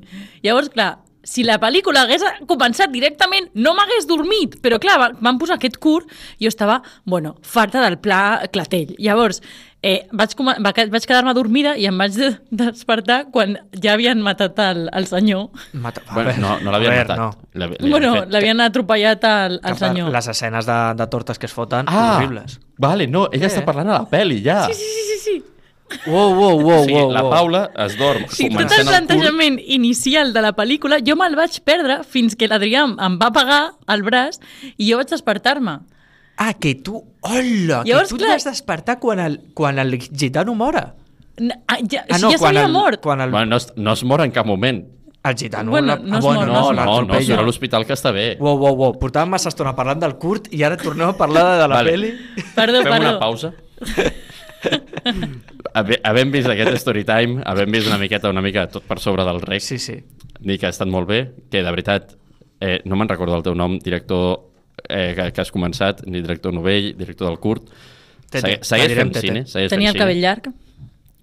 Llavors, 0.45 0.69
clar, 0.73 0.91
si 1.29 1.43
la 1.45 1.59
pel·lícula 1.61 2.07
hagués 2.07 2.23
començat 2.49 2.89
directament, 2.89 3.51
no 3.53 3.75
m'hagués 3.77 4.07
dormit. 4.09 4.57
Però, 4.65 4.79
clar, 4.81 4.97
va- 5.01 5.11
van 5.21 5.37
posar 5.41 5.59
aquest 5.59 5.77
curt 5.77 6.09
i 6.39 6.45
jo 6.47 6.49
estava, 6.53 6.79
bueno, 7.05 7.35
farta 7.45 7.83
del 7.85 7.99
pla 8.01 8.47
clatell. 8.51 8.95
Llavors, 8.97 9.43
eh, 9.85 10.07
vaig, 10.11 10.33
vaig 10.91 11.05
quedar-me 11.07 11.35
dormida 11.37 11.75
i 11.79 11.85
em 11.87 11.97
vaig 12.01 12.17
de 12.17 12.31
despertar 12.49 13.27
quan 13.31 13.53
ja 13.77 13.93
havien 13.93 14.19
matat 14.25 14.57
el, 14.65 14.89
el 14.91 15.05
senyor. 15.07 15.49
Mata... 15.73 16.01
Bueno, 16.13 16.33
no, 16.41 16.55
no 16.65 16.73
l'havien 16.73 16.97
matat. 16.97 17.17
No. 17.21 17.29
Bueno, 17.85 18.25
l'havien 18.25 18.59
atropellat 18.65 19.23
al, 19.29 19.59
al 19.63 19.77
senyor. 19.77 20.09
Les 20.11 20.27
escenes 20.33 20.65
de, 20.65 20.79
de 20.99 21.07
tortes 21.13 21.37
que 21.39 21.45
es 21.45 21.53
foten, 21.53 21.85
Ah, 21.87 22.17
horribles. 22.17 22.59
vale, 22.77 23.07
no, 23.07 23.27
ella 23.31 23.45
Eh? 23.47 23.53
està 23.53 23.63
parlant 23.69 23.89
a 23.93 24.01
la 24.01 24.09
peli, 24.09 24.41
ja. 24.43 24.63
Sí, 24.67 24.73
sí, 24.73 25.05
sí, 25.13 25.19
sí. 25.23 25.43
Wow, 26.05 26.33
wow, 26.37 26.59
wow, 26.61 26.81
o 26.81 26.83
sigui, 26.85 26.93
wow, 26.99 27.11
la 27.11 27.21
wow. 27.23 27.31
Paula 27.31 27.61
es 27.85 27.95
dorm 27.97 28.25
Sí, 28.29 28.47
tot 28.49 28.59
el 28.59 28.65
el 28.65 28.69
curt 28.69 28.89
plantejament 28.91 29.59
inicial 29.65 30.33
de 30.33 30.41
la 30.45 30.51
pel·lícula 30.53 30.99
jo 31.05 31.15
me'l 31.17 31.35
vaig 31.39 31.57
perdre 31.65 32.03
fins 32.05 32.35
que 32.37 32.47
l'Adrià 32.51 32.83
em- 32.85 33.17
va 33.21 33.31
pagar 33.33 33.61
el 33.89 34.03
braç 34.05 34.37
i 34.77 34.91
jo 34.91 34.97
vaig 35.01 35.09
despertar-me. 35.09 35.79
Ah, 36.37 36.53
que 36.53 36.75
tu... 36.75 37.01
Hola, 37.21 37.81
Llavors, 37.85 38.09
que 38.13 38.15
tu 38.15 38.21
clar- 38.21 38.37
vas 38.37 38.45
despertar 38.45 38.99
quan 38.99 39.19
el, 39.19 39.39
quan 39.53 39.79
el 39.79 39.97
gitano 39.99 40.53
mora. 40.55 40.93
Ah, 41.67 41.77
ja, 41.89 42.05
Ah, 42.09 42.15
si 42.17 42.21
no, 42.23 42.31
ja 42.31 42.37
s'havia 42.37 42.65
el, 42.65 42.71
mort. 42.71 43.01
Quan 43.01 43.19
el, 43.21 43.29
Bueno, 43.31 43.45
no, 43.47 43.57
es, 43.57 43.73
no 43.75 43.93
es 43.93 44.03
mor 44.03 44.21
en 44.21 44.31
cap 44.31 44.45
moment. 44.45 44.85
el 45.23 45.35
gitano... 45.35 45.71
Bueno, 45.71 45.87
la, 45.87 45.95
no 45.97 46.15
ah, 46.15 46.19
es 46.19 46.23
bueno, 46.25 46.39
mor, 46.45 46.53
No, 46.75 46.85
no 46.85 47.01
no, 47.01 47.15
es 47.17 47.27
no, 47.27 47.39
a 47.39 47.41
l'hospital 47.43 47.85
que 47.85 47.91
està 47.93 48.11
bé. 48.15 48.37
Wow, 48.39 48.57
wow, 48.57 48.75
wow. 48.75 48.93
Portàvem 49.01 49.33
massa 49.35 49.49
estona 49.49 49.73
parlant 49.75 49.99
del 49.99 50.15
curt 50.21 50.47
i 50.55 50.63
ara 50.63 50.77
tornem 50.79 51.09
a 51.09 51.17
parlar 51.17 51.43
de, 51.49 51.57
de 51.63 51.67
la 51.67 51.75
Vale. 51.75 51.91
peli. 51.91 52.13
Perdó, 52.55 52.83
Fem 52.83 52.91
perdó. 52.93 53.09
una 53.09 53.19
pausa. 53.19 53.51
Havent 56.03 56.31
vist 56.33 56.49
aquest 56.51 56.79
story 56.81 57.03
time, 57.07 57.43
havent 57.47 57.71
vist 57.73 57.87
una 57.87 57.99
miqueta, 58.01 58.31
una 58.31 58.43
mica 58.43 58.67
tot 58.71 58.85
per 58.87 58.99
sobre 58.99 59.25
del 59.27 59.41
rec, 59.41 59.61
Sí, 59.63 59.77
sí. 59.79 59.99
dir 60.39 60.57
que 60.59 60.67
ha 60.67 60.73
estat 60.73 60.87
molt 60.87 61.07
bé, 61.07 61.21
que 61.51 61.63
de 61.63 61.71
veritat, 61.71 62.13
eh, 62.61 62.79
no 62.85 62.95
me'n 62.95 63.09
recordo 63.09 63.35
el 63.37 63.43
teu 63.43 63.55
nom, 63.55 63.77
director 63.79 64.39
eh, 64.87 65.13
que, 65.15 65.31
que 65.35 65.41
has 65.41 65.51
començat, 65.51 66.05
ni 66.07 66.21
director 66.21 66.53
novell, 66.55 66.93
director 66.97 67.27
del 67.27 67.39
curt. 67.39 67.69
Segueix 68.31 68.93
fent 68.95 69.15
cine. 69.17 69.43
Tenia 69.69 69.91
el 69.93 69.97
cabell 69.97 70.21
llarg. 70.21 70.51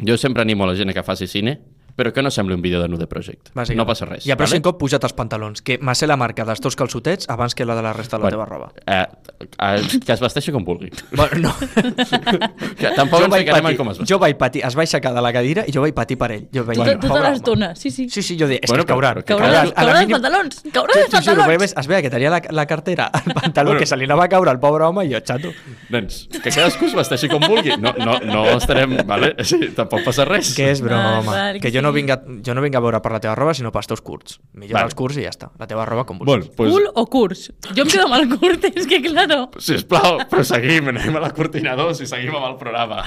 Jo 0.07 0.17
sempre 0.21 0.43
animo 0.43 0.65
a 0.65 0.73
la 0.73 0.77
gent 0.77 0.93
que 0.93 1.03
faci 1.07 1.27
cine, 1.31 1.59
però 1.97 2.13
que 2.13 2.23
no 2.23 2.31
sembli 2.31 2.55
un 2.55 2.61
vídeo 2.63 2.81
de 2.83 2.89
Nude 2.89 3.07
Project. 3.07 3.51
Bàsicament. 3.55 3.79
No 3.79 3.87
passa 3.89 4.05
res. 4.05 4.27
I 4.27 4.31
a 4.33 4.37
pròxim 4.37 4.61
vale? 4.61 4.67
cop 4.69 4.79
puja't 4.79 5.03
els 5.03 5.15
pantalons, 5.17 5.63
que 5.63 5.79
m'ha 5.81 5.95
ser 5.97 6.09
la 6.09 6.17
marca 6.17 6.45
dels 6.45 6.61
teus 6.61 6.77
calçotets 6.77 7.29
abans 7.33 7.55
que 7.55 7.65
la 7.65 7.75
de 7.75 7.83
la 7.83 7.93
resta 7.97 8.19
de 8.19 8.25
la 8.25 8.31
teva 8.31 8.45
roba. 8.45 8.71
Eh, 8.87 9.07
eh, 9.41 10.01
que 10.05 10.13
es 10.13 10.21
vesteixi 10.21 10.53
com 10.53 10.65
vulgui. 10.65 10.91
Bueno, 11.17 11.49
no. 11.49 11.55
Que 12.77 12.91
tampoc 12.97 13.25
ens 13.25 13.35
ficarem 13.37 13.67
en 13.71 13.77
com 13.79 13.89
es 13.91 13.97
vesteix. 13.99 14.09
jo 14.11 14.19
vaig 14.21 14.37
patir, 14.39 14.63
es 14.67 14.77
va 14.77 14.83
aixecar 14.85 15.13
de 15.17 15.23
la 15.25 15.33
cadira 15.33 15.65
i 15.67 15.73
jo 15.73 15.81
vaig 15.85 15.95
patir 15.97 16.17
per 16.21 16.31
ell. 16.33 16.45
Jo 16.55 16.65
vaig 16.65 16.77
Tota, 16.79 16.91
dir, 16.91 16.99
tota 17.01 17.09
"Pobre 17.09 17.23
home". 17.23 17.31
l'estona, 17.31 17.75
sí, 17.77 17.91
sí. 17.91 18.09
Sí, 18.11 18.23
sí, 18.23 18.37
jo 18.39 18.47
dic, 18.47 18.61
és 18.65 18.71
Bueno, 18.71 18.85
que 18.85 18.93
caurà. 18.93 19.15
Caurà, 19.25 19.25
caurà, 19.25 19.73
caurà 19.75 20.01
mínim- 20.01 20.17
pantalons, 20.19 20.63
caurà 20.73 20.93
juro, 20.95 21.11
pantalons. 21.11 21.59
ves, 21.61 21.75
es 21.77 21.87
veia 21.87 22.03
que 22.03 22.11
tenia 22.11 22.31
la, 22.31 22.43
la 22.51 22.67
cartera, 22.67 23.11
el 23.25 23.33
pantaló, 23.35 23.71
Bueno. 23.71 23.81
que 23.81 23.87
se 23.87 23.97
li 23.97 24.05
anava 24.05 24.25
a 24.25 24.29
caure 24.29 24.51
al 24.51 24.61
pobre 24.61 24.85
home 24.85 25.07
i 25.07 25.13
jo, 25.15 25.21
xato. 25.25 25.53
Doncs 25.89 26.29
que 26.43 26.51
cadascú 26.51 26.87
es 26.87 26.95
vesteixi 26.95 27.29
com 27.29 27.41
vulgui. 27.41 27.77
No, 27.79 27.95
no, 27.99 28.19
no 28.21 28.45
estarem... 28.57 28.97
Vale? 29.07 29.35
Sí, 29.45 29.59
tampoc 29.75 30.05
passa 30.05 30.25
res. 30.25 30.55
Que 30.55 30.71
és 30.71 30.81
broma, 30.81 31.53
que 31.55 31.61
que 31.67 31.73
jo 31.73 31.83
no, 31.87 31.93
vinc 31.95 32.11
a, 32.13 32.19
jo 32.45 32.55
no 32.59 32.63
vinc 32.65 32.77
a 32.77 32.83
veure 32.85 33.01
per 33.05 33.13
la 33.15 33.21
teva 33.23 33.35
roba, 33.39 33.55
sinó 33.57 33.71
pels 33.75 33.89
teus 33.91 34.03
curts. 34.05 34.37
Millor 34.59 34.77
Vale. 34.81 34.91
els 34.91 34.99
curts 34.99 35.17
i 35.21 35.25
ja 35.25 35.33
està. 35.33 35.51
La 35.63 35.67
teva 35.71 35.87
roba 35.89 36.05
com 36.09 36.19
Bueno, 36.19 36.45
vulguis. 36.45 36.55
pues, 36.59 36.73
Cul 36.75 36.91
o 36.93 37.07
curs? 37.07 37.47
Jo 37.73 37.87
em 37.87 37.89
quedo 37.95 38.05
amb 38.11 38.19
el 38.21 38.29
curt, 38.39 38.69
és 38.75 38.87
que 38.91 39.01
claro. 39.07 39.41
sisplau, 39.59 40.21
però 40.31 40.45
seguim, 40.45 40.89
anem 40.93 41.17
a 41.17 41.25
la 41.29 41.33
cortina 41.37 41.77
2 41.79 42.03
i 42.03 42.07
seguim 42.11 42.35
amb 42.37 42.51
el 42.53 42.57
programa. 42.61 43.05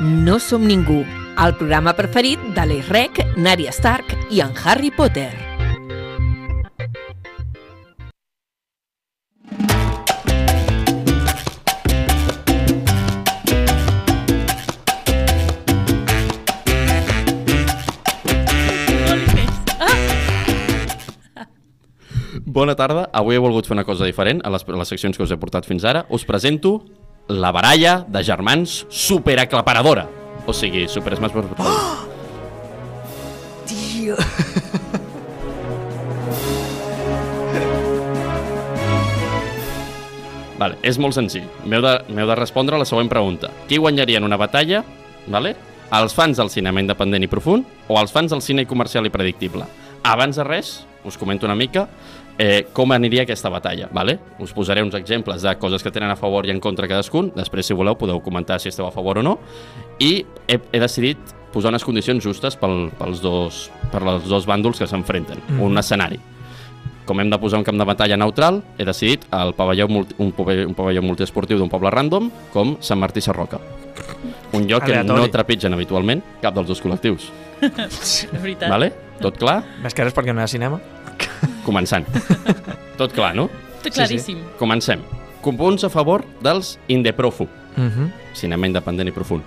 No 0.00 0.38
som 0.38 0.66
ningú, 0.68 1.04
el 1.40 1.54
programa 1.56 1.94
preferit 1.96 2.42
de 2.56 2.66
l'Erec, 2.68 3.22
Nària 3.40 3.72
Stark 3.72 4.12
i 4.30 4.42
en 4.44 4.52
Harry 4.64 4.90
Potter. 4.90 5.32
Bona 22.56 22.72
tarda. 22.72 23.10
Avui 23.12 23.36
he 23.36 23.40
volgut 23.42 23.66
fer 23.68 23.74
una 23.76 23.84
cosa 23.84 24.06
diferent 24.08 24.38
a 24.40 24.48
les, 24.48 24.62
a 24.64 24.76
les 24.80 24.88
seccions 24.88 25.12
que 25.12 25.20
us 25.26 25.28
he 25.34 25.36
portat 25.36 25.66
fins 25.68 25.84
ara. 25.84 26.06
Us 26.08 26.24
presento 26.24 26.80
la 27.28 27.52
baralla 27.52 28.06
de 28.08 28.22
germans 28.24 28.86
superaclaparadora. 28.88 30.08
O 30.48 30.54
sigui, 30.56 30.88
Super 30.88 31.16
Smash 31.18 31.34
Bros. 31.34 31.52
Oh! 31.60 32.08
Tio! 33.68 34.16
Vale, 40.56 40.80
és 40.80 40.96
molt 40.96 41.12
senzill. 41.12 41.44
M'heu 41.68 41.84
de, 41.84 42.00
de 42.08 42.40
respondre 42.40 42.72
a 42.72 42.80
la 42.80 42.88
següent 42.88 43.12
pregunta. 43.12 43.52
Qui 43.68 43.76
guanyaria 43.76 44.16
en 44.16 44.24
una 44.24 44.40
batalla? 44.40 44.80
Vale? 45.28 45.52
Els 45.92 46.16
fans 46.16 46.40
del 46.40 46.48
cinema 46.48 46.80
independent 46.80 47.20
i 47.20 47.28
profund 47.28 47.68
o 47.84 48.00
els 48.00 48.08
fans 48.16 48.32
del 48.32 48.40
cine 48.40 48.64
comercial 48.64 49.04
i 49.04 49.12
predictible? 49.12 49.68
Abans 50.08 50.40
de 50.40 50.44
res, 50.48 50.86
us 51.06 51.18
comento 51.18 51.46
una 51.46 51.54
mica 51.54 51.88
eh, 52.38 52.66
com 52.72 52.92
aniria 52.92 53.24
aquesta 53.24 53.50
batalla. 53.52 53.88
Vale? 53.92 54.18
Us 54.42 54.52
posaré 54.52 54.82
uns 54.84 54.94
exemples 54.94 55.42
de 55.42 55.56
coses 55.58 55.82
que 55.82 55.90
tenen 55.90 56.10
a 56.10 56.16
favor 56.16 56.46
i 56.46 56.52
en 56.52 56.60
contra 56.60 56.88
cadascun. 56.88 57.32
Després, 57.36 57.66
si 57.66 57.74
voleu, 57.76 57.96
podeu 57.98 58.20
comentar 58.24 58.60
si 58.60 58.70
esteu 58.70 58.86
a 58.86 58.92
favor 58.94 59.18
o 59.18 59.24
no. 59.24 59.38
I 59.98 60.24
he, 60.46 60.60
he 60.72 60.80
decidit 60.82 61.34
posar 61.54 61.72
unes 61.72 61.84
condicions 61.86 62.22
justes 62.24 62.56
pel, 62.60 62.90
pels 62.98 63.22
dos, 63.24 63.66
per 63.92 64.02
els 64.04 64.26
dos 64.28 64.48
bàndols 64.48 64.82
que 64.82 64.88
s'enfrenten. 64.88 65.40
Mm. 65.48 65.62
Un 65.64 65.80
escenari. 65.80 66.20
Com 67.06 67.20
hem 67.22 67.30
de 67.30 67.38
posar 67.38 67.60
un 67.60 67.64
camp 67.64 67.78
de 67.78 67.86
batalla 67.86 68.16
neutral, 68.18 68.58
he 68.76 68.84
decidit 68.84 69.28
el 69.30 69.54
pavelló, 69.54 69.86
multi, 69.88 70.16
un, 70.18 70.32
pavelló, 70.34 70.66
un 70.66 70.74
pavelló 70.74 71.04
multiesportiu 71.06 71.60
d'un 71.60 71.70
poble 71.70 71.92
random 71.94 72.32
com 72.52 72.74
Sant 72.82 72.98
Martí 72.98 73.22
Sarroca. 73.22 73.60
Un 74.56 74.66
lloc 74.66 74.84
que 74.84 74.92
Aleatori. 74.92 75.22
no 75.22 75.30
trepitgen 75.30 75.76
habitualment 75.76 76.24
cap 76.42 76.56
dels 76.56 76.66
dos 76.68 76.82
col·lectius. 76.82 77.30
És 77.86 78.26
veritat. 78.34 78.68
Vale? 78.68 78.90
Tot 79.22 79.38
clar? 79.38 79.60
Més 79.84 79.94
que 79.94 80.04
res 80.04 80.16
perquè 80.16 80.34
no 80.34 80.42
hi 80.42 80.48
ha 80.48 80.50
cinema. 80.50 80.82
Començant. 81.66 82.06
Tot 82.96 83.12
clar, 83.12 83.34
no? 83.36 83.48
Tot 83.82 83.92
claríssim. 83.96 84.38
Comencem. 84.60 85.02
Punts 85.46 85.84
a 85.86 85.90
favor 85.90 86.24
dels 86.42 86.76
Indeprofu, 86.90 87.46
Mm 87.76 87.90
-hmm. 87.90 88.10
cinema 88.34 88.66
independent 88.66 89.08
i 89.08 89.12
profund. 89.12 89.42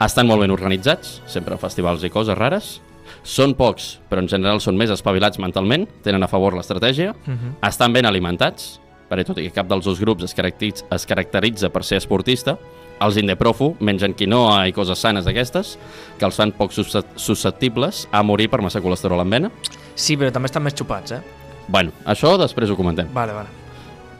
Estan 0.00 0.26
molt 0.26 0.40
ben 0.40 0.50
organitzats, 0.50 1.20
sempre 1.26 1.56
festivals 1.58 2.02
i 2.04 2.10
coses 2.10 2.36
rares. 2.38 2.80
Són 3.22 3.54
pocs, 3.54 4.00
però 4.08 4.18
en 4.20 4.28
general 4.28 4.60
són 4.60 4.76
més 4.76 4.90
espavilats 4.90 5.38
mentalment, 5.38 5.86
tenen 6.02 6.22
a 6.22 6.28
favor 6.28 6.54
l'estratègia. 6.54 7.12
Mm 7.26 7.32
-hmm. 7.38 7.68
Estan 7.68 7.92
ben 7.92 8.06
alimentats, 8.06 8.80
perquè 9.10 9.24
tot 9.24 9.38
i 9.38 9.42
que 9.42 9.50
cap 9.50 9.68
dels 9.68 9.84
dos 9.84 10.00
grups 10.00 10.24
es 10.24 10.34
caracteritza, 10.34 10.84
es 10.90 11.04
caracteritza 11.06 11.68
per 11.68 11.82
ser 11.84 11.96
esportista, 11.98 12.56
els 13.00 13.16
Indeprofu 13.16 13.76
mengen 13.80 14.14
quinoa 14.14 14.66
i 14.68 14.72
coses 14.72 14.98
sanes 14.98 15.24
d'aquestes, 15.24 15.78
que 16.18 16.24
els 16.24 16.34
fan 16.36 16.52
poc 16.52 16.70
suscep- 16.72 17.04
susceptibles 17.16 18.08
a 18.12 18.22
morir 18.22 18.48
per 18.48 18.62
massa 18.62 18.80
colesterol 18.80 19.20
en 19.20 19.30
vena. 19.30 19.50
Sí, 19.94 20.16
però 20.16 20.32
també 20.32 20.48
estan 20.50 20.64
més 20.64 20.76
xupats, 20.78 21.12
eh? 21.16 21.20
Bueno, 21.68 21.92
això 22.08 22.34
després 22.40 22.70
ho 22.70 22.76
comentem. 22.76 23.10
Vale, 23.14 23.34
vale. 23.36 23.60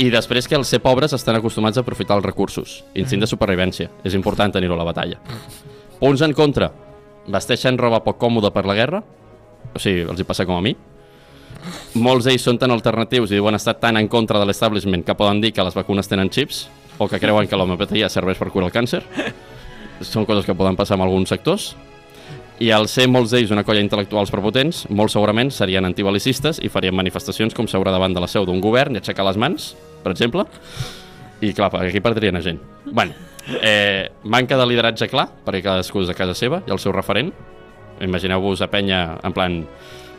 I 0.02 0.08
després 0.10 0.48
que 0.48 0.56
els 0.56 0.70
ser 0.72 0.80
pobres 0.82 1.12
estan 1.12 1.36
acostumats 1.36 1.78
a 1.78 1.82
aprofitar 1.84 2.16
els 2.18 2.26
recursos. 2.26 2.80
Instint 2.98 3.22
de 3.22 3.28
supervivència. 3.28 3.90
És 4.04 4.16
important 4.18 4.52
tenir-ho 4.54 4.74
a 4.74 4.80
la 4.80 4.86
batalla. 4.88 5.18
Punts 6.00 6.24
en 6.24 6.32
contra. 6.34 6.72
Vesteixen 7.30 7.78
roba 7.78 8.00
poc 8.02 8.18
còmoda 8.18 8.50
per 8.50 8.64
la 8.66 8.74
guerra. 8.74 9.02
O 9.72 9.78
sigui, 9.78 10.06
els 10.08 10.20
hi 10.20 10.26
passa 10.26 10.46
com 10.48 10.56
a 10.56 10.64
mi. 10.64 10.74
Molts 12.02 12.26
d'ells 12.26 12.42
són 12.42 12.58
tan 12.58 12.72
alternatius 12.74 13.30
i 13.30 13.38
diuen 13.38 13.54
estar 13.54 13.76
tan 13.78 14.00
en 14.00 14.08
contra 14.10 14.40
de 14.40 14.48
l'establishment 14.48 15.04
que 15.06 15.14
poden 15.14 15.40
dir 15.44 15.52
que 15.54 15.62
les 15.62 15.76
vacunes 15.76 16.08
tenen 16.10 16.32
xips 16.32 16.64
o 16.98 17.06
que 17.08 17.20
creuen 17.22 17.46
que 17.46 17.58
l'homeopatia 17.58 18.10
serveix 18.10 18.40
per 18.40 18.50
curar 18.50 18.70
el 18.70 18.74
càncer. 18.74 19.04
Són 20.02 20.26
coses 20.26 20.48
que 20.48 20.56
poden 20.58 20.74
passar 20.74 20.98
en 20.98 21.04
alguns 21.06 21.30
sectors. 21.30 21.72
I 22.60 22.70
al 22.70 22.88
ser 22.88 23.08
molts 23.10 23.32
d'ells 23.32 23.50
una 23.54 23.64
colla 23.64 23.82
intel·lectuals 23.82 24.30
prepotents, 24.30 24.84
molt 24.90 25.10
segurament 25.14 25.50
serien 25.50 25.86
antibalicistes 25.88 26.60
i 26.62 26.70
farien 26.70 26.94
manifestacions 26.94 27.56
com 27.56 27.68
seure 27.70 27.90
davant 27.90 28.14
de 28.14 28.20
la 28.22 28.28
seu 28.28 28.44
d'un 28.46 28.60
govern 28.60 28.94
i 28.94 29.00
aixecar 29.00 29.24
les 29.26 29.40
mans, 29.40 29.72
per 30.04 30.12
exemple. 30.12 30.44
I 31.42 31.50
clar, 31.56 31.72
aquí 31.80 32.00
perdrien 32.00 32.36
a 32.36 32.42
gent. 32.42 32.60
bueno, 32.84 33.14
eh, 33.62 34.10
manca 34.24 34.56
de 34.56 34.66
lideratge 34.66 35.08
clar, 35.08 35.28
perquè 35.44 35.62
cadascú 35.62 36.02
és 36.02 36.08
de 36.08 36.14
casa 36.14 36.34
seva 36.34 36.62
i 36.66 36.70
el 36.70 36.78
seu 36.78 36.92
referent. 36.92 37.32
Imagineu-vos 38.00 38.62
a 38.62 38.70
penya 38.70 39.18
en 39.22 39.32
plan 39.32 39.64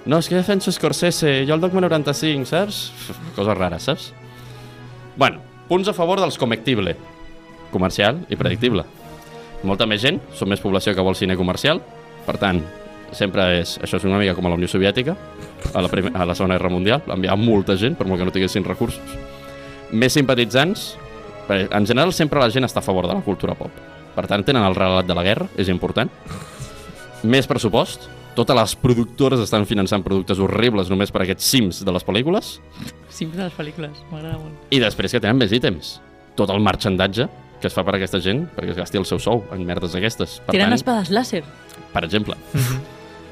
no, 0.05 0.17
és 0.19 0.27
que 0.27 0.35
defenso 0.35 0.71
Scorsese, 0.71 1.45
jo 1.47 1.55
el 1.55 1.61
Dogma 1.63 1.79
95, 1.85 2.49
saps? 2.49 2.79
Coses 3.37 3.55
rares, 3.55 3.85
saps? 3.87 4.09
Bueno, 5.15 5.39
punts 5.69 5.87
a 5.87 5.95
favor 5.95 6.19
dels 6.19 6.37
comectible. 6.37 6.97
Comercial 7.71 8.19
i 8.27 8.35
predictible. 8.35 8.83
Molta 9.63 9.87
més 9.87 10.01
gent, 10.03 10.19
són 10.35 10.51
més 10.51 10.59
població 10.59 10.91
que 10.91 11.05
vol 11.05 11.15
cine 11.15 11.37
comercial, 11.39 11.79
per 12.27 12.37
tant, 12.41 12.61
sempre 13.15 13.45
és... 13.59 13.77
Això 13.83 13.99
és 13.99 14.07
una 14.07 14.19
mica 14.21 14.35
com 14.37 14.47
a 14.47 14.53
la 14.53 14.57
Unió 14.59 14.69
Soviètica, 14.71 15.15
a 15.73 15.83
la, 15.83 15.89
primer, 15.91 16.13
a 16.15 16.25
la 16.27 16.35
Segona 16.35 16.57
Guerra 16.57 16.73
Mundial, 16.73 17.03
enviar 17.13 17.37
molta 17.39 17.77
gent, 17.79 17.97
per 17.99 18.07
molt 18.09 18.21
que 18.21 18.27
no 18.27 18.35
tinguessin 18.35 18.65
recursos. 18.67 19.17
Més 19.93 20.15
simpatitzants, 20.17 20.93
en 21.49 21.85
general 21.85 22.13
sempre 22.15 22.41
la 22.41 22.49
gent 22.53 22.65
està 22.65 22.81
a 22.81 22.85
favor 22.85 23.07
de 23.07 23.13
la 23.15 23.25
cultura 23.25 23.55
pop. 23.57 23.71
Per 24.13 24.25
tant, 24.29 24.43
tenen 24.45 24.65
el 24.65 24.75
relat 24.77 25.07
de 25.09 25.15
la 25.17 25.23
guerra, 25.25 25.47
és 25.57 25.69
important. 25.73 26.09
Més 27.23 27.47
pressupost, 27.49 28.09
totes 28.33 28.57
les 28.57 28.73
productores 28.81 29.41
estan 29.43 29.67
finançant 29.69 30.03
productes 30.05 30.39
horribles 30.41 30.89
només 30.89 31.11
per 31.13 31.21
aquests 31.23 31.49
cims 31.53 31.83
de 31.85 31.93
les 31.93 32.05
pel·lícules. 32.05 32.55
Sempre 33.13 33.45
les 33.45 33.53
pel·lícules, 33.53 34.01
m'agrada 34.09 34.39
molt. 34.41 34.67
I 34.73 34.81
després 34.81 35.13
que 35.13 35.21
tenen 35.21 35.37
més 35.37 35.53
ítems. 35.53 35.99
Tot 36.37 36.49
el 36.49 36.63
marxandatge 36.65 37.27
que 37.63 37.69
es 37.71 37.75
fa 37.75 37.85
per 37.87 37.95
a 37.95 37.99
aquesta 38.01 38.19
gent 38.19 38.43
perquè 38.51 38.73
es 38.73 38.79
gasti 38.81 38.99
el 38.99 39.07
seu 39.07 39.21
sou 39.23 39.45
en 39.55 39.63
merdes 39.65 39.95
d'aquestes. 39.95 40.41
Per 40.43 40.51
Tenen 40.51 40.73
tant, 40.73 40.77
espades 40.81 41.11
làser. 41.15 41.43
per 41.93 42.03
exemple. 42.03 42.35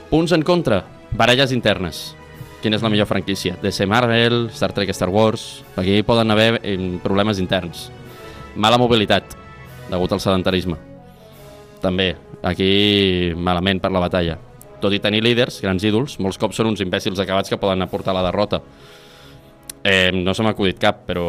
Punts 0.10 0.32
en 0.32 0.44
contra. 0.48 0.86
Baralles 1.12 1.52
internes. 1.52 2.14
Quina 2.62 2.78
és 2.78 2.84
la 2.86 2.92
millor 2.94 3.10
franquícia? 3.10 3.56
DC 3.60 3.88
Marvel, 3.90 4.46
Star 4.54 4.72
Trek, 4.72 4.94
Star 4.94 5.10
Wars... 5.10 5.64
Aquí 5.76 6.02
poden 6.06 6.32
haver 6.32 6.60
eh, 6.64 6.78
problemes 7.04 7.40
interns. 7.42 7.90
Mala 8.56 8.78
mobilitat, 8.78 9.34
degut 9.90 10.14
al 10.14 10.22
sedentarisme. 10.22 10.78
També, 11.82 12.14
aquí 12.46 13.34
malament 13.36 13.82
per 13.82 13.92
la 13.92 14.04
batalla. 14.04 14.38
Tot 14.82 14.94
i 14.94 15.02
tenir 15.02 15.24
líders, 15.26 15.60
grans 15.64 15.84
ídols, 15.84 16.20
molts 16.22 16.38
cops 16.42 16.60
són 16.62 16.70
uns 16.70 16.84
imbècils 16.86 17.20
acabats 17.20 17.50
que 17.50 17.60
poden 17.60 17.82
aportar 17.82 18.14
la 18.14 18.24
derrota. 18.28 18.62
Eh, 19.84 20.12
no 20.14 20.36
se 20.38 20.46
m'ha 20.46 20.54
acudit 20.54 20.78
cap, 20.80 21.02
però 21.08 21.26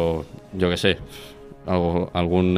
jo 0.53 0.69
què 0.69 0.77
sé, 0.77 0.97
algun... 1.67 2.57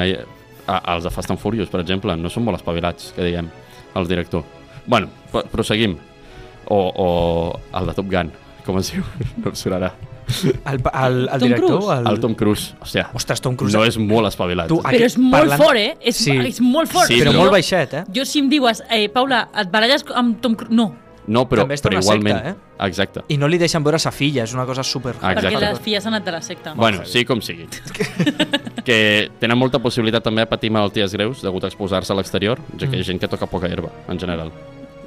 ah, 0.68 0.82
els 0.96 1.04
de 1.06 1.12
Fast 1.14 1.30
and 1.32 1.40
Furious, 1.40 1.70
per 1.70 1.82
exemple, 1.82 2.16
no 2.18 2.30
són 2.30 2.44
molt 2.48 2.58
espavilats, 2.58 3.12
que 3.16 3.24
diguem, 3.24 3.50
el 3.96 4.08
director. 4.10 4.44
Bueno, 4.88 5.10
pro- 5.32 5.44
proseguim. 5.52 5.98
O, 6.68 6.80
o 6.96 7.60
el 7.78 7.86
de 7.86 7.94
Top 7.94 8.08
Gun, 8.10 8.32
com 8.66 8.80
es 8.82 8.92
diu? 8.92 9.04
No 9.38 9.52
em 9.52 9.56
sonarà. 9.56 9.92
El, 10.66 10.80
el, 10.82 11.30
el 11.30 11.40
Tom 11.40 11.44
director... 11.46 11.78
Cruise. 11.78 12.00
El... 12.00 12.08
El 12.10 12.20
Tom 12.20 12.34
Cruise, 12.34 12.74
hòstia, 12.82 13.04
Ostres, 13.14 13.42
Tom 13.46 13.56
Cruise... 13.56 13.78
no 13.78 13.84
és 13.86 14.00
molt 14.02 14.26
espavilat. 14.32 14.72
Tu, 14.74 14.80
Però 14.82 15.06
és 15.06 15.18
molt 15.22 15.36
parlant- 15.38 15.62
fort, 15.62 15.78
eh? 15.78 15.92
És, 16.02 16.18
Sí. 16.26 16.34
és 16.50 16.58
molt 16.66 16.90
fort. 16.90 17.06
Sí, 17.12 17.20
Però 17.22 17.30
però- 17.30 17.44
molt 17.44 17.54
baixet, 17.54 17.94
eh? 17.94 18.04
Jo 18.16 18.26
si 18.26 18.42
em 18.42 18.50
dius, 18.50 18.82
eh, 18.90 19.06
Paula, 19.14 19.44
et 19.54 19.70
baralles 19.70 20.02
amb 20.18 20.40
Tom 20.42 20.56
Cruise... 20.58 20.74
No, 20.74 20.88
No, 21.28 21.48
però, 21.50 21.64
També 21.64 21.74
està 21.78 21.90
però 21.90 22.02
igualment. 22.04 22.38
secta, 22.38 22.86
Exacte. 22.86 23.24
I 23.34 23.38
no 23.42 23.48
li 23.50 23.58
deixen 23.58 23.84
veure 23.84 23.98
sa 24.02 24.12
filla, 24.14 24.44
és 24.44 24.54
una 24.54 24.66
cosa 24.68 24.84
super... 24.86 25.16
Exacte. 25.16 25.48
perquè 25.48 25.62
les 25.64 25.80
filles 25.82 26.06
han 26.06 26.14
anat 26.14 26.28
de 26.28 26.34
la 26.36 26.42
secta. 26.46 26.74
Bueno, 26.78 27.06
sí 27.10 27.24
com 27.26 27.42
sigui. 27.42 27.66
que 28.86 28.98
tenen 29.42 29.58
molta 29.58 29.80
possibilitat 29.82 30.24
també 30.26 30.44
de 30.46 30.52
patir 30.52 30.70
malalties 30.76 31.16
greus 31.18 31.42
degut 31.42 31.66
a 31.66 31.72
exposar-se 31.72 32.14
a 32.14 32.20
l'exterior, 32.20 32.62
ja 32.78 32.86
que 32.86 33.00
hi 33.00 33.02
ha 33.02 33.10
gent 33.10 33.22
que 33.22 33.30
toca 33.32 33.50
poca 33.50 33.72
herba, 33.72 33.90
en 34.08 34.22
general. 34.22 34.54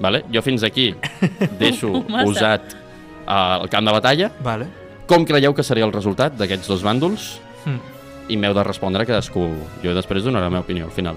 Vale? 0.00 0.24
Jo 0.34 0.42
fins 0.42 0.64
aquí 0.66 0.90
deixo 1.58 1.90
usat 2.26 2.74
uh, 3.26 3.62
el 3.62 3.70
camp 3.70 3.86
de 3.86 3.94
batalla. 3.94 4.32
Vale. 4.42 4.68
Com 5.08 5.24
creieu 5.24 5.54
que 5.54 5.64
seria 5.64 5.86
el 5.86 5.94
resultat 5.94 6.34
d'aquests 6.38 6.68
dos 6.68 6.82
bàndols? 6.84 7.36
Mm. 7.64 7.96
I 8.28 8.36
m'heu 8.36 8.54
de 8.54 8.64
respondre 8.66 9.06
cadascú. 9.08 9.46
Jo 9.84 9.94
després 9.96 10.26
donaré 10.26 10.48
la 10.48 10.52
meva 10.52 10.66
opinió 10.66 10.90
al 10.90 10.94
final. 10.94 11.16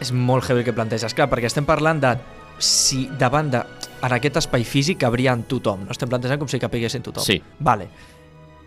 És 0.00 0.14
molt 0.16 0.46
heavy 0.48 0.62
el 0.62 0.64
que 0.70 0.72
planteges, 0.72 1.12
clar, 1.12 1.26
perquè 1.28 1.50
estem 1.50 1.66
parlant 1.68 2.00
de 2.00 2.14
si 2.60 3.06
davant 3.18 3.50
de 3.50 3.62
en 4.00 4.14
aquest 4.16 4.38
espai 4.40 4.64
físic 4.64 5.00
cabrien 5.00 5.44
tothom, 5.48 5.84
no 5.84 5.94
estem 5.94 6.08
plantejant 6.08 6.40
com 6.40 6.48
si 6.48 6.60
capiguessin 6.60 7.04
tothom. 7.04 7.24
Sí. 7.24 7.40
Vale. 7.60 7.88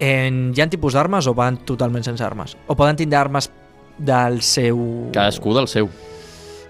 En, 0.04 0.50
hi 0.54 0.62
ha 0.62 0.68
tipus 0.70 0.98
d'armes 0.98 1.28
o 1.30 1.34
van 1.38 1.62
totalment 1.66 2.06
sense 2.06 2.24
armes? 2.26 2.58
O 2.68 2.76
poden 2.78 3.00
tindre 3.00 3.20
armes 3.20 3.50
del 3.98 4.42
seu... 4.42 5.10
Cadascú 5.14 5.54
del 5.58 5.70
seu. 5.72 5.90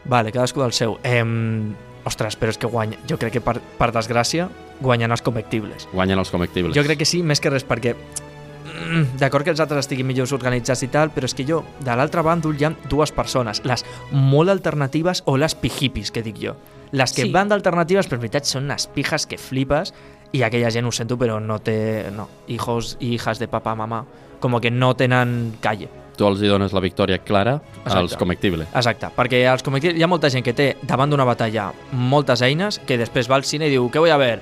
Vale, 0.05 0.31
cadascú 0.31 0.63
del 0.63 0.75
seu. 0.75 0.99
Em... 1.03 1.73
Ostres, 2.03 2.35
però 2.35 2.51
és 2.51 2.59
que 2.59 2.67
guanya. 2.67 2.97
Jo 3.07 3.15
crec 3.15 3.37
que 3.37 3.41
per, 3.43 3.61
per 3.79 3.87
desgràcia 3.95 4.49
guanyen 4.83 5.13
els 5.15 5.21
comectibles. 5.23 5.87
Guanyen 5.93 6.19
els 6.19 6.31
comectibles. 6.33 6.75
Jo 6.75 6.83
crec 6.83 6.99
que 6.99 7.07
sí, 7.07 7.21
més 7.23 7.39
que 7.39 7.47
res 7.53 7.63
perquè 7.63 7.93
mm, 7.95 9.15
d'acord 9.21 9.47
que 9.47 9.53
els 9.53 9.61
altres 9.63 9.85
estiguin 9.85 10.09
millors 10.09 10.33
organitzats 10.35 10.83
i 10.83 10.89
tal, 10.91 11.13
però 11.15 11.31
és 11.31 11.35
que 11.37 11.47
jo, 11.47 11.61
de 11.79 11.95
l'altre 11.95 12.25
bàndol 12.27 12.59
hi 12.59 12.67
ha 12.67 12.73
dues 12.91 13.15
persones, 13.15 13.63
les 13.63 13.85
molt 14.11 14.51
alternatives 14.51 15.23
o 15.31 15.37
les 15.39 15.55
pijipis, 15.55 16.11
que 16.11 16.25
dic 16.27 16.43
jo. 16.43 16.57
Les 16.93 17.11
que 17.11 17.23
Sí. 17.25 17.31
van 17.33 17.49
d'alternatives, 17.49 18.05
però 18.07 18.15
en 18.19 18.21
veritat 18.21 18.45
són 18.45 18.65
unes 18.69 18.85
pijas 18.93 19.25
que 19.25 19.37
flipes 19.41 19.91
i 20.31 20.43
aquella 20.45 20.69
gent, 20.71 20.85
ho 20.85 20.91
sento, 20.93 21.17
però 21.17 21.39
no 21.41 21.57
té... 21.59 22.11
No, 22.13 22.27
hijos 22.47 22.97
i 23.01 23.15
hijas 23.15 23.39
de 23.41 23.47
papà, 23.49 23.73
mamà, 23.75 24.03
com 24.39 24.59
que 24.61 24.69
no 24.71 24.93
tenen 24.95 25.55
calle. 25.59 25.89
Tu 26.15 26.25
els 26.27 26.41
hi 26.43 26.47
dones 26.47 26.73
la 26.73 26.79
victòria 26.79 27.17
clara 27.25 27.55
als 27.85 27.95
Exacte. 27.95 28.17
comectibles. 28.19 28.67
Exacte, 28.75 29.07
perquè 29.17 29.39
els 29.51 29.63
comectibles, 29.65 29.97
hi 29.97 30.03
ha 30.03 30.07
molta 30.07 30.29
gent 30.29 30.45
que 30.45 30.53
té 30.53 30.77
davant 30.85 31.09
d'una 31.09 31.25
batalla 31.25 31.71
moltes 31.91 32.43
eines 32.45 32.77
que 32.85 32.99
després 32.99 33.29
va 33.29 33.35
al 33.41 33.43
cine 33.43 33.65
i 33.65 33.71
diu, 33.73 33.89
què 33.89 33.97
vull 33.99 34.11
a 34.13 34.17
ver? 34.17 34.39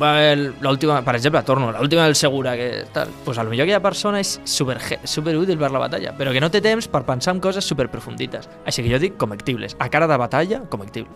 Va 0.00 0.12
a 0.12 0.20
ver 0.20 0.52
l'última, 0.62 1.00
per 1.02 1.16
exemple, 1.16 1.42
torno, 1.42 1.72
l'última 1.72 2.04
del 2.04 2.14
Segura, 2.14 2.54
que 2.54 2.84
tal. 2.92 3.08
Pues 3.24 3.36
a 3.38 3.42
lo 3.42 3.50
millor 3.50 3.64
aquella 3.64 3.82
persona 3.82 4.20
és 4.20 4.40
super, 4.44 4.78
super 5.02 5.36
útil 5.36 5.58
per 5.58 5.72
la 5.72 5.80
batalla, 5.80 6.12
però 6.16 6.30
que 6.30 6.40
no 6.40 6.52
té 6.54 6.60
temps 6.62 6.86
per 6.86 7.02
pensar 7.02 7.34
en 7.34 7.40
coses 7.40 7.64
super 7.66 7.88
profundites. 7.90 8.48
Així 8.64 8.84
que 8.84 8.92
jo 8.92 9.00
dic 9.02 9.16
comectibles. 9.16 9.74
A 9.80 9.88
cara 9.90 10.06
de 10.06 10.16
batalla, 10.16 10.60
comectible. 10.70 11.10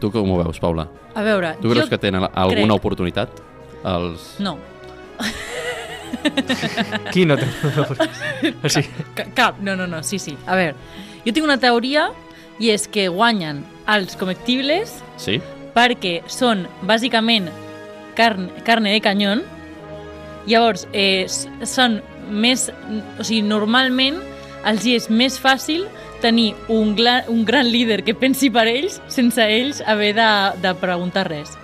Tu 0.00 0.10
com 0.12 0.30
ho 0.30 0.38
veus, 0.42 0.58
Paula? 0.60 0.88
A 1.16 1.22
veure, 1.24 1.54
Tu 1.62 1.70
creus 1.70 1.86
jo... 1.86 1.90
que 1.90 1.98
tenen 1.98 2.26
alguna 2.32 2.66
crec- 2.74 2.76
oportunitat? 2.76 3.42
Els... 3.86 4.34
No, 4.44 4.58
Qui 7.12 7.24
no 7.26 7.36
té... 7.38 7.46
o 8.62 8.68
sigui, 8.70 8.88
ca- 9.16 9.26
cap, 9.36 9.58
no, 9.64 9.74
no, 9.78 9.86
no, 9.86 10.02
sí, 10.06 10.18
sí. 10.22 10.36
A 10.46 10.56
veure, 10.58 10.74
jo 11.24 11.32
tinc 11.34 11.46
una 11.46 11.58
teoria 11.62 12.08
i 12.62 12.70
és 12.72 12.86
que 12.90 13.06
guanyen 13.12 13.62
els 13.92 14.16
comectibles 14.18 14.96
Sí? 15.20 15.38
perquè 15.76 16.18
són 16.32 16.64
bàsicament 16.88 17.48
carn, 18.16 18.48
carne 18.64 18.94
de 18.94 19.00
canyón. 19.04 19.42
Llavors, 20.48 20.86
eh, 20.92 21.26
són 21.28 21.98
més... 22.30 22.68
O 23.20 23.24
sigui, 23.26 23.42
normalment 23.46 24.18
els 24.66 24.86
hi 24.86 24.96
és 24.98 25.10
més 25.12 25.36
fàcil 25.42 25.84
tenir 26.26 26.54
un, 26.68 26.94
gla, 26.98 27.20
un 27.30 27.44
gran 27.46 27.70
líder 27.70 28.02
que 28.04 28.16
pensi 28.18 28.50
per 28.50 28.66
ells 28.66 28.98
sense 29.12 29.42
ells 29.42 29.82
haver 29.86 30.12
de, 30.18 30.30
de 30.64 30.74
preguntar 30.82 31.28
res. 31.30 31.54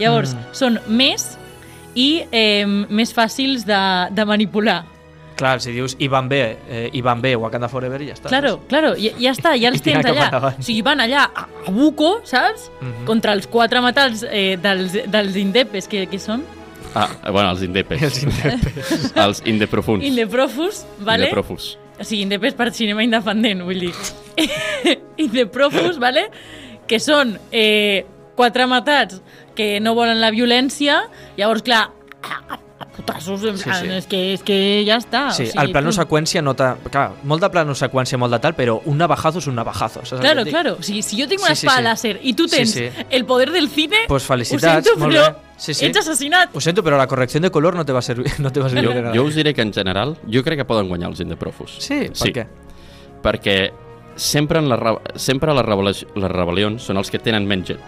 Llavors, 0.00 0.36
mm. 0.36 0.52
són 0.56 0.80
més 0.88 1.32
i 1.98 2.24
eh, 2.32 2.64
més 2.66 3.12
fàcils 3.16 3.66
de, 3.68 3.82
de 4.12 4.26
manipular. 4.28 4.82
Clar, 5.36 5.56
si 5.64 5.72
dius 5.74 5.96
i 5.98 6.06
van 6.12 6.28
bé, 6.28 6.42
eh, 6.68 6.88
i 6.92 7.00
van 7.02 7.22
bé, 7.24 7.32
Wakanda 7.40 7.68
Forever 7.72 8.00
i 8.04 8.10
ja 8.10 8.16
està. 8.16 8.30
Claro, 8.30 8.58
claro, 8.70 8.92
ja, 9.00 9.14
ja 9.18 9.32
està, 9.32 9.54
ja 9.58 9.70
els 9.72 9.80
I 9.80 9.86
tens 9.88 10.08
allà. 10.12 10.28
O 10.38 10.52
sigui, 10.60 10.82
van 10.86 11.02
allà 11.04 11.24
a, 11.26 11.46
a 11.66 11.72
Buco, 11.72 12.18
saps? 12.28 12.68
Mhm. 12.80 13.06
Contra 13.08 13.36
els 13.36 13.48
quatre 13.50 13.82
metals 13.84 14.26
eh, 14.28 14.58
dels, 14.62 14.98
dels 15.12 15.38
indepes, 15.40 15.88
que, 15.90 16.04
que 16.10 16.20
són? 16.22 16.44
Ah, 16.94 17.08
bueno, 17.30 17.48
els 17.54 17.62
indepes. 17.64 18.02
Els 18.02 18.22
indepes. 18.26 19.12
els 19.24 19.42
indeprofuns. 19.48 20.04
Indeprofus, 20.04 20.84
vale? 21.00 21.30
Indeprofus. 21.30 21.76
O 22.02 22.04
sigui, 22.04 22.24
indepes 22.26 22.56
per 22.58 22.72
cinema 22.74 23.04
independent, 23.06 23.62
vull 23.62 23.84
dir. 23.86 23.92
Indeprofus, 25.22 26.00
vale? 26.02 26.24
Que 26.90 26.98
són 26.98 27.36
eh, 27.54 28.02
quatre 28.34 28.66
matats 28.66 29.20
que 29.54 29.76
no 29.78 29.94
volen 29.94 30.18
la 30.18 30.32
violència, 30.34 31.04
llavors, 31.38 31.62
clar, 31.62 31.84
putassos, 32.86 33.44
en 33.44 33.56
Sí, 33.58 33.64
plan, 33.64 33.84
sí. 33.84 33.90
És, 33.96 34.06
que, 34.06 34.20
és 34.34 34.42
que 34.42 34.56
ja 34.86 34.96
està. 34.98 35.30
Sí, 35.32 35.44
o 35.44 35.46
sigui, 35.52 35.60
el 35.64 35.72
plano 35.72 35.92
seqüència 35.92 36.42
nota... 36.42 36.76
Clar, 36.90 37.12
molt 37.24 37.42
de 37.42 37.50
plano 37.50 37.74
seqüència, 37.74 38.18
molt 38.18 38.32
de 38.32 38.38
tal, 38.40 38.54
però 38.58 38.80
un 38.86 38.98
navajazo 38.98 39.38
és 39.38 39.46
un 39.46 39.54
navajazo. 39.56 40.04
Saps 40.04 40.20
Claro, 40.20 40.44
claro. 40.44 40.76
O 40.78 40.82
sigui, 40.82 41.02
si 41.02 41.20
jo 41.20 41.28
tinc 41.28 41.40
una 41.42 41.54
Sí, 41.54 41.62
sí, 41.62 41.66
espada 41.66 41.78
sí. 41.80 41.84
láser 41.84 42.20
i 42.22 42.34
tu 42.34 42.48
Sí, 42.48 42.56
tens 42.56 42.70
sí. 42.74 42.88
el 43.10 43.24
poder 43.24 43.50
del 43.52 43.68
cine, 43.68 44.04
Pues 44.08 44.24
ho 44.24 44.32
felicitats, 44.34 44.86
sento, 44.86 44.98
molt 44.98 45.12
però 45.14 45.28
bé. 45.32 45.36
Sí, 45.62 45.74
sí. 45.74 45.86
ets 45.86 45.98
assassinat. 45.98 46.50
Ho 46.56 46.60
sento, 46.60 46.82
però 46.82 46.96
la 46.98 47.06
correcció 47.06 47.40
de 47.40 47.50
color 47.50 47.74
no 47.76 47.84
te 47.84 47.92
va 47.92 48.02
servir. 48.02 48.26
No 48.40 48.50
te 48.50 48.60
va 48.60 48.68
servir 48.68 48.90
Jo, 48.90 49.12
jo 49.14 49.24
us 49.24 49.34
diré 49.34 49.54
que 49.54 49.62
en 49.62 49.72
general, 49.72 50.16
jo 50.26 50.42
crec 50.42 50.58
que 50.58 50.64
poden 50.64 50.88
guanyar 50.88 51.10
els 51.10 51.20
indeprofus. 51.20 51.76
Sí, 51.78 52.08
per 52.08 52.16
Sí. 52.16 52.32
què? 52.32 52.46
Perquè 53.22 53.56
sempre, 54.16 54.58
en 54.58 54.68
la, 54.68 54.76
re- 54.76 54.98
sempre 55.16 55.54
les, 55.54 55.64
rebel·li- 55.64 56.06
les 56.16 56.30
rebel·lions 56.30 56.78
són 56.82 56.96
els 56.98 57.10
que 57.10 57.18
tenen 57.18 57.46
menys 57.46 57.68
gent. 57.68 57.80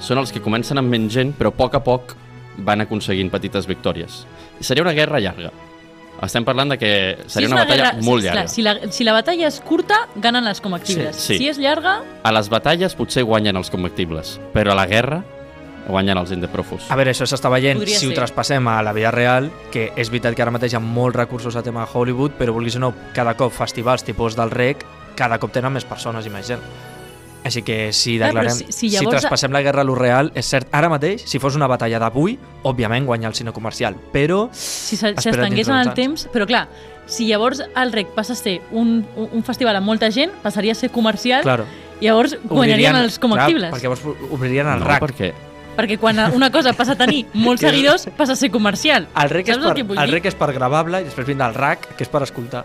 Són 0.00 0.18
els 0.18 0.32
que 0.34 0.40
comencen 0.42 0.76
amb 0.78 0.90
menys 0.90 1.12
gent, 1.14 1.30
però 1.38 1.48
a 1.48 1.56
poc 1.56 1.74
a 1.78 1.80
poc 1.84 2.16
van 2.58 2.80
aconseguint 2.84 3.30
petites 3.30 3.66
victòries. 3.66 4.24
Seria 4.60 4.82
una 4.82 4.92
guerra 4.92 5.20
llarga. 5.20 5.50
Estem 6.22 6.44
parlant 6.46 6.70
de 6.70 6.78
que 6.78 6.90
seria 7.26 7.48
és 7.48 7.52
una, 7.52 7.64
batalla 7.64 7.90
guerra- 7.90 8.02
molt 8.06 8.22
sí, 8.22 8.26
llarga. 8.28 8.40
Clar, 8.44 8.48
si, 8.48 8.62
la, 8.62 8.74
si 8.92 9.04
la 9.04 9.12
batalla 9.12 9.48
és 9.48 9.60
curta, 9.60 9.96
ganen 10.16 10.44
les 10.46 10.60
comestibles. 10.62 11.16
Sí, 11.16 11.34
sí. 11.34 11.38
Si 11.38 11.48
és 11.50 11.58
llarga, 11.58 11.98
A 12.22 12.32
les 12.32 12.48
batalles 12.48 12.94
potser 12.94 13.24
guanyen 13.26 13.56
els 13.56 13.68
comestibles, 13.70 14.38
però 14.54 14.72
a 14.72 14.78
la 14.78 14.86
guerra 14.86 15.22
guanyen 15.88 16.16
els 16.16 16.30
indeprofus. 16.32 16.86
A 16.88 16.96
veure, 16.96 17.10
això 17.12 17.26
s'està 17.28 17.50
veient 17.52 17.76
Podria 17.76 17.98
si 17.98 18.06
ho 18.06 18.10
ser. 18.14 18.16
traspassem 18.16 18.66
a 18.68 18.78
la 18.82 18.92
vida 18.96 19.10
real, 19.10 19.50
que 19.70 19.90
és 19.96 20.08
veritat 20.08 20.34
que 20.34 20.40
ara 20.46 20.50
mateix 20.54 20.72
hi 20.72 20.76
ha 20.76 20.80
molts 20.80 21.16
recursos 21.18 21.56
a 21.56 21.62
tema 21.62 21.82
de 21.84 21.90
Hollywood, 21.92 22.38
però 22.38 22.54
vulguis 22.54 22.76
o 22.76 22.80
no, 22.80 22.94
cada 23.12 23.34
cop 23.36 23.52
festivals 23.52 24.04
tipus 24.06 24.36
del 24.38 24.50
REC, 24.50 24.86
cada 25.18 25.36
cop 25.38 25.52
tenen 25.52 25.74
més 25.74 25.84
persones 25.84 26.24
i 26.24 26.30
més 26.30 26.46
gent. 26.48 26.62
Així 27.44 27.60
que 27.62 27.92
si 27.92 28.16
declarem, 28.16 28.50
si- 28.56 28.64
si 28.72 28.88
si, 28.88 28.96
llavors- 28.96 29.20
traspassem 29.20 29.52
la 29.52 29.60
guerra 29.62 29.82
a 29.82 29.84
lo 29.84 29.94
real, 29.94 30.32
és 30.34 30.46
cert, 30.48 30.68
ara 30.72 30.88
mateix, 30.88 31.22
si 31.28 31.38
fos 31.38 31.54
una 31.56 31.66
batalla 31.68 31.98
d'avui, 32.00 32.38
òbviament 32.64 33.04
guanya 33.04 33.28
el 33.28 33.34
cine 33.34 33.52
comercial, 33.52 33.94
però 34.12 34.48
si 34.52 34.96
s'estengués 34.96 35.68
en 35.68 35.74
el 35.74 35.88
anys. 35.88 35.94
temps... 35.94 36.28
Però 36.32 36.46
clar, 36.46 36.68
si 37.06 37.26
llavors 37.28 37.60
el 37.76 37.92
REC 37.92 38.14
passa 38.16 38.32
a 38.32 38.36
ser 38.36 38.62
un, 38.72 39.04
un, 39.16 39.42
festival 39.44 39.76
amb 39.76 39.84
molta 39.86 40.10
gent, 40.10 40.32
passaria 40.42 40.72
a 40.72 40.74
ser 40.74 40.88
comercial, 40.90 41.42
claro, 41.44 41.66
llavors 42.00 42.38
guanyarien 42.48 42.96
els 42.96 43.18
comestibles. 43.18 43.68
Clar, 43.68 43.76
perquè 43.76 43.90
llavors 43.90 44.30
obririen 44.32 44.66
el 44.66 44.80
no, 44.80 44.86
RAC. 44.86 45.02
perquè 45.04 45.32
Perquè 45.74 45.96
quan 45.98 46.16
una 46.32 46.52
cosa 46.54 46.72
passa 46.72 46.92
a 46.92 46.96
tenir 46.96 47.26
molts 47.34 47.60
seguidors, 47.60 48.06
passa 48.16 48.32
a 48.34 48.36
ser 48.36 48.48
comercial. 48.54 49.08
El 49.20 49.28
rec, 49.28 49.48
és 49.48 49.56
Saps 49.56 49.66
el 49.66 49.84
per, 49.84 49.96
el 49.98 50.06
dir? 50.06 50.12
rec 50.14 50.26
és 50.30 50.34
per 50.38 50.52
gravable 50.54 51.00
i 51.02 51.04
després 51.08 51.26
vindrà 51.26 51.48
el 51.50 51.54
RAC, 51.58 51.88
que 51.98 52.04
és 52.04 52.08
per 52.08 52.22
escoltar. 52.22 52.64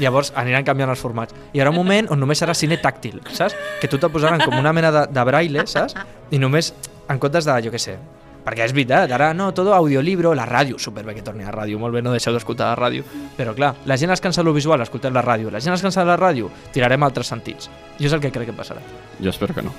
Llavors 0.00 0.32
aniran 0.40 0.64
canviant 0.64 0.90
els 0.92 1.02
formats. 1.02 1.34
Hi 1.52 1.60
haurà 1.60 1.72
un 1.74 1.76
moment 1.76 2.08
on 2.14 2.20
només 2.20 2.40
serà 2.40 2.54
cine 2.56 2.78
tàctil, 2.80 3.20
saps? 3.36 3.56
Que 3.80 3.90
tu 3.92 3.98
te 4.00 4.08
posaran 4.08 4.40
com 4.40 4.56
una 4.58 4.72
mena 4.72 4.90
de, 4.94 5.06
de 5.12 5.24
braille, 5.28 5.66
saps? 5.68 5.94
I 6.32 6.40
només, 6.40 6.72
en 7.12 7.20
comptes 7.20 7.44
de, 7.44 7.58
jo 7.66 7.72
què 7.74 7.80
sé, 7.82 7.98
perquè 8.42 8.64
és 8.66 8.72
veritat, 8.74 9.12
ara 9.14 9.30
no, 9.36 9.50
tot 9.54 9.68
audiolibro, 9.70 10.32
la 10.34 10.46
ràdio, 10.48 10.78
superbé 10.82 11.14
que 11.14 11.22
torni 11.22 11.44
a 11.44 11.50
la 11.50 11.56
ràdio, 11.60 11.78
molt 11.78 11.94
bé, 11.94 12.02
no 12.02 12.14
deixeu 12.14 12.34
d'escoltar 12.34 12.72
la 12.72 12.78
ràdio. 12.80 13.04
Però 13.36 13.54
clar, 13.54 13.74
la 13.86 13.98
gent 14.00 14.14
es 14.14 14.24
cansa 14.24 14.42
lo 14.42 14.54
visual, 14.56 14.80
escoltem 14.82 15.14
la 15.14 15.22
ràdio. 15.22 15.52
La 15.52 15.60
gent 15.60 15.76
es 15.76 15.84
cansa 15.84 16.02
de 16.02 16.10
la 16.10 16.16
ràdio, 16.18 16.50
tirarem 16.72 17.04
altres 17.06 17.30
sentits. 17.30 17.70
Jo 18.00 18.08
és 18.08 18.16
el 18.16 18.24
que 18.24 18.32
crec 18.34 18.50
que 18.50 18.56
passarà. 18.56 18.82
jo 19.20 19.30
espero 19.30 19.54
que 19.54 19.62
no. 19.62 19.74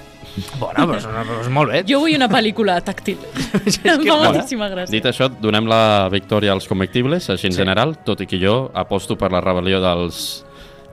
Bona, 0.57 0.87
però 0.87 0.95
és, 0.97 1.03
una, 1.05 1.21
però 1.27 1.41
és 1.43 1.49
molt 1.53 1.69
bé. 1.69 1.81
Jo 1.85 1.99
vull 2.01 2.15
una 2.17 2.27
pel·lícula 2.31 2.79
tàctil. 2.85 3.19
em 3.53 3.67
que 4.01 4.07
fa 4.09 4.15
moltíssima 4.23 4.69
gràcia. 4.71 4.89
Dit 4.95 5.05
això, 5.05 5.27
donem 5.29 5.67
la 5.69 6.09
victòria 6.13 6.55
als 6.55 6.65
comestibles, 6.69 7.29
així 7.29 7.51
en 7.51 7.53
Sí. 7.53 7.61
general, 7.61 7.93
tot 8.05 8.21
i 8.21 8.27
que 8.29 8.39
jo 8.41 8.71
aposto 8.73 9.17
per 9.17 9.29
la 9.31 9.41
rebel·lió 9.45 9.81
dels, 9.83 10.43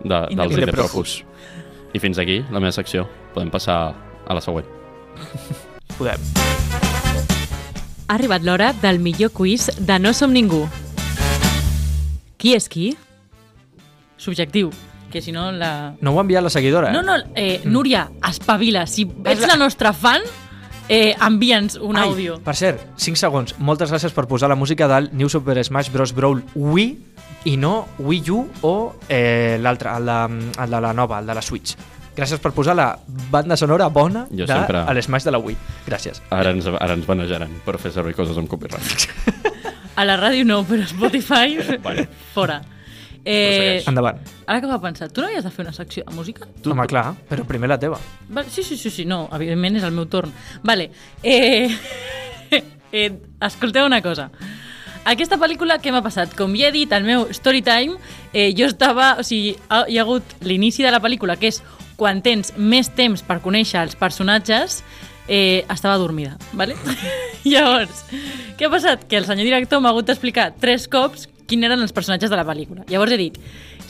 de, 0.04 0.20
dels 0.36 0.58
indeprofus. 0.58 1.22
I 1.96 1.98
fins 1.98 2.20
aquí 2.20 2.42
la 2.50 2.60
meva 2.60 2.72
secció. 2.76 3.06
Podem 3.34 3.50
passar 3.50 3.78
a 4.28 4.34
la 4.36 4.42
següent. 4.44 4.68
Podem. 5.98 6.20
Ha 8.10 8.14
arribat 8.18 8.42
l'hora 8.44 8.72
del 8.82 8.98
millor 8.98 9.30
quiz 9.32 9.70
de 9.78 9.98
No 10.02 10.12
som 10.12 10.32
ningú. 10.34 10.66
Qui 12.36 12.54
és 12.56 12.68
qui? 12.68 12.92
Subjectiu, 14.20 14.70
que 15.10 15.20
si 15.22 15.32
no 15.32 15.50
la... 15.52 15.94
No 16.00 16.12
ho 16.14 16.18
ha 16.18 16.22
enviat 16.22 16.42
la 16.42 16.50
seguidora, 16.50 16.90
eh? 16.90 16.92
No, 16.94 17.02
no, 17.02 17.16
eh, 17.34 17.60
Núria, 17.64 18.08
espavila. 18.28 18.86
Si 18.86 19.04
ets 19.24 19.46
la 19.46 19.56
nostra 19.56 19.92
fan, 19.92 20.22
eh, 20.88 21.14
envia'ns 21.20 21.76
un 21.82 21.96
Ai, 21.98 22.08
àudio. 22.08 22.40
Per 22.44 22.56
cert, 22.56 22.80
5 22.96 23.16
segons. 23.20 23.54
Moltes 23.58 23.90
gràcies 23.92 24.12
per 24.16 24.26
posar 24.30 24.48
la 24.48 24.56
música 24.56 24.88
del 24.88 25.10
New 25.12 25.28
Super 25.28 25.58
Smash 25.64 25.90
Bros. 25.92 26.14
Brawl 26.14 26.42
Wii 26.54 26.98
i 27.50 27.56
no 27.56 27.86
Wii 27.98 28.30
U 28.30 28.40
o 28.62 28.74
eh, 29.08 29.58
l'altre, 29.60 29.90
el, 29.96 30.06
de, 30.06 30.52
el 30.62 30.70
de 30.70 30.80
la 30.80 30.92
nova, 30.92 31.18
el 31.20 31.26
de 31.26 31.34
la 31.34 31.42
Switch. 31.42 31.76
Gràcies 32.16 32.40
per 32.42 32.50
posar 32.52 32.74
la 32.76 32.88
banda 33.30 33.56
sonora 33.56 33.86
bona 33.88 34.26
Jo 34.30 34.44
de 34.44 34.50
sempre- 34.52 34.82
l'Smash 34.94 35.24
de 35.24 35.30
la 35.30 35.38
Wii. 35.38 35.56
Gràcies. 35.86 36.18
Ara 36.30 36.50
ens, 36.50 36.66
ara 36.66 36.92
ens 36.98 37.06
banejaran 37.06 37.54
per 37.64 37.78
fer 37.78 37.92
servir 37.94 38.16
coses 38.18 38.36
amb 38.36 38.50
copyright. 38.50 39.06
A 39.96 40.04
la 40.04 40.16
ràdio 40.18 40.44
no, 40.44 40.62
però 40.66 40.82
a 40.82 40.88
Spotify, 40.90 41.78
Vale. 41.82 42.08
fora. 42.34 42.60
Eh. 43.30 43.82
Endavant. 43.86 44.18
ara 44.46 44.60
que 44.60 44.66
m'ha 44.66 44.80
pensat, 44.82 45.12
tu 45.14 45.22
no 45.22 45.28
havies 45.28 45.44
de 45.46 45.50
fer 45.54 45.62
una 45.62 45.72
secció 45.72 46.02
de 46.06 46.14
música? 46.16 46.48
Tu, 46.62 46.72
Home, 46.72 46.86
clar, 46.90 47.12
però 47.28 47.44
primer 47.46 47.70
la 47.70 47.78
teva. 47.78 48.00
Vale, 48.28 48.50
sí, 48.50 48.64
sí, 48.66 48.76
sí, 48.76 48.90
sí, 48.90 49.04
no, 49.06 49.28
evidentment 49.36 49.78
és 49.78 49.86
el 49.86 49.94
meu 49.94 50.08
torn. 50.10 50.32
Vale, 50.66 50.90
eh, 51.22 51.70
eh, 52.92 53.12
escolteu 53.46 53.86
una 53.86 54.02
cosa. 54.02 54.30
Aquesta 55.08 55.38
pel·lícula, 55.40 55.78
què 55.80 55.92
m'ha 55.94 56.02
passat? 56.04 56.34
Com 56.36 56.52
ja 56.58 56.68
he 56.68 56.74
dit 56.74 56.90
al 56.92 57.06
meu 57.06 57.28
story 57.32 57.62
time, 57.62 57.96
eh, 58.32 58.50
jo 58.56 58.66
estava... 58.68 59.14
O 59.20 59.24
sigui, 59.24 59.54
ha, 59.70 59.84
hi 59.88 60.00
ha 60.00 60.04
hagut 60.04 60.34
l'inici 60.44 60.84
de 60.84 60.90
la 60.92 61.00
pel·lícula, 61.00 61.38
que 61.40 61.48
és 61.54 61.62
quan 62.00 62.20
tens 62.24 62.52
més 62.56 62.90
temps 62.96 63.22
per 63.24 63.38
conèixer 63.44 63.80
els 63.80 63.96
personatges, 63.96 64.80
eh, 65.28 65.64
estava 65.70 65.96
dormida, 66.00 66.36
vale? 66.52 66.76
Llavors, 67.48 68.04
què 68.58 68.66
ha 68.66 68.72
passat? 68.72 69.06
Que 69.08 69.20
el 69.20 69.28
senyor 69.28 69.46
director 69.46 69.80
m'ha 69.80 69.94
hagut 69.94 70.10
d'explicar 70.10 70.50
tres 70.60 70.88
cops 70.90 71.28
quins 71.50 71.66
eren 71.66 71.82
els 71.82 71.94
personatges 71.96 72.30
de 72.30 72.38
la 72.38 72.46
pel·lícula. 72.46 72.86
Llavors 72.90 73.16
he 73.16 73.20
dit, 73.20 73.36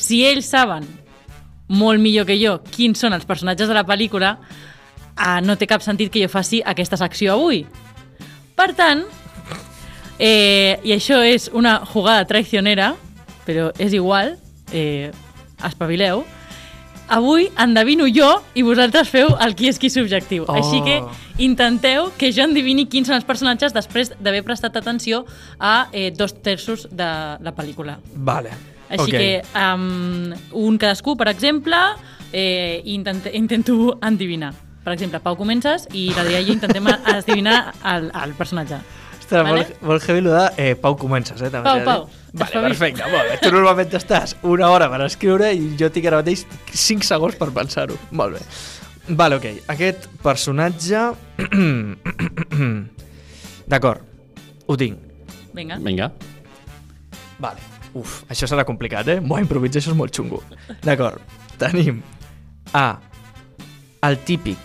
si 0.00 0.24
ells 0.26 0.48
saben 0.48 0.88
molt 1.70 2.02
millor 2.02 2.26
que 2.26 2.38
jo 2.40 2.56
quins 2.72 2.98
són 2.98 3.14
els 3.14 3.28
personatges 3.28 3.70
de 3.70 3.76
la 3.76 3.86
pel·lícula, 3.86 4.34
ah, 5.14 5.38
no 5.44 5.56
té 5.56 5.68
cap 5.70 5.84
sentit 5.84 6.10
que 6.12 6.24
jo 6.24 6.32
faci 6.32 6.64
aquesta 6.66 6.98
secció 6.98 7.36
avui. 7.36 7.62
Per 8.58 8.72
tant, 8.76 9.04
eh, 10.18 10.80
i 10.84 10.92
això 10.96 11.20
és 11.24 11.48
una 11.54 11.78
jugada 11.92 12.26
traicionera, 12.28 12.94
però 13.46 13.70
és 13.78 13.94
igual, 13.96 14.34
eh, 14.72 15.12
espavileu, 15.64 16.24
avui 17.10 17.48
endevino 17.58 18.06
jo 18.08 18.30
i 18.54 18.62
vosaltres 18.62 19.10
feu 19.10 19.34
el 19.42 19.54
qui 19.58 19.68
és 19.68 19.78
qui 19.82 19.90
subjectiu. 19.90 20.46
Oh. 20.48 20.56
Així 20.56 20.80
que 20.86 21.00
intenteu 21.42 22.10
que 22.18 22.30
jo 22.32 22.46
endevini 22.46 22.86
quins 22.88 23.10
són 23.10 23.18
els 23.18 23.26
personatges 23.28 23.74
després 23.76 24.14
d'haver 24.18 24.44
prestat 24.46 24.78
atenció 24.78 25.24
a 25.58 25.88
eh, 25.92 26.10
dos 26.14 26.36
terços 26.42 26.86
de 26.90 27.10
la 27.42 27.54
pel·lícula. 27.56 27.98
Vale. 28.14 28.54
Així 28.90 29.10
Ok. 29.10 29.18
que 29.18 29.42
um, 29.54 30.32
un 30.66 30.78
cadascú, 30.78 31.16
per 31.16 31.28
exemple, 31.30 31.76
eh, 32.32 32.80
intent, 32.84 33.26
intento 33.32 33.98
endivinar. 34.02 34.54
Per 34.80 34.94
exemple, 34.94 35.20
Pau, 35.20 35.36
comences 35.36 35.84
i 35.92 36.08
l'Adrià 36.16 36.40
i 36.40 36.46
jo 36.48 36.54
intentem 36.56 36.86
endivinar 36.88 37.74
el, 37.84 38.10
el 38.16 38.32
personatge. 38.38 38.80
Ostres, 39.30 39.46
Vale? 39.46 39.62
molt, 39.62 39.82
molt 39.86 40.02
heavy 40.08 40.20
lo 40.20 40.32
de 40.34 40.50
eh, 40.56 40.74
Pau 40.74 40.96
comences, 40.98 41.38
eh? 41.38 41.50
També 41.54 41.70
Pau. 41.84 41.84
Pau, 41.84 42.08
Vale, 42.34 42.62
perfecte, 42.64 43.04
molt 43.12 43.28
bé. 43.28 43.36
Tu 43.38 43.52
normalment 43.54 43.92
estàs 43.94 44.32
una 44.42 44.70
hora 44.74 44.88
per 44.90 44.98
escriure 45.04 45.52
i 45.54 45.68
jo 45.78 45.86
tinc 45.94 46.08
ara 46.10 46.18
mateix 46.18 46.42
5 46.74 47.06
segons 47.06 47.36
per 47.38 47.52
pensar-ho. 47.54 47.94
Molt 48.10 48.34
bé. 48.34 48.40
Vale, 49.20 49.38
ok. 49.38 49.46
Aquest 49.70 50.08
personatge... 50.24 51.04
D'acord, 53.70 54.02
ho 54.66 54.74
tinc. 54.82 54.98
Vinga. 55.54 55.78
Vinga. 55.78 56.10
Vale. 57.38 57.62
Uf, 57.94 58.24
això 58.30 58.50
serà 58.50 58.66
complicat, 58.66 59.06
eh? 59.14 59.20
Buah, 59.22 59.44
improvisar 59.46 59.78
això 59.78 59.94
és 59.94 59.98
molt 59.98 60.10
xungo. 60.14 60.42
D'acord, 60.82 61.22
tenim 61.62 62.02
A. 62.74 62.98
El 64.06 64.18
típic 64.26 64.58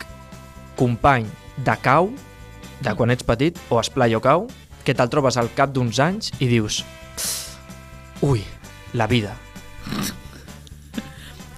company 0.79 1.29
de 1.61 1.75
cau 1.85 2.09
de 2.85 2.93
quan 2.95 3.11
ets 3.11 3.25
petit, 3.25 3.57
o 3.73 3.79
esplai 3.81 4.13
o 4.15 4.21
cau, 4.21 4.45
que 4.85 4.93
te'l 4.93 5.09
trobes 5.09 5.37
al 5.41 5.49
cap 5.57 5.73
d'uns 5.73 5.97
anys 5.99 6.31
i 6.37 6.47
dius 6.51 6.83
ui, 8.21 8.43
la 8.93 9.07
vida. 9.07 9.35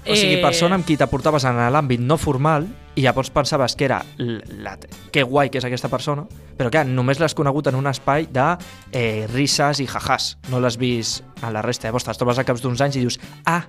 O 0.08 0.16
sigui, 0.16 0.38
Eh, 0.38 0.42
persona 0.42 0.78
amb 0.78 0.86
qui 0.88 0.96
t'aportaves 0.96 1.44
en 1.44 1.58
l'àmbit 1.72 2.00
no 2.00 2.16
formal 2.16 2.64
i 2.96 3.04
llavors 3.04 3.28
pensaves 3.30 3.76
que 3.76 3.84
era 3.84 4.00
la, 4.16 4.78
que 5.12 5.22
guai 5.22 5.50
que 5.52 5.60
és 5.60 5.66
aquesta 5.68 5.90
persona, 5.92 6.24
però 6.56 6.72
clar, 6.72 6.86
només 6.88 7.20
l'has 7.20 7.36
conegut 7.36 7.68
en 7.68 7.76
un 7.76 7.86
espai 7.86 8.26
de 8.32 8.46
eh, 8.90 9.28
risses 9.30 9.84
i 9.84 9.86
jajàs. 9.86 10.38
No 10.48 10.60
l'has 10.64 10.80
vist 10.80 11.22
en 11.42 11.52
la 11.52 11.62
resta. 11.62 11.88
Llavors 11.88 12.08
te'ls 12.08 12.18
trobes 12.18 12.40
a 12.40 12.44
caps 12.48 12.64
d'uns 12.64 12.80
anys 12.80 12.96
i 12.96 13.04
dius 13.04 13.20
ah, 13.44 13.62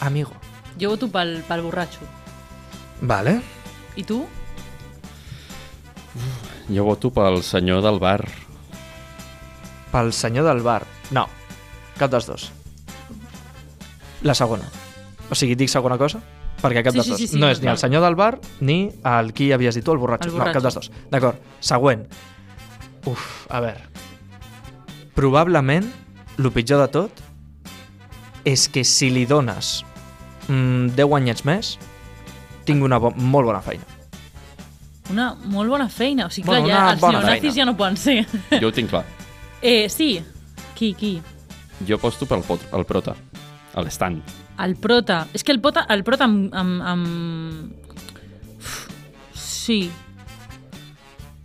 amigo. 0.00 0.32
Jo 0.78 0.94
voto 0.94 1.10
pel, 1.10 1.40
pel 1.48 1.66
borratxo. 1.66 2.06
Vale. 3.02 3.40
I 3.98 4.06
tu? 4.06 4.22
Jo 6.70 6.84
voto 6.86 7.10
pel 7.10 7.42
senyor 7.42 7.82
del 7.82 7.98
bar. 7.98 8.24
Pel 9.90 10.12
senyor 10.14 10.46
del 10.46 10.62
bar. 10.62 10.84
No, 11.10 11.26
cap 11.98 12.10
dels 12.12 12.26
dos. 12.30 12.50
La 14.22 14.34
segona. 14.38 14.68
O 15.30 15.34
sigui, 15.34 15.56
dic 15.58 15.70
segona 15.72 15.96
cosa? 15.98 16.20
Perquè 16.60 16.82
cap 16.84 16.92
Sí, 16.92 16.98
dels 16.98 17.06
sí, 17.06 17.10
dos. 17.12 17.20
sí, 17.20 17.26
sí, 17.32 17.38
no 17.40 17.48
és 17.48 17.60
ni 17.62 17.70
el 17.72 17.78
senyor 17.80 18.02
del 18.04 18.14
bar 18.18 18.34
ni 18.60 18.90
el 19.08 19.32
qui 19.32 19.50
havies 19.52 19.74
dit 19.74 19.84
tu, 19.84 19.92
el 19.94 19.98
borratxo. 20.02 20.28
El 20.28 20.34
No, 20.36 20.44
cap 20.44 20.52
borratxo. 20.52 20.62
dels 20.62 20.74
dos. 20.74 20.90
D'acord. 21.10 21.38
Següent. 21.60 22.04
Uf, 23.08 23.46
a 23.48 23.60
veure. 23.64 23.80
Probablement, 25.14 25.86
el 26.38 26.50
pitjor 26.52 26.80
de 26.84 26.88
tot 26.92 27.22
és 28.48 28.68
que 28.72 28.84
si 28.84 29.10
li 29.12 29.24
dones 29.28 29.80
mm, 30.48 30.92
10 30.96 31.16
anyets 31.18 31.44
més, 31.48 31.74
tinc 32.68 32.84
una 32.84 32.98
bo 33.00 33.10
molt 33.16 33.48
bona 33.50 33.60
feina. 33.64 33.84
Una 35.10 35.34
molt 35.50 35.70
bona 35.72 35.88
feina. 35.88 36.26
O 36.26 36.30
sigui, 36.30 36.46
clar, 36.48 36.60
Bueno, 36.60 36.74
ja, 36.74 36.92
els 36.92 37.02
neonazis 37.02 37.40
feina. 37.40 37.54
ja 37.56 37.64
no 37.66 37.76
poden 37.76 37.96
ser. 37.96 38.26
Jo 38.60 38.68
ho 38.68 38.72
tinc 38.72 38.90
clar. 38.90 39.04
Eh, 39.62 39.88
sí. 39.90 40.20
Qui, 40.78 40.92
qui? 40.94 41.14
Jo 41.86 41.96
aposto 41.96 42.26
pel 42.26 42.42
pot, 42.46 42.60
el 42.76 42.84
prota, 42.88 43.14
a 43.74 43.82
l'estand. 43.82 44.22
El 44.60 44.76
prota. 44.76 45.26
És 45.34 45.42
que 45.44 45.52
el 45.52 45.60
prota, 45.60 45.86
el 45.88 46.04
prota 46.04 46.24
amb... 46.28 46.52
amb, 46.54 46.82
amb... 46.82 47.90
Uf, 48.60 48.88
Sí. 49.34 49.90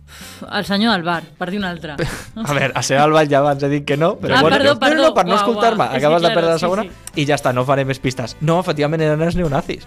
Uf, 0.06 0.42
El 0.52 0.64
senyor 0.68 0.92
del 0.92 1.02
bar, 1.02 1.22
per 1.38 1.50
dir 1.50 1.58
un 1.58 1.64
altre. 1.64 1.94
A 2.36 2.52
veure, 2.52 2.72
a 2.76 2.82
ser 2.84 2.98
al 3.00 3.12
ball 3.14 3.28
ja 3.28 3.38
abans 3.40 3.62
he 3.64 3.68
dit 3.72 3.84
que 3.88 3.96
no, 3.96 4.14
però 4.20 4.36
Ah, 4.36 4.42
bueno, 4.42 4.56
perdó, 4.58 4.74
no, 4.74 4.80
perdó. 4.80 4.96
no, 4.96 5.08
no, 5.08 5.14
per 5.14 5.26
no 5.26 5.34
escoltar-me, 5.36 5.86
que, 5.88 5.96
acabes 5.96 6.20
de 6.22 6.28
claro, 6.28 6.34
perdre 6.34 6.50
la 6.52 6.58
sí, 6.58 6.64
segona 6.66 6.82
sí. 6.84 6.90
i 7.22 7.26
ja 7.26 7.38
està, 7.38 7.52
no 7.56 7.64
faré 7.64 7.84
més 7.88 7.98
pistes. 7.98 8.36
No, 8.42 8.58
efectivament 8.60 9.00
eren 9.00 9.22
els 9.24 9.36
neonazis. 9.36 9.86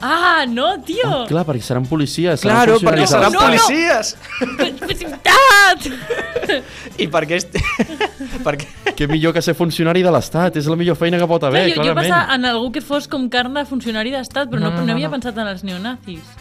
Ah, 0.00 0.44
no, 0.46 0.76
tio! 0.86 1.08
Oh, 1.10 1.24
clar, 1.26 1.42
perquè 1.48 1.64
seran 1.66 1.86
policies. 1.90 2.38
seran 2.40 2.54
Claro, 2.54 2.76
perquè 2.78 3.06
seran 3.10 3.32
no, 3.32 3.40
no. 3.40 3.46
policies! 3.48 4.12
Precipitat! 4.78 5.88
I 6.98 7.08
perquè... 7.10 7.38
Est... 7.40 7.56
perquè... 8.46 8.68
Què 8.98 9.08
millor 9.10 9.34
que 9.34 9.42
ser 9.42 9.54
funcionari 9.58 10.02
de 10.06 10.12
l'Estat? 10.14 10.56
És 10.58 10.68
la 10.70 10.76
millor 10.78 10.96
feina 10.98 11.18
que 11.20 11.26
pot 11.30 11.44
haver, 11.48 11.64
Clar, 11.72 11.74
jo, 11.74 11.82
jo 11.82 11.94
clarament. 11.94 12.06
pensava 12.12 12.34
en 12.38 12.46
algú 12.50 12.70
que 12.74 12.82
fos 12.82 13.08
com 13.10 13.26
carn 13.30 13.54
de 13.58 13.64
funcionari 13.68 14.14
d'estat, 14.14 14.50
però 14.50 14.62
no, 14.62 14.68
No, 14.68 14.70
no, 14.70 14.76
no, 14.76 14.80
no, 14.82 14.86
no, 14.86 14.96
havia 14.96 15.08
no. 15.10 15.16
pensat 15.18 15.38
en 15.38 15.50
els 15.50 15.62
neonazis. 15.66 16.34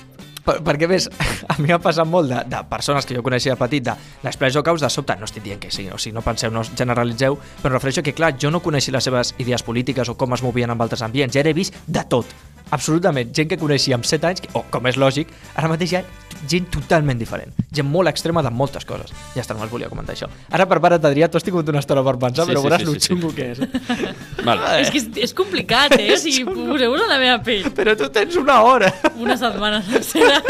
Per, 0.47 0.59
perquè 0.63 0.87
ves, 0.87 1.09
a 1.51 1.57
mi 1.59 1.69
m'ha 1.73 1.79
passat 1.83 2.07
molt 2.07 2.29
de, 2.31 2.41
de 2.49 2.61
persones 2.69 3.05
que 3.09 3.17
jo 3.17 3.23
coneixia 3.25 3.55
de 3.55 3.59
petit, 3.61 3.83
de 3.89 3.95
les 4.23 4.37
plays 4.39 4.55
o 4.55 4.63
caus, 4.63 4.81
de 4.85 4.89
sobte, 4.93 5.17
no 5.19 5.25
estic 5.27 5.43
dient 5.45 5.59
que 5.65 5.71
sí, 5.73 5.89
o 5.91 5.97
sigui, 5.99 6.13
no 6.15 6.21
penseu, 6.25 6.53
no 6.53 6.61
generalitzeu, 6.63 7.35
però 7.61 7.73
em 7.73 7.77
refereixo 7.79 8.05
que, 8.05 8.13
clar, 8.15 8.35
jo 8.39 8.53
no 8.53 8.61
coneixia 8.63 8.95
les 8.95 9.03
seves 9.09 9.33
idees 9.43 9.65
polítiques 9.65 10.07
o 10.09 10.15
com 10.15 10.33
es 10.37 10.45
movien 10.45 10.71
en 10.71 10.81
altres 10.85 11.01
ambients, 11.05 11.33
ja 11.35 11.43
he 11.43 11.53
vist 11.57 11.75
de 11.85 12.05
tot, 12.07 12.31
absolutament, 12.71 13.33
gent 13.35 13.49
que 13.51 13.57
coneixia 13.59 13.97
amb 13.97 14.05
7 14.07 14.27
anys, 14.29 14.47
o 14.57 14.63
com 14.71 14.87
és 14.89 14.97
lògic, 14.99 15.31
ara 15.55 15.69
mateix 15.71 15.93
hi 15.93 15.99
ha 15.99 16.03
gent 16.47 16.67
totalment 16.71 17.17
diferent, 17.19 17.53
gent 17.73 17.87
molt 17.89 18.11
extrema 18.11 18.43
de 18.45 18.51
moltes 18.53 18.85
coses. 18.87 19.13
Ja 19.35 19.41
està, 19.43 19.55
només 19.55 19.71
volia 19.71 19.89
comentar 19.91 20.15
això. 20.15 20.29
Ara 20.53 20.67
prepara't, 20.69 21.03
Adrià, 21.09 21.29
tu 21.31 21.39
has 21.39 21.45
tingut 21.45 21.69
una 21.71 21.81
estona 21.83 22.03
per 22.05 22.15
pensar, 22.21 22.45
Sí, 22.45 22.51
però 22.51 22.61
sí, 22.61 22.67
veuràs 22.67 22.83
sí, 22.83 22.93
sí, 22.93 22.99
sí. 22.99 23.11
xungo 23.11 23.31
que 23.35 23.49
és. 23.53 23.61
eh? 23.63 24.13
Vale. 24.43 24.73
És 24.83 24.91
que 24.93 25.01
és, 25.01 25.07
és 25.27 25.35
complicat, 25.37 25.97
eh? 25.97 26.17
Sigui, 26.23 26.45
poseu-vos 26.47 27.05
en 27.05 27.13
la 27.13 27.19
meva 27.21 27.37
pell. 27.45 27.69
Però 27.77 27.95
tu 27.97 28.09
tens 28.13 28.37
una 28.39 28.61
hora. 28.67 28.91
Una 29.23 29.37
setmana 29.39 29.81
sencera. 29.85 30.41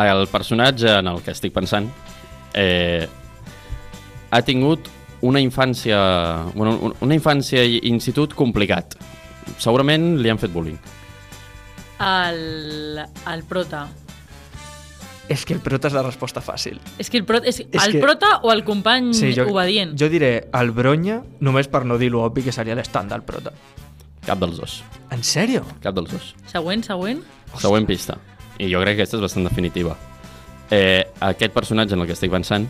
El 0.00 0.26
personatge 0.30 0.98
en 0.98 1.08
el 1.10 1.20
que 1.24 1.32
estic 1.34 1.52
pensant 1.54 1.86
eh, 2.58 3.06
ha 4.30 4.40
tingut 4.46 4.88
una 5.26 5.40
infància, 5.42 5.98
una 6.56 7.14
infància 7.14 7.62
i 7.66 7.82
institut 7.90 8.34
complicat. 8.38 8.96
Segurament 9.58 10.18
li 10.20 10.30
han 10.30 10.38
fet 10.38 10.52
bullying. 10.52 10.78
El, 12.00 12.98
el 13.00 13.42
prota. 13.48 13.88
És 15.30 15.44
que 15.46 15.54
el 15.54 15.60
prota 15.62 15.86
és 15.86 15.94
la 15.94 16.02
resposta 16.02 16.40
fàcil. 16.42 16.80
És 16.98 17.10
que 17.12 17.20
el, 17.20 17.24
prota, 17.28 17.46
és, 17.46 17.60
És 17.60 17.84
el 17.84 17.92
que- 17.92 18.00
prota 18.02 18.40
o 18.42 18.50
el 18.52 18.64
company 18.64 19.12
Sí, 19.14 19.32
jo, 19.36 19.44
obedient? 19.52 19.92
jo 20.00 20.08
diré 20.10 20.48
el 20.52 20.72
bronya 20.74 21.20
només 21.40 21.68
per 21.68 21.84
no 21.84 21.98
dir 21.98 22.10
lo 22.10 22.24
obvi 22.24 22.42
que 22.42 22.52
seria 22.52 22.74
l'estand 22.74 23.12
del 23.12 23.22
prota. 23.22 23.52
Cap 24.26 24.38
dels 24.40 24.56
dos. 24.58 24.82
En 25.10 25.22
sèrio? 25.22 25.62
Cap 25.80 25.94
dels 25.94 26.10
dos. 26.10 26.34
Següent, 26.50 26.82
següent. 26.84 27.22
Següent 27.58 27.86
pista. 27.86 28.18
I 28.58 28.72
jo 28.72 28.80
crec 28.82 28.96
que 28.96 29.02
aquesta 29.02 29.16
és 29.16 29.22
bastant 29.22 29.46
definitiva. 29.46 29.96
Eh, 30.70 31.04
aquest 31.20 31.52
personatge 31.52 31.94
en 31.94 32.00
el 32.00 32.06
que 32.06 32.12
estic 32.12 32.30
pensant 32.30 32.66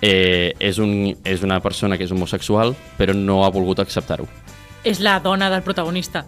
eh, 0.00 0.54
és, 0.58 0.78
un, 0.78 1.16
és 1.24 1.42
una 1.42 1.60
persona 1.60 1.96
que 1.98 2.04
és 2.04 2.10
homosexual, 2.12 2.74
però 2.98 3.14
no 3.14 3.44
ha 3.44 3.50
volgut 3.50 3.78
acceptar-ho. 3.80 4.26
És 4.84 5.00
la 5.00 5.18
dona 5.20 5.48
del 5.50 5.62
protagonista. 5.62 6.24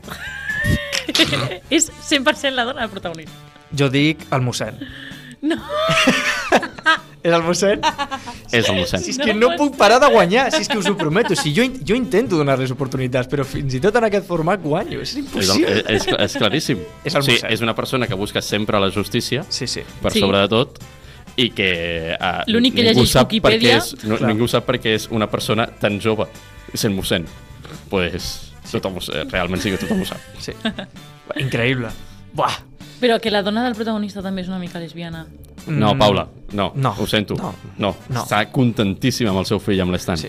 és 1.71 1.91
100% 1.91 2.55
la 2.55 2.65
dona 2.65 2.81
del 2.85 2.91
protagonista. 2.91 3.35
Jo 3.77 3.89
dic 3.91 4.23
el 4.33 4.43
mossèn. 4.47 4.79
No. 5.45 5.57
És 7.25 7.33
el 7.33 7.41
mossèn? 7.41 7.81
És 8.53 8.67
el 8.69 8.77
mossèn. 8.77 9.01
Si 9.01 9.15
és 9.15 9.19
No 9.19 9.25
que 9.25 9.33
no 9.35 9.49
pot 9.55 9.57
puc 9.63 9.77
parar 9.81 9.97
de 10.03 10.11
guanyar, 10.13 10.51
si 10.53 10.61
és 10.61 10.69
que 10.69 10.77
us 10.77 10.85
ho 10.91 10.93
prometo. 10.97 11.33
Si 11.41 11.55
jo, 11.57 11.65
jo 11.81 11.97
intento 11.97 12.37
donar-les 12.37 12.69
oportunitats, 12.75 13.31
però 13.33 13.47
fins 13.49 13.73
i 13.79 13.81
tot 13.81 13.97
en 13.97 14.05
aquest 14.11 14.27
format 14.29 14.61
guanyo. 14.61 15.01
És 15.01 15.15
És, 15.15 15.17
el, 15.17 15.23
impossible. 15.25 15.79
és, 15.97 16.05
és 16.27 16.37
claríssim. 16.37 16.83
És 17.09 17.17
el 17.17 17.23
o 17.23 17.25
sigui, 17.25 17.39
mossèn. 17.41 17.55
és 17.57 17.65
una 17.65 17.73
persona 17.75 18.07
que 18.11 18.19
busca 18.21 18.43
sempre 18.45 18.77
la 18.81 18.91
justícia, 18.93 19.45
Sí, 19.49 19.67
sí. 19.67 19.81
per 20.03 20.13
Sí. 20.13 20.21
sobre 20.21 20.43
de 20.45 20.49
tot, 20.53 20.77
i 21.41 21.49
que 21.57 21.71
uh, 22.21 22.45
L'únic 22.53 22.77
que 22.77 22.85
llegeix 22.91 23.17
Wikipedia- 23.17 23.79
és, 23.81 23.95
no, 24.05 24.19
Clar. 24.21 24.29
ningú 24.29 24.47
sap 24.47 24.69
per 24.69 24.77
què 24.79 24.93
és 25.01 25.09
una 25.11 25.27
persona 25.33 25.65
tan 25.81 25.97
jove 26.05 26.29
sent 26.75 26.93
mossèn. 26.95 27.25
Pues 27.95 28.53
tothom 28.73 28.97
ho, 28.99 29.01
sa- 29.05 29.23
realment 29.31 29.63
sí 29.63 29.71
que 29.71 29.79
tothom 29.79 30.01
ho 30.03 30.07
sap. 30.09 30.19
sí. 30.43 30.53
Increïble. 31.41 31.89
Buah. 32.35 32.57
Però 33.01 33.19
que 33.21 33.31
la 33.31 33.43
dona 33.43 33.63
del 33.65 33.75
protagonista 33.77 34.23
també 34.23 34.43
és 34.43 34.49
una 34.49 34.59
mica 34.59 34.79
lesbiana. 34.81 35.27
No, 35.67 35.95
Mm, 35.95 35.99
Paula, 35.99 36.29
no, 36.53 36.73
no, 36.75 36.95
ho 36.99 37.07
sento. 37.07 37.35
no, 37.37 37.55
no. 37.79 37.95
no. 38.09 38.23
Està 38.25 38.51
contentíssima 38.53 39.31
amb 39.31 39.39
el 39.43 39.47
seu 39.47 39.61
fill, 39.61 39.81
amb 39.81 39.93
l'estant. 39.93 40.19
Sí. 40.21 40.29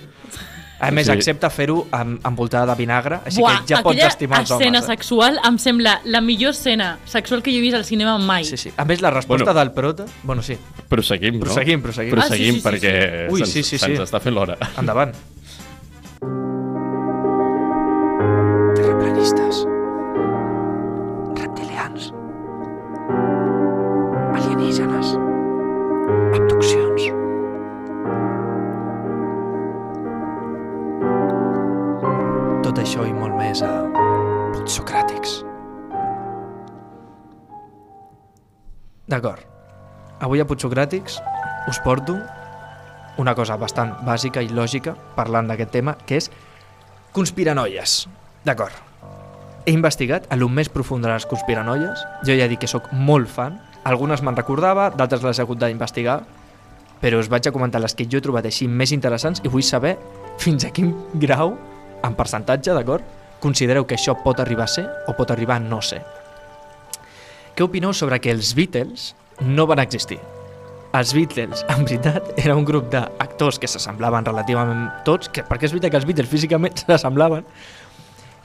A 0.80 0.90
més, 0.92 1.06
Sí. 1.08 1.12
accepta 1.14 1.50
fer-ho 1.50 1.88
amb, 1.92 2.20
envoltada 2.28 2.66
de 2.74 2.76
vinagre, 2.78 3.20
així 3.26 3.40
Buah, 3.40 3.62
que 3.66 3.74
ja 3.76 3.82
pots 3.84 4.02
estimar 4.04 4.42
els 4.42 4.52
escena 4.52 4.80
homes. 4.80 4.84
Eh? 4.90 4.94
sexual 4.94 5.40
em 5.48 5.58
sembla 5.58 6.02
la 6.06 6.20
millor 6.22 6.52
escena 6.52 7.00
sexual 7.06 7.42
que 7.42 7.52
jo 7.52 7.58
he 7.58 7.62
vist 7.62 7.76
al 7.80 7.86
cinema 7.86 8.18
mai. 8.20 8.44
Sí, 8.46 8.58
sí. 8.58 8.72
A 8.78 8.84
més, 8.86 9.02
la 9.02 9.10
resposta 9.10 9.46
Bueno. 9.54 9.60
del 9.60 9.72
prota... 9.72 10.06
Bueno, 10.24 10.42
sí. 10.44 10.58
Proseguim, 10.90 11.36
no? 11.40 11.46
Proseguim, 11.46 11.82
proseguim. 11.82 12.12
Proseguim 12.12 12.56
Ah, 12.56 12.60
sí, 12.60 12.60
sí, 12.60 12.60
sí, 12.60 12.68
perquè 12.68 13.28
sí. 13.30 13.34
Ui, 13.34 13.40
se'ns 13.40 13.52
sí, 13.54 13.64
sí, 13.64 13.78
sí. 13.80 13.92
està 14.04 14.20
fent 14.20 14.36
l'hora. 14.36 14.58
Endavant. 14.78 15.14
Terraplanistes. 19.26 19.66
Reptilians. 21.36 22.14
Alienígenes. 24.36 25.16
Abduccions. 26.36 27.08
Tot 32.62 32.78
això 32.84 33.08
i 33.08 33.14
molt 33.18 33.34
més 33.40 33.66
a 33.66 33.74
Putsocràtics. 34.54 35.42
D'acord. 39.10 39.42
Avui 40.22 40.42
a 40.42 40.46
Putsocràtics 40.46 41.18
us 41.70 41.82
porto 41.82 42.20
una 43.18 43.34
cosa 43.34 43.58
bastant 43.58 43.96
bàsica 44.06 44.44
i 44.44 44.54
lògica 44.54 44.94
parlant 45.16 45.48
d'aquest 45.50 45.72
tema, 45.72 45.98
que 46.06 46.22
és 46.22 46.30
conspiranoies. 47.16 48.04
D'acord. 48.46 48.95
He 49.66 49.74
investigat 49.74 50.28
a 50.30 50.38
lo 50.38 50.46
més 50.46 50.70
profund 50.70 51.02
de 51.02 51.10
les 51.10 51.26
conspiranoies. 51.26 52.02
Jo 52.28 52.36
ja 52.38 52.46
dic 52.46 52.62
que 52.62 52.70
sóc 52.70 52.92
molt 52.94 53.30
fan. 53.34 53.56
Algunes 53.90 54.22
me'n 54.22 54.38
recordava, 54.38 54.92
d'altres 54.94 55.24
les 55.26 55.40
he 55.40 55.42
hagut 55.42 55.58
d'investigar, 55.62 56.20
però 57.02 57.18
us 57.22 57.30
vaig 57.30 57.50
a 57.50 57.54
comentar 57.54 57.82
les 57.82 57.96
que 57.98 58.06
jo 58.06 58.20
he 58.20 58.26
trobat 58.26 58.46
així 58.46 58.68
més 58.70 58.94
interessants 58.94 59.42
i 59.44 59.50
vull 59.50 59.66
saber 59.66 59.96
fins 60.42 60.66
a 60.66 60.72
quin 60.74 60.94
grau, 61.22 61.56
en 62.06 62.14
percentatge, 62.14 62.74
d'acord, 62.78 63.02
considereu 63.42 63.88
que 63.90 63.98
això 63.98 64.14
pot 64.22 64.40
arribar 64.40 64.68
a 64.70 64.74
ser 64.76 64.86
o 65.10 65.18
pot 65.18 65.34
arribar 65.34 65.58
a 65.58 65.66
no 65.66 65.82
ser. 65.82 66.04
Què 67.56 67.66
opineu 67.66 67.94
sobre 67.94 68.20
que 68.22 68.34
els 68.34 68.54
Beatles 68.54 69.14
no 69.42 69.66
van 69.66 69.82
existir? 69.82 70.20
Els 70.96 71.12
Beatles, 71.16 71.66
en 71.74 71.84
veritat, 71.88 72.36
era 72.40 72.56
un 72.56 72.66
grup 72.68 72.92
d'actors 72.92 73.58
que 73.60 73.68
s'assemblaven 73.68 74.30
relativament 74.30 74.86
tots, 75.08 75.28
que, 75.28 75.44
perquè 75.44 75.68
és 75.68 75.74
veritat 75.74 75.92
que 75.92 76.00
els 76.00 76.08
Beatles 76.08 76.30
físicament 76.32 76.78
s'assemblaven, 76.86 77.48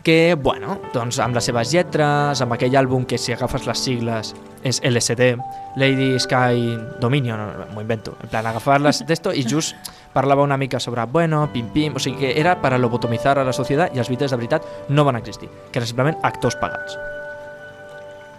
que, 0.03 0.34
bueno, 0.34 0.78
doncs 0.94 1.18
amb 1.20 1.36
les 1.36 1.44
seves 1.44 1.72
lletres, 1.74 2.40
amb 2.40 2.55
aquell 2.57 2.76
àlbum 2.80 3.05
que 3.05 3.18
si 3.20 3.34
agafes 3.34 3.66
les 3.68 3.82
sigles 3.84 4.34
és 4.64 4.80
LSD, 4.84 5.34
Lady 5.80 6.14
Sky 6.20 6.76
Dominion, 7.01 7.40
no, 7.59 7.66
m'ho 7.74 7.82
invento, 7.84 8.14
en 8.22 8.28
plan 8.32 8.46
agafar-les 8.48 9.03
d'esto 9.09 9.32
i 9.36 9.44
just 9.48 9.76
parlava 10.14 10.42
una 10.42 10.57
mica 10.57 10.80
sobre, 10.80 11.05
bueno, 11.07 11.44
pim 11.53 11.68
pim, 11.74 11.94
o 11.96 12.01
sigui 12.03 12.18
que 12.18 12.32
era 12.40 12.57
per 12.61 12.72
a 12.74 12.78
lobotomitzar 12.80 13.38
a 13.38 13.44
la 13.44 13.53
societat 13.55 13.94
i 13.94 14.01
els 14.03 14.09
Beatles 14.11 14.32
de 14.32 14.40
veritat 14.40 14.66
no 14.88 15.05
van 15.05 15.20
existir, 15.20 15.48
que 15.70 15.78
eren 15.78 15.88
simplement 15.92 16.18
actors 16.26 16.57
pagats. 16.61 16.96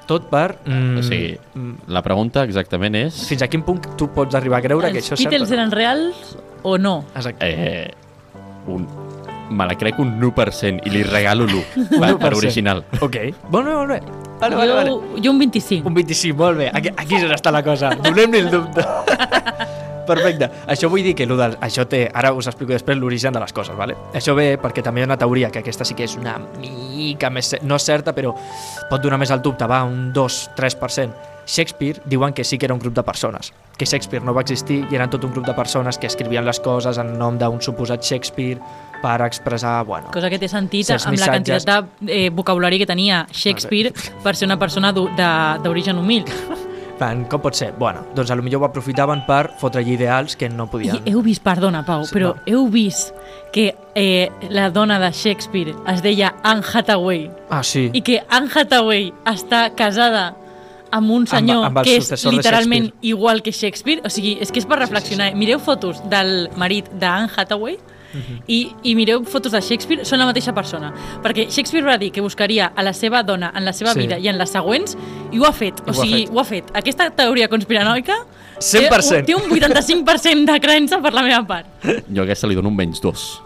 Tot 0.09 0.25
per... 0.27 0.57
Mm, 0.65 0.97
O 0.99 1.03
sigui, 1.05 1.37
la 1.87 2.01
pregunta 2.03 2.43
exactament 2.43 2.97
és... 2.99 3.21
fins 3.29 3.45
a 3.45 3.47
quin 3.47 3.61
punt 3.63 3.79
tu 3.97 4.09
pots 4.11 4.35
arribar 4.35 4.59
a 4.59 4.65
creure 4.65 4.89
que 4.91 4.97
Els 4.99 5.05
això 5.07 5.15
és 5.15 5.21
cert 5.23 5.31
Beatles 5.31 5.47
o 5.47 5.53
no? 5.53 5.59
eren 5.61 5.71
reals 5.77 6.37
o 6.63 6.77
no? 6.81 6.95
Exacte. 7.15 7.47
Eh, 7.47 7.93
un, 8.67 8.83
me 9.51 9.67
la 9.67 9.75
crec 9.77 9.99
un 9.99 10.15
1% 10.19 10.87
i 10.87 10.93
li 10.93 11.03
regalo 11.07 11.45
l'1 11.45 11.87
per, 11.99 12.15
per 12.17 12.33
1%. 12.33 12.37
original. 12.37 12.83
Ok, 12.99 13.17
molt 13.49 13.67
bé, 13.67 13.75
molt 13.75 13.95
bé. 13.95 14.01
Vale, 14.41 14.55
vale, 14.55 14.71
jo, 14.71 14.75
vale. 14.75 15.21
jo 15.23 15.31
un 15.31 15.39
25. 15.39 15.87
Un 15.87 15.93
25, 15.93 16.37
molt 16.37 16.57
bé. 16.57 16.71
Aquí, 16.73 16.89
aquí 16.95 17.19
és 17.19 17.27
on 17.27 17.35
està 17.35 17.53
la 17.53 17.61
cosa. 17.63 17.93
Donem-li 18.01 18.41
el 18.41 18.49
dubte. 18.49 18.85
Perfecte. 20.11 20.49
Això 20.67 20.89
vull 20.89 21.03
dir 21.05 21.13
que 21.15 21.27
lo 21.29 21.37
del, 21.39 21.55
això 21.63 21.85
té, 21.87 22.03
ara 22.13 22.33
us 22.33 22.49
explico 22.49 22.73
després 22.73 22.97
l'origen 22.97 23.35
de 23.35 23.41
les 23.43 23.53
coses, 23.53 23.75
vale? 23.77 23.95
Això 24.17 24.33
ve 24.35 24.55
perquè 24.61 24.83
també 24.83 25.01
hi 25.01 25.05
ha 25.05 25.11
una 25.11 25.17
teoria, 25.21 25.51
que 25.53 25.61
aquesta 25.61 25.85
sí 25.87 25.95
que 25.97 26.07
és 26.07 26.15
una 26.17 26.37
mica 26.59 27.29
més, 27.29 27.53
no 27.61 27.77
certa, 27.79 28.15
però 28.17 28.33
pot 28.89 29.03
donar 29.03 29.21
més 29.21 29.31
al 29.31 29.43
dubte, 29.45 29.67
va, 29.69 29.83
un 29.87 30.09
2-3%. 30.15 31.29
Shakespeare 31.45 32.01
diuen 32.05 32.33
que 32.33 32.43
sí 32.43 32.57
que 32.57 32.65
era 32.65 32.73
un 32.73 32.79
grup 32.79 32.95
de 32.95 33.03
persones, 33.03 33.51
que 33.77 33.85
Shakespeare 33.85 34.23
no 34.23 34.33
va 34.33 34.43
existir 34.45 34.83
i 34.91 34.95
eren 34.95 35.09
tot 35.09 35.23
un 35.25 35.33
grup 35.33 35.47
de 35.47 35.55
persones 35.57 35.97
que 35.97 36.07
escrivien 36.07 36.45
les 36.45 36.59
coses 36.61 36.99
en 37.01 37.15
nom 37.19 37.37
d'un 37.39 37.61
suposat 37.61 38.05
Shakespeare 38.05 38.61
per 39.01 39.21
expressar, 39.25 39.83
bueno, 39.85 40.11
Cosa 40.13 40.29
que 40.29 40.37
té 40.39 40.47
sentit 40.47 40.89
amb 40.91 41.01
la 41.05 41.11
missatges. 41.11 41.65
quantitat 41.65 41.89
de 41.99 42.25
eh, 42.25 42.29
vocabulari 42.29 42.77
que 42.79 42.85
tenia 42.85 43.25
Shakespeare 43.31 43.91
per 44.23 44.35
ser 44.35 44.45
una 44.47 44.59
persona 44.59 44.91
d'origen 44.93 45.97
humil. 45.97 46.25
plan, 47.01 47.23
com 47.25 47.41
pot 47.41 47.55
ser? 47.57 47.71
Bueno, 47.79 48.03
doncs 48.13 48.29
a 48.29 48.35
lo 48.35 48.43
millor 48.45 48.61
ho 48.61 48.65
aprofitaven 48.67 49.23
per 49.25 49.55
fotre 49.57 49.81
ideals 49.81 50.35
que 50.37 50.47
no 50.49 50.65
I 50.65 50.69
podien... 50.69 50.99
heu 51.09 51.23
vist, 51.25 51.41
perdona, 51.41 51.81
Pau, 51.83 52.03
Sí, 52.05 52.13
però 52.13 52.35
no. 52.35 52.41
heu 52.45 52.67
vist 52.69 53.09
que 53.51 53.71
eh, 53.95 54.29
la 54.51 54.69
dona 54.69 54.99
de 55.01 55.09
Shakespeare 55.11 55.73
es 55.89 56.03
deia 56.03 56.35
Anne 56.43 56.61
Hathaway 56.61 57.23
Ah, 57.49 57.63
sí. 57.63 57.89
i 57.91 58.01
que 58.05 58.19
Anne 58.29 58.51
Hathaway 58.53 59.09
està 59.25 59.71
casada 59.75 60.35
amb 60.91 61.09
un 61.09 61.25
senyor 61.25 61.65
amb 61.65 61.79
el 61.81 61.85
que 61.89 61.95
és 61.97 62.25
literalment 62.27 62.91
igual 63.01 63.41
que 63.41 63.51
Shakespeare. 63.51 64.01
O 64.05 64.09
sigui, 64.11 64.37
és 64.39 64.51
que 64.51 64.59
és 64.59 64.65
per 64.67 64.77
reflexionar. 64.77 65.31
Mireu 65.39 65.57
fotos 65.57 66.03
del 66.11 66.49
marit 66.55 66.85
d'Anne 66.99 67.31
Hathaway 67.35 67.77
Mhm. 68.13 68.41
i, 68.47 68.71
i 68.83 68.95
mireu 68.95 69.23
fotos 69.25 69.51
de 69.51 69.61
Shakespeare, 69.61 70.03
són 70.05 70.19
la 70.19 70.25
mateixa 70.25 70.53
persona. 70.53 70.93
Perquè 71.23 71.47
Shakespeare 71.49 71.85
va 71.85 71.97
dir 71.97 72.11
que 72.11 72.21
buscaria 72.21 72.71
a 72.75 72.83
la 72.83 72.93
seva 72.93 73.23
dona 73.23 73.51
en 73.55 73.63
la 73.65 73.73
seva 73.73 73.93
Sí. 73.93 73.99
vida 73.99 74.17
i 74.19 74.27
en 74.27 74.37
les 74.37 74.49
següents, 74.49 74.97
i 75.31 75.39
ho 75.39 75.45
ha 75.45 75.53
fet. 75.53 75.79
I 75.79 75.81
O 75.81 75.85
ho 75.87 75.91
ha 75.91 75.93
sigui, 76.05 76.25
fet. 76.25 76.35
ho 76.35 76.39
ha 76.39 76.43
fet. 76.43 76.71
Aquesta 76.73 77.09
teoria 77.11 77.47
conspiranoica 77.47 78.13
100%. 78.59 79.25
Té, 79.25 79.33
un- 79.35 79.41
té 79.41 79.45
un 79.45 79.51
85% 79.51 80.45
de 80.53 80.59
creença 80.61 81.01
per 81.01 81.13
la 81.13 81.23
meva 81.23 81.45
part. 81.47 81.65
Jo 82.13 82.21
a 82.21 82.25
aquesta 82.25 82.47
li 82.47 82.55
dono 82.55 82.69
un 82.69 82.75
menys 82.75 83.01
2. 83.01 83.41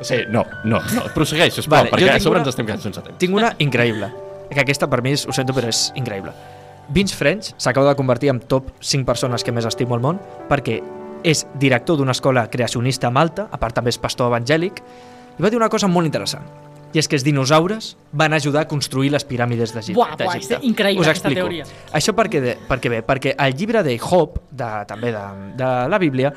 O 0.00 0.04
sigui, 0.04 0.24
no, 0.30 0.44
no, 0.64 0.80
no. 0.94 1.02
Prossegueix, 1.14 1.54
sisplau, 1.54 1.84
Vale, 1.84 1.90
perquè 1.90 2.16
a 2.16 2.20
sobre 2.20 2.38
una- 2.38 2.44
ens 2.46 2.48
estem 2.48 2.66
quedant 2.66 2.82
sense 2.82 3.00
temps. 3.00 3.18
Tinc 3.18 3.34
una 3.34 3.54
increïble. 3.58 4.12
Que 4.50 4.60
aquesta 4.60 4.88
per 4.90 5.00
mi, 5.02 5.12
és, 5.12 5.26
ho 5.26 5.32
sento, 5.32 5.52
però 5.54 5.68
és 5.68 5.92
increïble. 5.96 6.32
Vince 6.88 7.14
French 7.16 7.52
s'acaba 7.56 7.88
de 7.88 7.94
convertir 7.96 8.28
en 8.28 8.40
top 8.40 8.68
5 8.80 9.06
persones 9.06 9.42
que 9.44 9.52
més 9.52 9.64
estimo 9.64 9.94
al 9.94 10.00
món 10.00 10.18
perquè 10.48 10.82
és 11.24 11.46
director 11.60 11.98
d'una 11.98 12.14
escola 12.16 12.48
creacionista 12.50 13.08
a 13.08 13.14
Malta, 13.14 13.48
a 13.50 13.58
part 13.60 13.76
també 13.78 13.92
és 13.92 13.98
pastor 14.00 14.30
evangèlic, 14.32 14.82
i 15.38 15.42
va 15.42 15.50
dir 15.50 15.58
una 15.60 15.70
cosa 15.72 15.88
molt 15.88 16.08
interessant. 16.08 16.44
I 16.92 17.00
és 17.00 17.08
que 17.08 17.16
els 17.16 17.24
dinosaures 17.24 17.94
van 18.12 18.34
ajudar 18.36 18.66
a 18.66 18.68
construir 18.68 19.08
les 19.14 19.24
piràmides 19.24 19.72
d'Egipte. 19.72 19.96
Buah, 19.96 20.16
buah, 20.20 20.36
és 20.36 20.50
increïble 20.60 21.00
Us 21.00 21.08
aquesta 21.08 21.30
explico. 21.30 21.48
teoria. 21.48 21.64
Això 21.96 22.12
perquè, 22.12 22.42
de, 22.44 22.56
perquè 22.68 22.92
bé, 22.92 23.00
perquè 23.06 23.32
el 23.40 23.56
llibre 23.56 23.80
de 23.86 23.96
Job, 23.96 24.36
de, 24.50 24.70
també 24.90 25.12
de, 25.14 25.22
de 25.56 25.70
la 25.88 26.00
Bíblia, 26.02 26.34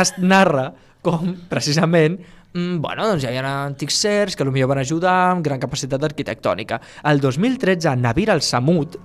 es 0.00 0.14
narra 0.18 0.72
com, 1.06 1.36
precisament, 1.50 2.18
mm, 2.50 2.80
bueno, 2.82 3.06
doncs 3.06 3.22
ja 3.22 3.30
hi 3.30 3.38
ha 3.38 3.52
antics 3.68 4.00
certs 4.02 4.38
que 4.38 4.46
potser 4.46 4.66
van 4.70 4.82
ajudar 4.82 5.14
amb 5.30 5.46
gran 5.46 5.62
capacitat 5.62 6.02
arquitectònica. 6.02 6.80
El 7.06 7.22
2013, 7.22 7.94
Nabir 8.02 8.30
al-Samud 8.34 8.98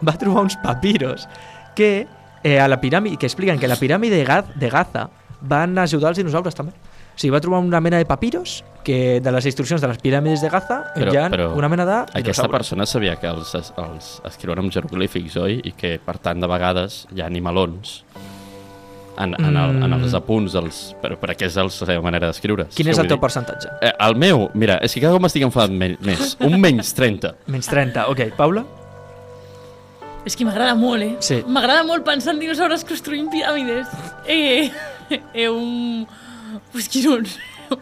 va 0.00 0.16
trobar 0.16 0.46
uns 0.48 0.56
papiros 0.64 1.28
que, 1.76 2.06
eh, 2.44 2.58
a 2.60 2.68
la 2.68 2.80
piràmide, 2.80 3.16
que 3.18 3.26
expliquen 3.26 3.58
que 3.58 3.68
la 3.68 3.76
piràmide 3.76 4.16
de, 4.16 4.24
Gaz, 4.24 4.44
de 4.54 4.68
Gaza 4.70 5.08
van 5.40 5.76
ajudar 5.78 6.10
els 6.10 6.18
dinosaures 6.18 6.54
també. 6.54 6.72
O 6.72 7.18
sigui, 7.20 7.32
va 7.34 7.40
trobar 7.40 7.58
una 7.58 7.80
mena 7.80 7.98
de 7.98 8.06
papiros 8.06 8.62
que 8.84 9.20
de 9.20 9.32
les 9.32 9.44
instruccions 9.46 9.80
de 9.82 9.88
les 9.88 9.98
piràmides 9.98 10.40
de 10.40 10.48
Gaza 10.48 10.84
Però- 10.94 11.12
hi 11.12 11.16
ha 11.18 11.28
però 11.28 11.48
una 11.58 11.68
mena 11.68 11.84
de 11.84 11.92
Aquesta 11.92 12.20
dinosaures. 12.20 12.50
persona 12.52 12.86
sabia 12.86 13.16
que 13.16 13.26
els, 13.26 13.54
els 13.54 14.20
escriuen 14.24 14.58
amb 14.60 14.70
jeroglífics, 14.72 15.36
oi? 15.36 15.60
I 15.64 15.72
que, 15.72 15.98
per 15.98 16.18
tant, 16.18 16.38
de 16.40 16.46
vegades 16.46 17.06
hi 17.14 17.20
ha 17.20 17.26
animalons 17.26 18.04
en, 19.18 19.34
en, 19.34 19.56
el, 19.56 19.82
en 19.82 19.92
els 19.92 20.12
Mm. 20.12 20.16
apunts, 20.16 20.52
dels, 20.54 20.94
però 21.02 21.16
per 21.18 21.34
què 21.34 21.46
és 21.46 21.56
la 21.56 21.68
seva 21.68 22.00
manera 22.00 22.28
d'escriure? 22.28 22.68
Quin 22.70 22.86
és 22.86 22.98
el 22.98 23.08
teu 23.08 23.16
dir- 23.16 23.20
percentatge? 23.20 23.68
Eh, 23.82 23.92
el 23.98 24.14
meu, 24.14 24.48
mira, 24.54 24.76
és 24.80 24.94
que 24.94 25.00
cada 25.00 25.12
cop 25.14 25.22
m'estic 25.22 25.42
enfadant 25.42 25.74
me- 25.76 25.96
més. 26.00 26.36
Un 26.38 26.54
menys 26.60 26.94
30. 26.94 27.34
Menys 27.48 27.66
30, 27.66 28.06
ok. 28.10 28.28
Paula? 28.36 28.62
És 30.26 30.36
que 30.36 30.44
m'agrada 30.44 30.74
molt, 30.76 31.02
eh? 31.02 31.16
Sí. 31.24 31.38
M'agrada 31.48 31.84
molt 31.88 32.04
pensar 32.06 32.34
en 32.34 32.40
dinosaures 32.42 32.84
construint 32.84 33.30
piràmides. 33.32 33.88
Eh, 34.26 34.70
eh, 35.10 35.48
un... 35.48 36.06
Pues 36.72 36.88
quin 36.88 37.08
un... 37.14 37.26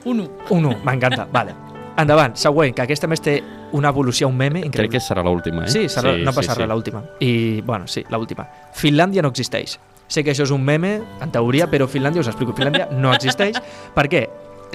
Un 0.04 0.20
1. 0.20 0.28
Un 0.50 0.64
1, 0.66 0.76
m'encanta. 0.84 1.26
Vale. 1.32 1.54
Endavant, 1.96 2.34
següent, 2.36 2.74
que 2.76 2.82
aquesta 2.84 3.08
més 3.08 3.22
té 3.24 3.38
una 3.76 3.88
evolució, 3.88 4.28
un 4.28 4.36
meme 4.36 4.60
Crec 4.60 4.66
increïble. 4.68 4.92
que 4.98 5.00
serà 5.02 5.22
l'última, 5.24 5.64
eh? 5.64 5.70
Sí, 5.72 5.86
serà, 5.88 6.12
no 6.22 6.32
passa 6.36 6.54
res, 6.58 6.68
l'última. 6.68 7.02
I, 7.24 7.62
bueno, 7.66 7.86
sí, 7.90 8.02
l'última. 8.12 8.44
Finlàndia 8.76 9.22
no 9.24 9.30
existeix. 9.32 9.78
Sé 10.06 10.22
que 10.22 10.30
això 10.34 10.44
és 10.46 10.52
un 10.54 10.62
meme, 10.62 11.00
en 11.22 11.32
teoria, 11.34 11.66
però 11.70 11.88
Finlàndia, 11.90 12.22
us 12.22 12.28
explico, 12.30 12.54
Finlàndia 12.54 12.86
no 12.92 13.14
existeix. 13.16 13.58
Per 13.94 14.04
què? 14.12 14.26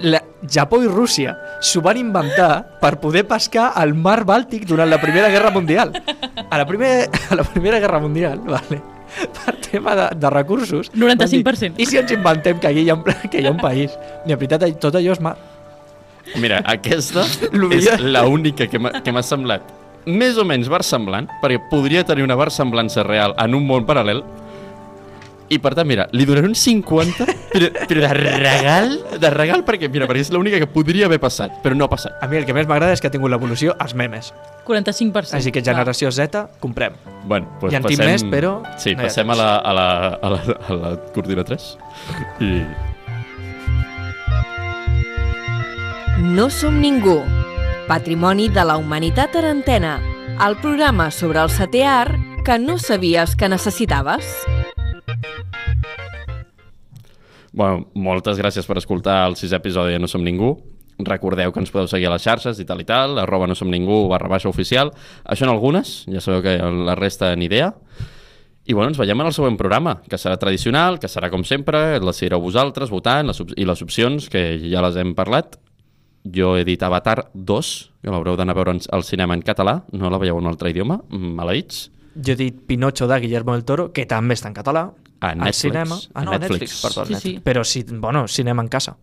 La, 0.01 0.21
Japó 0.49 0.81
i 0.81 0.87
Rússia 0.87 1.35
s'ho 1.61 1.81
van 1.85 1.99
inventar 1.99 2.79
per 2.81 2.95
poder 3.01 3.25
pescar 3.29 3.71
al 3.77 3.93
mar 3.93 4.23
Bàltic 4.25 4.65
durant 4.65 4.89
la 4.89 4.99
Primera 5.01 5.29
Guerra 5.29 5.51
Mundial. 5.51 5.93
A 6.49 6.57
la, 6.57 6.65
primer, 6.65 7.09
a 7.29 7.35
la 7.35 7.43
Primera 7.43 7.79
Guerra 7.79 7.99
Mundial, 7.99 8.39
vale, 8.39 8.81
per 9.37 9.55
tema 9.61 9.95
de, 9.95 10.07
de 10.17 10.29
recursos... 10.33 10.89
van 10.95 11.17
dir, 11.17 11.43
95%. 11.43 11.77
I 11.77 11.85
si 11.85 11.99
ens 12.01 12.15
inventem 12.15 12.59
que 12.59 12.71
aquí 12.71 12.85
hi 12.85 12.89
ha 12.89 12.97
un, 12.97 13.05
que 13.31 13.41
hi 13.41 13.45
ha 13.45 13.53
un 13.53 13.61
país? 13.61 13.93
I 14.25 14.33
en 14.33 14.39
veritat 14.39 14.65
tot 14.81 14.97
allò 14.97 15.13
és 15.13 15.21
mar. 15.21 15.35
Mira, 16.39 16.61
aquesta 16.69 17.25
és 17.73 18.01
l'única 18.01 18.67
que 18.71 18.79
m'ha 18.79 19.25
semblat 19.25 19.77
més 20.05 20.37
o 20.37 20.45
menys 20.47 20.69
versemblant, 20.71 21.27
perquè 21.41 21.59
podria 21.69 22.03
tenir 22.07 22.23
una 22.25 22.37
versemblança 22.39 23.03
real 23.05 23.35
en 23.37 23.55
un 23.57 23.67
món 23.67 23.85
paral·lel, 23.85 24.23
i 25.51 25.59
per 25.59 25.73
tant, 25.75 25.87
mira, 25.87 26.05
li 26.15 26.23
donaré 26.27 26.47
un 26.47 26.55
50, 26.55 27.25
però, 27.51 27.67
però 27.89 28.03
de 28.05 28.11
regal, 28.15 28.93
de 29.19 29.31
regal, 29.33 29.65
perquè, 29.67 29.89
mira, 29.91 30.07
perquè 30.07 30.23
és 30.23 30.31
l'única 30.31 30.61
que 30.61 30.67
podria 30.71 31.09
haver 31.09 31.19
passat, 31.19 31.57
però 31.63 31.75
no 31.75 31.89
ha 31.89 31.91
passat. 31.91 32.15
A 32.23 32.29
mi 32.31 32.39
el 32.39 32.45
que 32.47 32.55
més 32.55 32.69
m'agrada 32.69 32.95
és 32.95 33.03
que 33.03 33.11
ha 33.11 33.13
tingut 33.13 33.33
l'evolució 33.33 33.75
als 33.77 33.91
memes. 33.97 34.31
45%. 34.67 35.35
Així 35.35 35.51
que 35.51 35.63
generació 35.65 36.11
Z, 36.15 36.45
comprem. 36.63 36.95
Bueno, 37.27 37.51
doncs 37.59 37.73
Hi 37.73 37.81
en 37.81 37.87
passem... 37.89 38.05
més, 38.07 38.23
però 38.31 38.53
Sí, 38.79 38.95
no 38.95 39.03
passem 39.03 39.27
a 39.27 39.37
la, 39.37 39.49
a, 39.59 39.75
la, 39.75 39.87
a, 40.15 40.31
la, 40.31 40.39
a 40.55 40.79
la 40.85 40.93
cortina 41.11 41.43
3. 41.43 41.67
I... 42.47 42.51
No 46.31 46.47
som 46.53 46.79
ningú. 46.79 47.19
Patrimoni 47.91 48.47
de 48.53 48.63
la 48.63 48.77
humanitat 48.79 49.35
en 49.41 49.51
antena. 49.51 49.97
El 50.39 50.55
programa 50.63 51.11
sobre 51.11 51.43
el 51.43 51.51
setè 51.51 51.83
art 51.83 52.15
que 52.45 52.57
no 52.57 52.79
sabies 52.79 53.35
que 53.35 53.49
necessitaves. 53.51 54.25
Bueno, 57.51 57.87
moltes 57.93 58.39
gràcies 58.39 58.67
per 58.67 58.77
escoltar 58.79 59.25
el 59.27 59.35
sisè 59.35 59.59
episodi 59.59 59.97
de 59.97 59.99
No 59.99 60.07
Som 60.07 60.23
Ningú. 60.23 60.55
Recordeu 61.05 61.51
que 61.51 61.61
ens 61.61 61.71
podeu 61.73 61.87
seguir 61.89 62.07
a 62.09 62.13
les 62.13 62.23
xarxes 62.23 62.59
i 62.61 62.65
tal 62.67 62.81
i 62.81 62.85
tal, 62.87 63.17
arroba 63.19 63.47
no 63.49 63.55
som 63.57 63.71
ningú 63.71 64.07
barra 64.11 64.29
baixa 64.29 64.49
oficial. 64.49 64.91
Això 65.25 65.47
en 65.47 65.53
algunes, 65.53 66.03
ja 66.11 66.21
sabeu 66.21 66.43
que 66.45 66.57
la 66.59 66.95
resta 66.95 67.35
ni 67.35 67.47
idea. 67.49 67.73
I 68.65 68.73
bueno, 68.73 68.91
ens 68.91 68.99
veiem 68.99 69.19
en 69.19 69.27
el 69.31 69.33
següent 69.33 69.57
programa, 69.57 69.97
que 70.07 70.19
serà 70.21 70.37
tradicional, 70.37 70.99
que 71.01 71.09
serà 71.09 71.31
com 71.33 71.43
sempre, 71.47 71.95
el 71.97 72.05
decidireu 72.05 72.43
vosaltres, 72.43 72.91
votant, 72.93 73.31
les, 73.31 73.41
i 73.57 73.65
les 73.65 73.81
opcions, 73.81 74.29
que 74.29 74.43
ja 74.61 74.83
les 74.85 74.99
hem 75.01 75.15
parlat. 75.17 75.57
Jo 76.21 76.53
he 76.59 76.65
dit 76.67 76.83
Avatar 76.85 77.31
2, 77.33 77.71
que 78.03 78.13
l'haureu 78.13 78.37
d'anar 78.37 78.53
a 78.53 78.59
veure 78.59 78.77
al 78.77 79.03
cinema 79.03 79.33
en 79.33 79.41
català, 79.41 79.79
no 79.91 80.11
la 80.13 80.21
veieu 80.21 80.37
en 80.37 80.45
un 80.45 80.51
altre 80.53 80.69
idioma, 80.69 80.99
maleïts. 81.09 81.87
Jo 82.13 82.35
he 82.35 82.37
dit 82.37 82.61
Pinocho 82.67 83.07
de 83.09 83.17
Guillermo 83.23 83.55
del 83.57 83.65
Toro, 83.65 83.89
que 83.95 84.05
també 84.05 84.37
està 84.37 84.51
en 84.51 84.59
català. 84.59 84.91
A 85.21 85.29
al 85.29 85.37
Netflix. 85.37 85.57
cinema. 85.57 85.95
Ah, 86.13 86.21
A 86.21 86.25
no, 86.25 86.31
Netflix. 86.31 86.51
Netflix, 86.51 86.81
perdó, 86.81 87.05
Sí, 87.05 87.13
Netflix. 87.13 87.35
sí. 87.37 87.41
Però 87.43 87.63
sí, 87.63 87.85
bueno, 87.87 88.27
cinema 88.27 88.61
en 88.61 88.67
casa. 88.67 88.97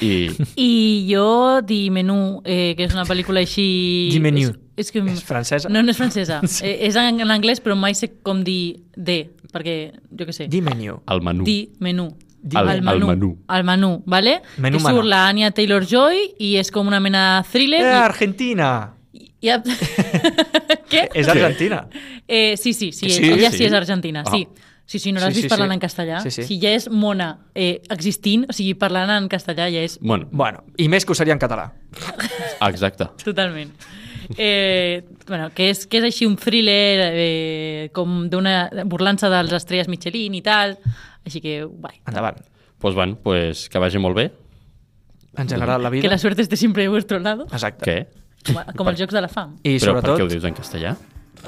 I 0.00 0.30
I 0.56 1.06
jo 1.12 1.60
di 1.62 1.90
Menú, 1.90 2.40
eh, 2.44 2.74
que 2.76 2.84
és 2.86 2.94
una 2.94 3.04
pel·lícula 3.04 3.40
així... 3.42 4.08
Di 4.12 4.20
Menú. 4.22 4.48
És, 4.76 4.86
és 4.86 4.92
que... 4.94 5.02
És 5.12 5.22
francesa? 5.26 5.68
No, 5.68 5.82
no 5.82 5.90
és 5.92 5.98
francesa. 5.98 6.40
eh, 6.62 6.76
és 6.88 6.96
en, 6.96 7.20
en 7.20 7.30
anglès, 7.34 7.60
però 7.60 7.76
mai 7.76 7.94
sé 7.98 8.08
com 8.24 8.40
dir 8.46 8.80
de, 8.96 9.18
perquè, 9.52 9.74
jo 10.10 10.26
què 10.28 10.32
sé. 10.36 10.46
Di 10.48 10.62
menu. 10.64 11.00
el 11.10 11.20
menú. 11.26 11.44
Di 11.44 11.58
Menú. 11.80 12.08
El, 12.40 12.56
el 12.72 12.80
menú. 12.80 12.94
el 12.96 13.04
menú. 13.16 13.28
El 13.52 13.64
menú, 13.68 13.90
¿vale? 14.06 14.38
Menú 14.56 14.78
que 14.78 14.84
surt 14.84 14.94
menú. 15.02 15.08
la 15.12 15.26
Anya 15.28 15.50
Taylor-Joy 15.50 16.22
i 16.40 16.54
és 16.56 16.70
com 16.72 16.86
una 16.88 16.98
mena 16.98 17.42
de 17.42 17.48
thriller. 17.52 17.82
Eh, 17.84 17.90
i- 17.90 18.00
Argentina! 18.06 18.70
I, 19.40 19.48
i, 19.48 19.52
Què? 20.90 21.06
És 21.14 21.28
Argentina. 21.28 21.84
Eh, 22.26 22.56
sí, 22.56 22.72
sí, 22.74 22.92
sí, 22.92 23.10
Sí? 23.10 23.24
ella 23.32 23.50
sí, 23.50 23.58
Sí? 23.58 23.64
és 23.64 23.72
argentina, 23.72 24.22
Ah. 24.26 24.30
sí. 24.34 24.46
Sí, 24.90 24.98
sí, 24.98 25.12
no 25.12 25.20
l'has 25.20 25.30
Sí, 25.32 25.42
vist 25.42 25.44
sí, 25.44 25.48
parlant 25.48 25.70
sí. 25.70 25.74
en 25.74 25.80
castellà? 25.80 26.20
Sí, 26.20 26.30
sí. 26.34 26.42
Si 26.48 26.56
ja 26.58 26.72
és 26.74 26.88
mona 26.90 27.28
eh, 27.54 27.80
existint, 27.94 28.48
o 28.50 28.52
sigui, 28.52 28.72
parlant 28.74 29.10
en 29.14 29.28
castellà 29.30 29.68
ja 29.70 29.84
és 29.86 29.98
Bueno, 30.02 30.26
Bueno, 30.32 30.64
i 30.82 30.88
més 30.90 31.04
que 31.06 31.12
ho 31.12 31.14
seria 31.14 31.32
en 31.32 31.38
català. 31.38 31.68
exacte. 32.68 33.06
totalment. 33.22 33.70
Eh, 34.36 35.04
bueno, 35.28 35.50
que, 35.54 35.70
és, 35.70 35.86
que 35.86 35.98
és 35.98 36.04
així 36.10 36.26
un 36.26 36.34
thriller 36.36 37.06
eh, 37.14 37.90
com 37.94 38.28
d'una 38.30 38.68
burlant-se 38.86 39.30
dels 39.30 39.52
estrelles 39.52 39.88
Michelin 39.90 40.34
i 40.34 40.42
tal, 40.42 40.76
així 41.26 41.40
que 41.40 41.60
guai. 41.64 42.00
Endavant. 42.06 42.38
Pues, 42.80 42.94
bueno, 42.94 43.16
pues, 43.22 43.68
que 43.68 43.78
vagi 43.78 43.98
molt 43.98 44.16
bé. 44.16 44.32
En 45.36 45.48
general, 45.48 45.82
la 45.82 45.90
vida... 45.90 46.02
Que 46.02 46.08
la 46.08 46.18
suerte 46.18 46.42
esté 46.42 46.56
siempre 46.56 46.82
de 46.82 46.88
vuestro 46.88 47.18
lado, 47.20 47.46
Exacte. 47.52 47.84
Què? 47.86 48.19
Com, 48.46 48.60
com 48.76 48.92
els 48.92 49.00
Jocs 49.00 49.16
de 49.16 49.22
la 49.24 49.28
Fam. 49.28 49.56
I 49.62 49.76
Però 49.76 49.92
sobretot... 49.92 50.12
per 50.12 50.20
què 50.20 50.26
ho 50.26 50.30
dius 50.32 50.46
en 50.48 50.56
castellà? 50.56 50.94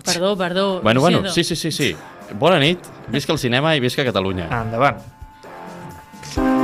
Perdó, 0.05 0.35
perdó. 0.41 0.67
Bueno, 0.81 1.01
bueno, 1.01 1.29
sí, 1.31 1.45
sí, 1.45 1.57
sí, 1.57 1.73
sí. 1.73 1.93
Bona 2.41 2.59
nit, 2.63 2.87
visca 3.13 3.33
el 3.33 3.41
cinema 3.41 3.75
i 3.77 3.81
visca 3.85 4.05
Catalunya. 4.09 4.49
Endavant. 4.49 5.01
Endavant. 6.33 6.62